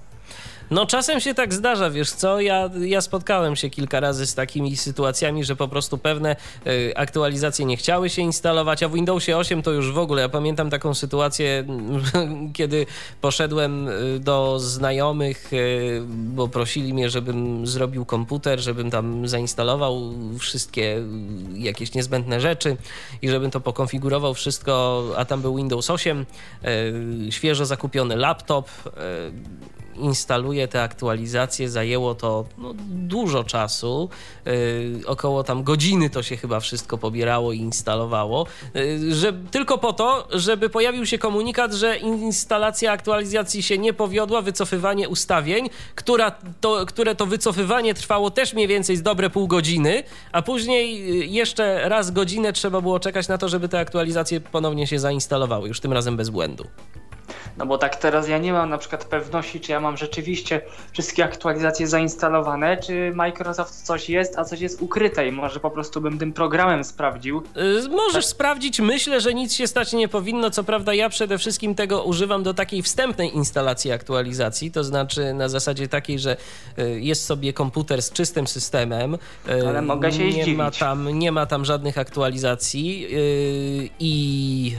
No 0.71 0.87
czasem 0.87 1.21
się 1.21 1.35
tak 1.35 1.55
zdarza, 1.55 1.91
wiesz 1.91 2.11
co, 2.11 2.41
ja, 2.41 2.71
ja 2.81 3.01
spotkałem 3.01 3.57
się 3.57 3.71
kilka 3.71 4.01
razy 4.01 4.27
z 4.27 4.35
takimi 4.35 4.77
sytuacjami, 4.77 5.45
że 5.45 5.57
po 5.57 5.69
prostu 5.69 5.99
pewne 5.99 6.37
y, 6.67 6.93
aktualizacje 6.97 7.67
nie 7.67 7.77
chciały 7.77 8.11
się 8.11 8.23
instalować, 8.23 8.83
a 8.83 8.89
w 8.89 8.93
Windowsie 8.93 9.37
8 9.37 9.63
to 9.63 9.71
już 9.71 9.93
w 9.93 9.99
ogóle, 9.99 10.23
ja 10.23 10.29
pamiętam 10.29 10.71
taką 10.71 10.95
sytuację, 10.95 11.65
kiedy 12.53 12.87
poszedłem 13.21 13.89
y, 13.89 14.21
do 14.21 14.59
znajomych, 14.59 15.53
y, 15.53 16.03
bo 16.09 16.49
prosili 16.49 16.95
mnie, 16.95 17.11
żebym 17.11 17.67
zrobił 17.67 18.05
komputer, 18.05 18.61
żebym 18.61 18.91
tam 18.91 19.29
zainstalował 19.29 20.13
wszystkie 20.39 21.03
jakieś 21.55 21.95
niezbędne 21.95 22.41
rzeczy 22.41 22.77
i 23.23 23.29
żebym 23.29 23.51
to 23.51 23.61
pokonfigurował 23.61 24.35
wszystko, 24.35 25.05
a 25.17 25.25
tam 25.25 25.43
był 25.43 25.57
Windows 25.57 25.91
8, 25.91 26.27
y, 27.29 27.33
świeżo 27.33 27.67
zakupiony 27.67 28.17
laptop, 28.17 28.71
y, 30.01 30.05
instaluje 30.05 30.69
te 30.69 30.83
aktualizacje. 30.83 31.71
Zajęło 31.71 32.15
to 32.15 32.45
no, 32.59 32.75
dużo 32.89 33.45
czasu. 33.45 34.09
Yy, 34.47 34.53
około 35.07 35.45
tam 35.45 35.63
godziny 35.63 36.11
to 36.11 36.23
się 36.23 36.37
chyba 36.37 36.61
wszystko 36.61 36.99
pobierało 36.99 37.53
i 37.53 37.59
instalowało. 37.59 38.47
Yy, 38.75 39.15
że, 39.15 39.33
tylko 39.51 39.79
po 39.79 39.93
to, 39.93 40.29
żeby 40.31 40.71
pojawił 40.71 41.07
się 41.07 41.19
komunikat, 41.19 41.73
że 41.73 41.97
instalacja 41.97 42.93
aktualizacji 42.93 43.63
się 43.63 43.79
nie 43.79 43.93
powiodła, 43.93 44.43
wycofywanie 44.43 45.09
ustawień, 45.09 45.71
która 45.95 46.31
to, 46.61 46.87
które 46.87 47.15
to 47.15 47.27
wycofywanie 47.27 47.95
trwało 47.95 48.31
też 48.31 48.55
mniej 48.55 48.69
więcej 48.69 48.97
z 48.97 49.03
dobre 49.03 49.31
pół 49.31 49.47
godziny, 49.49 50.03
a 50.33 50.43
później 50.43 51.19
yy, 51.19 51.27
jeszcze 51.27 51.89
raz 51.89 52.11
godzinę 52.11 52.53
trzeba 52.53 52.81
było 52.81 53.01
czekać 53.01 53.29
na 53.29 53.39
to, 53.39 53.49
żeby 53.49 53.69
te 53.69 53.79
aktualizacje 53.79 54.41
ponownie 54.41 54.87
się 54.87 54.99
zainstalowały, 54.99 55.69
już 55.69 55.81
tym 55.81 55.93
razem 55.93 56.17
bez 56.17 56.31
błędu. 56.31 56.65
No 57.59 57.67
bo 57.67 57.79
tak 57.79 57.97
teraz 57.97 58.29
ja 58.29 58.39
nie 58.39 58.53
mam 58.53 58.71
na 58.71 58.79
przykład 58.79 59.05
pewności, 59.05 59.61
czy 59.61 59.73
ja 59.73 59.81
mam 59.81 59.97
rzeczywiście 59.97 60.61
wszystkie 60.93 61.25
aktualizacje 61.25 61.87
zainstalowane, 61.89 62.77
czy 62.77 63.13
Microsoft 63.15 63.83
coś 63.83 64.09
jest, 64.11 64.39
a 64.39 64.45
coś 64.45 64.61
jest 64.61 64.83
ukryte 64.83 65.29
i 65.29 65.33
może 65.33 65.61
po 65.61 65.71
prostu 65.71 66.01
bym 66.01 66.19
tym 66.19 66.33
programem 66.33 66.85
sprawdził. 66.85 67.43
Y, 67.57 67.89
Możesz 67.89 68.27
sprawdzić, 68.27 68.81
myślę, 68.81 69.21
że 69.21 69.35
nic 69.35 69.53
się 69.55 69.67
stać 69.67 69.93
nie 69.93 70.09
powinno. 70.09 70.51
Co 70.51 70.65
prawda, 70.65 70.95
ja 70.95 71.09
przede 71.09 71.39
wszystkim 71.39 71.75
tego 71.75 72.05
używam 72.05 72.43
do 72.43 72.55
takiej 72.55 72.83
wstępnej 72.83 73.35
instalacji 73.37 73.93
aktualizacji, 73.93 74.71
to 74.71 74.85
znaczy 74.85 75.35
na 75.35 75.49
zasadzie 75.49 75.89
takiej, 75.89 76.19
że 76.19 76.37
y, 76.79 77.01
jest 77.01 77.25
sobie 77.27 77.53
komputer 77.53 78.03
z 78.03 78.13
czystym 78.13 78.47
systemem. 78.47 79.15
y, 79.49 79.69
Ale 79.69 79.83
mogę 79.83 80.13
się 80.13 80.25
nie 80.25 80.33
zdziwić. 80.33 80.57
ma 80.59 80.71
tam 80.71 81.09
Nie 81.19 81.33
ma 81.33 81.47
tam 81.47 81.65
żadnych 81.65 81.99
aktualizacji 81.99 83.07
y, 83.13 83.89
i 83.99 84.77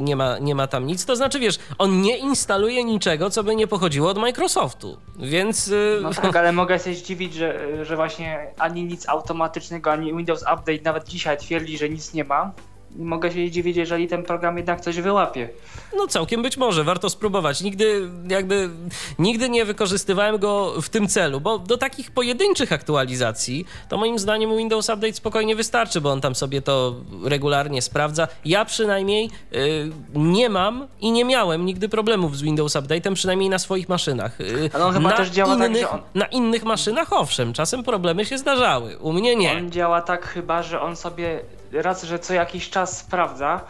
nie 0.00 0.16
ma, 0.16 0.38
nie 0.38 0.54
ma 0.54 0.66
tam 0.66 0.86
nic. 0.86 1.04
To 1.06 1.16
znaczy, 1.16 1.38
wiesz, 1.40 1.58
on 1.78 2.00
nie 2.02 2.16
instaluje 2.18 2.84
niczego, 2.84 3.30
co 3.30 3.44
by 3.44 3.56
nie 3.56 3.66
pochodziło 3.66 4.10
od 4.10 4.18
Microsoftu, 4.18 4.96
więc. 5.18 5.68
y, 5.68 5.98
No 6.02 6.14
tak, 6.14 6.36
ale 6.36 6.52
mogę 6.52 6.78
się 6.78 6.94
zdziwić, 6.94 7.34
że, 7.34 7.84
że 7.84 7.96
właśnie 7.96 8.50
ani 8.58 8.84
nic 8.84 9.08
automatycznego, 9.08 9.92
ani 9.92 10.16
Windows 10.16 10.42
Update 10.42 10.82
nawet 10.84 11.08
dzisiaj 11.08 11.38
twierdzi, 11.38 11.78
że 11.78 11.88
nic 11.88 12.14
nie 12.14 12.24
ma. 12.24 12.52
Mogę 12.98 13.32
się 13.32 13.50
dziwić, 13.50 13.76
jeżeli 13.76 14.08
ten 14.08 14.22
program 14.22 14.56
jednak 14.56 14.80
coś 14.80 15.00
wyłapie. 15.00 15.48
No 15.96 16.06
całkiem 16.06 16.42
być 16.42 16.56
może, 16.56 16.84
warto 16.84 17.10
spróbować. 17.10 17.60
Nigdy 17.62 18.08
jakby 18.28 18.70
nigdy 19.18 19.48
nie 19.48 19.64
wykorzystywałem 19.64 20.38
go 20.38 20.80
w 20.82 20.88
tym 20.88 21.08
celu, 21.08 21.40
bo 21.40 21.58
do 21.58 21.76
takich 21.78 22.10
pojedynczych 22.10 22.72
aktualizacji 22.72 23.66
to 23.88 23.96
moim 23.96 24.18
zdaniem 24.18 24.56
Windows 24.56 24.88
Update 24.88 25.12
spokojnie 25.12 25.56
wystarczy, 25.56 26.00
bo 26.00 26.10
on 26.12 26.20
tam 26.20 26.34
sobie 26.34 26.62
to 26.62 26.94
regularnie 27.24 27.82
sprawdza. 27.82 28.28
Ja 28.44 28.64
przynajmniej 28.64 29.30
y, 29.54 29.90
nie 30.14 30.48
mam 30.48 30.86
i 31.00 31.12
nie 31.12 31.24
miałem 31.24 31.66
nigdy 31.66 31.88
problemów 31.88 32.36
z 32.36 32.42
Windows 32.42 32.72
Update'em, 32.76 33.14
przynajmniej 33.14 33.48
na 33.50 33.58
swoich 33.58 33.88
maszynach. 33.88 34.40
Y, 34.40 34.70
Ale 34.72 34.84
on 34.86 34.94
chyba 34.94 35.10
na 35.10 35.16
też 35.16 35.28
działa 35.28 35.56
tak, 35.56 35.68
innych, 35.70 35.80
że 35.82 35.90
on- 35.90 36.00
Na 36.14 36.26
innych 36.26 36.64
maszynach 36.64 37.12
owszem, 37.12 37.52
czasem 37.52 37.82
problemy 37.82 38.24
się 38.24 38.38
zdarzały. 38.38 38.98
U 38.98 39.12
mnie 39.12 39.36
nie. 39.36 39.52
On 39.52 39.70
działa 39.70 40.02
tak 40.02 40.26
chyba, 40.26 40.62
że 40.62 40.80
on 40.80 40.96
sobie 40.96 41.40
raz, 41.72 42.04
że 42.04 42.18
co 42.18 42.34
jakiś 42.34 42.70
czas 42.70 42.98
sprawdza 42.98 43.60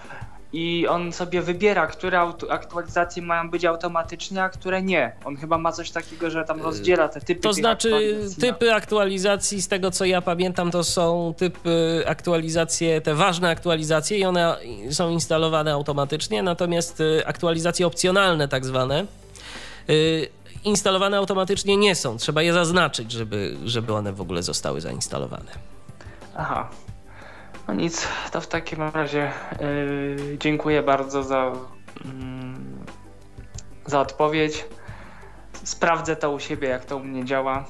i 0.53 0.87
on 0.89 1.13
sobie 1.13 1.43
wybiera, 1.43 1.87
które 1.87 2.33
aktualizacje 2.51 3.23
mają 3.23 3.51
być 3.51 3.65
automatycznie, 3.65 4.43
a 4.43 4.49
które 4.49 4.83
nie. 4.83 5.13
On 5.25 5.37
chyba 5.37 5.59
ma 5.59 5.73
coś 5.73 5.91
takiego, 5.91 6.31
że 6.31 6.45
tam 6.45 6.63
rozdziela 6.63 7.09
te 7.09 7.21
typy 7.21 7.41
To 7.41 7.53
znaczy 7.53 7.89
aktualizacji 7.89 8.41
typy 8.41 8.75
aktualizacji, 8.75 9.63
z 9.63 9.69
tego 9.69 9.91
co 9.91 10.05
ja 10.05 10.23
pamiętam, 10.23 10.71
to 10.71 10.85
są 10.85 11.35
typy 11.37 12.05
aktualizacje, 12.07 13.01
te 13.01 13.15
ważne 13.15 13.51
aktualizacje 13.51 14.19
i 14.19 14.25
one 14.25 14.57
są 14.91 15.11
instalowane 15.11 15.73
automatycznie, 15.73 16.43
natomiast 16.43 17.01
y, 17.01 17.27
aktualizacje 17.27 17.87
opcjonalne 17.87 18.49
tak 18.49 18.65
zwane 18.65 19.07
y, 19.91 20.29
instalowane 20.65 21.17
automatycznie 21.17 21.77
nie 21.77 21.95
są. 21.95 22.17
Trzeba 22.17 22.43
je 22.43 22.53
zaznaczyć, 22.53 23.13
żeby, 23.13 23.57
żeby 23.65 23.93
one 23.95 24.13
w 24.13 24.21
ogóle 24.21 24.43
zostały 24.43 24.81
zainstalowane. 24.81 25.51
Aha. 26.37 26.71
No 27.69 27.75
nic, 27.75 28.09
to 28.33 28.41
w 28.41 28.47
takim 28.47 28.83
razie 28.83 29.33
yy, 29.61 30.39
dziękuję 30.39 30.83
bardzo 30.83 31.23
za, 31.23 31.53
mm, 32.05 32.85
za 33.87 34.01
odpowiedź. 34.01 34.65
Sprawdzę 35.65 36.17
to 36.17 36.31
u 36.31 36.41
siebie, 36.41 36.69
jak 36.69 36.85
to 36.85 36.97
u 36.97 37.01
mnie 37.01 37.25
działa. 37.25 37.65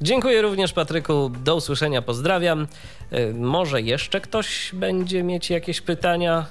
Dziękuję 0.00 0.42
również 0.42 0.72
Patryku, 0.72 1.28
do 1.28 1.56
usłyszenia, 1.56 2.02
pozdrawiam. 2.02 2.66
Y, 3.12 3.34
Może 3.34 3.82
jeszcze 3.82 4.20
ktoś 4.20 4.70
będzie 4.74 5.22
mieć 5.22 5.50
jakieś 5.50 5.80
pytania? 5.80 6.46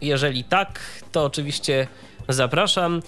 Jeżeli 0.00 0.44
tak, 0.44 0.80
to 1.12 1.24
oczywiście 1.24 1.86
zapraszam. 2.28 3.02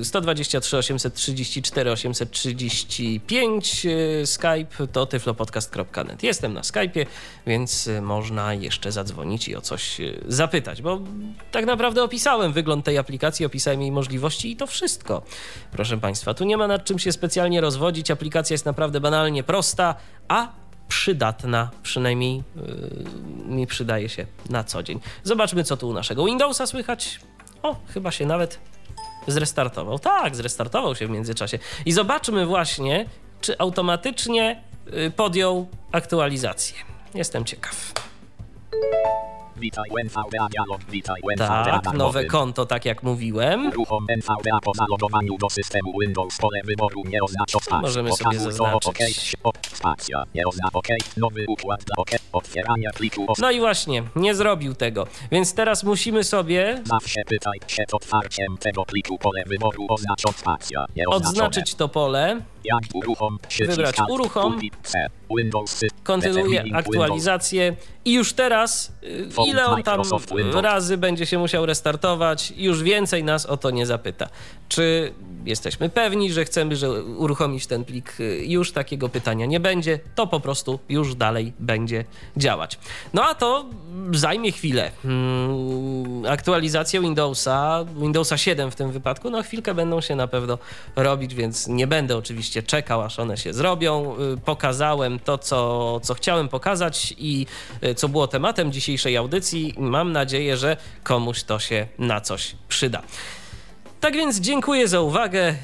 Y, 0.00 0.04
123 0.04 0.76
834 0.76 1.90
835 1.90 3.86
y, 3.86 4.26
Skype 4.26 4.86
to 4.92 5.06
tyflopodcast.net. 5.06 6.22
Jestem 6.22 6.52
na 6.52 6.60
Skype'ie, 6.60 7.06
więc 7.46 7.86
y, 7.86 8.02
można 8.02 8.54
jeszcze 8.54 8.92
zadzwonić 8.92 9.48
i 9.48 9.56
o 9.56 9.60
coś 9.60 10.00
y, 10.00 10.24
zapytać, 10.28 10.82
bo 10.82 11.00
tak 11.50 11.66
naprawdę 11.66 12.02
opisałem 12.02 12.52
wygląd 12.52 12.84
tej 12.84 12.98
aplikacji, 12.98 13.46
opisałem 13.46 13.82
jej 13.82 13.92
możliwości 13.92 14.50
i 14.50 14.56
to 14.56 14.66
wszystko. 14.66 15.22
Proszę 15.72 15.98
Państwa, 15.98 16.34
tu 16.34 16.44
nie 16.44 16.56
ma 16.56 16.66
nad 16.66 16.84
czym 16.84 16.98
się 16.98 17.12
specjalnie 17.12 17.60
rozwodzić. 17.60 18.10
Aplikacja 18.10 18.54
jest 18.54 18.66
naprawdę 18.66 19.00
banalnie 19.00 19.42
prosta, 19.42 19.94
a 20.28 20.48
przydatna, 20.88 21.70
przynajmniej 21.82 22.42
yy, 23.46 23.54
mi 23.54 23.66
przydaje 23.66 24.08
się 24.08 24.26
na 24.50 24.64
co 24.64 24.82
dzień. 24.82 25.00
Zobaczmy, 25.24 25.64
co 25.64 25.76
tu 25.76 25.88
u 25.88 25.92
naszego 25.92 26.24
Windowsa 26.24 26.66
słychać. 26.66 27.20
O, 27.64 27.76
chyba 27.94 28.10
się 28.10 28.26
nawet 28.26 28.58
zrestartował. 29.26 29.98
Tak, 29.98 30.36
zrestartował 30.36 30.96
się 30.96 31.06
w 31.06 31.10
międzyczasie. 31.10 31.58
I 31.86 31.92
zobaczmy 31.92 32.46
właśnie, 32.46 33.06
czy 33.40 33.58
automatycznie 33.58 34.62
yy, 34.86 35.10
podjął 35.10 35.68
aktualizację. 35.92 36.76
Jestem 37.14 37.44
ciekaw. 37.44 37.92
Witaj 39.56 39.84
NVDA 40.04 40.48
dialog, 40.48 40.80
witaj 40.90 41.20
NVDA 41.36 41.80
Tak, 41.84 41.94
nowe 41.94 42.24
konto, 42.24 42.66
tak 42.66 42.84
jak 42.84 43.02
mówiłem. 43.02 43.66
Uruchom 43.66 44.06
NVDA 44.08 44.58
po 44.62 44.74
zalogowaniu 44.74 45.38
do 45.38 45.50
systemu 45.50 45.92
Windows 46.00 46.38
pole 46.38 46.60
wyboru 46.64 47.02
nie 47.08 47.22
oznacza. 47.22 47.80
Możemy 47.80 48.12
sobie 48.12 48.40
zaznaczyć. 48.40 48.88
OK, 49.42 49.58
spacja, 49.72 50.22
nie 50.34 50.46
oznacza 50.46 50.78
OK, 50.78 50.88
nowy 51.16 51.44
układ 51.48 51.84
dla 51.84 51.96
OK, 51.96 52.10
otwierania 52.32 52.90
pliku 52.96 53.26
No 53.38 53.50
i 53.50 53.60
właśnie, 53.60 54.02
nie 54.16 54.34
zrobił 54.34 54.74
tego. 54.74 55.06
Więc 55.30 55.54
teraz 55.54 55.84
musimy 55.84 56.24
sobie 56.24 56.82
Zawsze 56.84 57.20
pytaj 57.26 57.58
przed 57.66 57.94
otwarciem 57.94 58.56
tego 58.58 58.84
pliku 58.84 59.18
pole 59.18 59.42
wyboru 59.46 59.86
oznacza 59.88 60.32
spacja, 60.32 60.86
nie 60.96 61.08
odznaczyć 61.08 61.74
to 61.74 61.88
pole. 61.88 62.40
Jak 62.64 62.80
uruchom, 62.94 63.38
Wybrać 63.58 63.96
uruchom. 64.08 64.60
determining 66.20 66.74
aktualizację 66.74 67.76
i 68.04 68.12
już 68.12 68.32
teraz, 68.32 68.92
y, 69.02 69.28
ile 69.46 69.66
on 69.66 69.82
tam 69.82 70.02
razy 70.62 70.96
będzie 70.96 71.26
się 71.26 71.38
musiał 71.38 71.66
restartować, 71.66 72.52
już 72.56 72.82
więcej 72.82 73.24
nas 73.24 73.46
o 73.46 73.56
to 73.56 73.70
nie 73.70 73.86
zapyta. 73.86 74.28
Czy 74.68 75.12
jesteśmy 75.44 75.88
pewni, 75.88 76.32
że 76.32 76.44
chcemy 76.44 76.76
że 76.76 77.02
uruchomić 77.02 77.66
ten 77.66 77.84
plik? 77.84 78.16
Już 78.40 78.72
takiego 78.72 79.08
pytania 79.08 79.46
nie 79.46 79.60
będzie, 79.60 80.00
to 80.14 80.26
po 80.26 80.40
prostu 80.40 80.78
już 80.88 81.14
dalej 81.14 81.52
będzie 81.58 82.04
działać. 82.36 82.78
No 83.14 83.24
a 83.24 83.34
to 83.34 83.64
zajmie 84.12 84.52
chwilę. 84.52 84.90
Hmm, 85.02 86.26
Aktualizacje 86.26 87.00
Windowsa, 87.00 87.84
Windowsa 87.96 88.36
7 88.36 88.70
w 88.70 88.76
tym 88.76 88.92
wypadku, 88.92 89.30
no 89.30 89.42
chwilkę 89.42 89.74
będą 89.74 90.00
się 90.00 90.16
na 90.16 90.26
pewno 90.26 90.58
robić, 90.96 91.34
więc 91.34 91.68
nie 91.68 91.86
będę 91.86 92.16
oczywiście 92.16 92.62
czekał, 92.62 93.02
aż 93.02 93.18
one 93.18 93.36
się 93.36 93.52
zrobią. 93.52 94.16
Y, 94.34 94.36
Pokazałem 94.44 95.18
to, 95.18 95.38
co, 95.38 96.00
co 96.02 96.14
chciałem 96.14 96.48
pokazać 96.48 97.14
i 97.18 97.46
y, 97.84 97.94
co 97.94 98.08
było 98.08 98.26
tematem 98.26 98.72
dzisiejszej 98.72 99.16
audycji. 99.16 99.33
Mam 99.76 100.12
nadzieję, 100.12 100.56
że 100.56 100.76
komuś 101.02 101.42
to 101.42 101.58
się 101.58 101.86
na 101.98 102.20
coś 102.20 102.56
przyda. 102.68 103.02
Tak 104.00 104.14
więc 104.14 104.40
dziękuję 104.40 104.88
za 104.88 105.00
uwagę. 105.00 105.54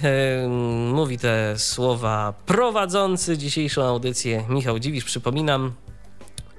Mówi 0.92 1.18
te 1.18 1.58
słowa 1.58 2.34
prowadzący 2.46 3.38
dzisiejszą 3.38 3.82
audycję 3.82 4.44
Michał 4.48 4.78
Dziwisz. 4.78 5.04
Przypominam, 5.04 5.72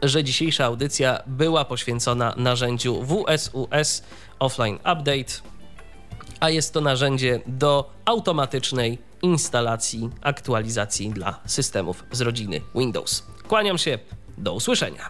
że 0.02 0.24
dzisiejsza 0.24 0.66
audycja 0.66 1.24
była 1.28 1.66
poświęcona 1.66 2.34
narzędziu 2.38 3.04
WSUS 3.04 4.04
Offline 4.40 4.76
Update, 4.76 5.34
a 6.40 6.50
jest 6.50 6.74
to 6.74 6.82
narzędzie 6.82 7.40
do 7.48 7.92
automatycznej 8.06 8.98
instalacji 9.22 10.10
aktualizacji 10.22 11.10
dla 11.10 11.40
systemów 11.46 12.04
z 12.12 12.22
rodziny 12.22 12.62
Windows. 12.76 13.24
Kłaniam 13.48 13.78
się, 13.78 14.00
do 14.38 14.54
usłyszenia. 14.54 15.10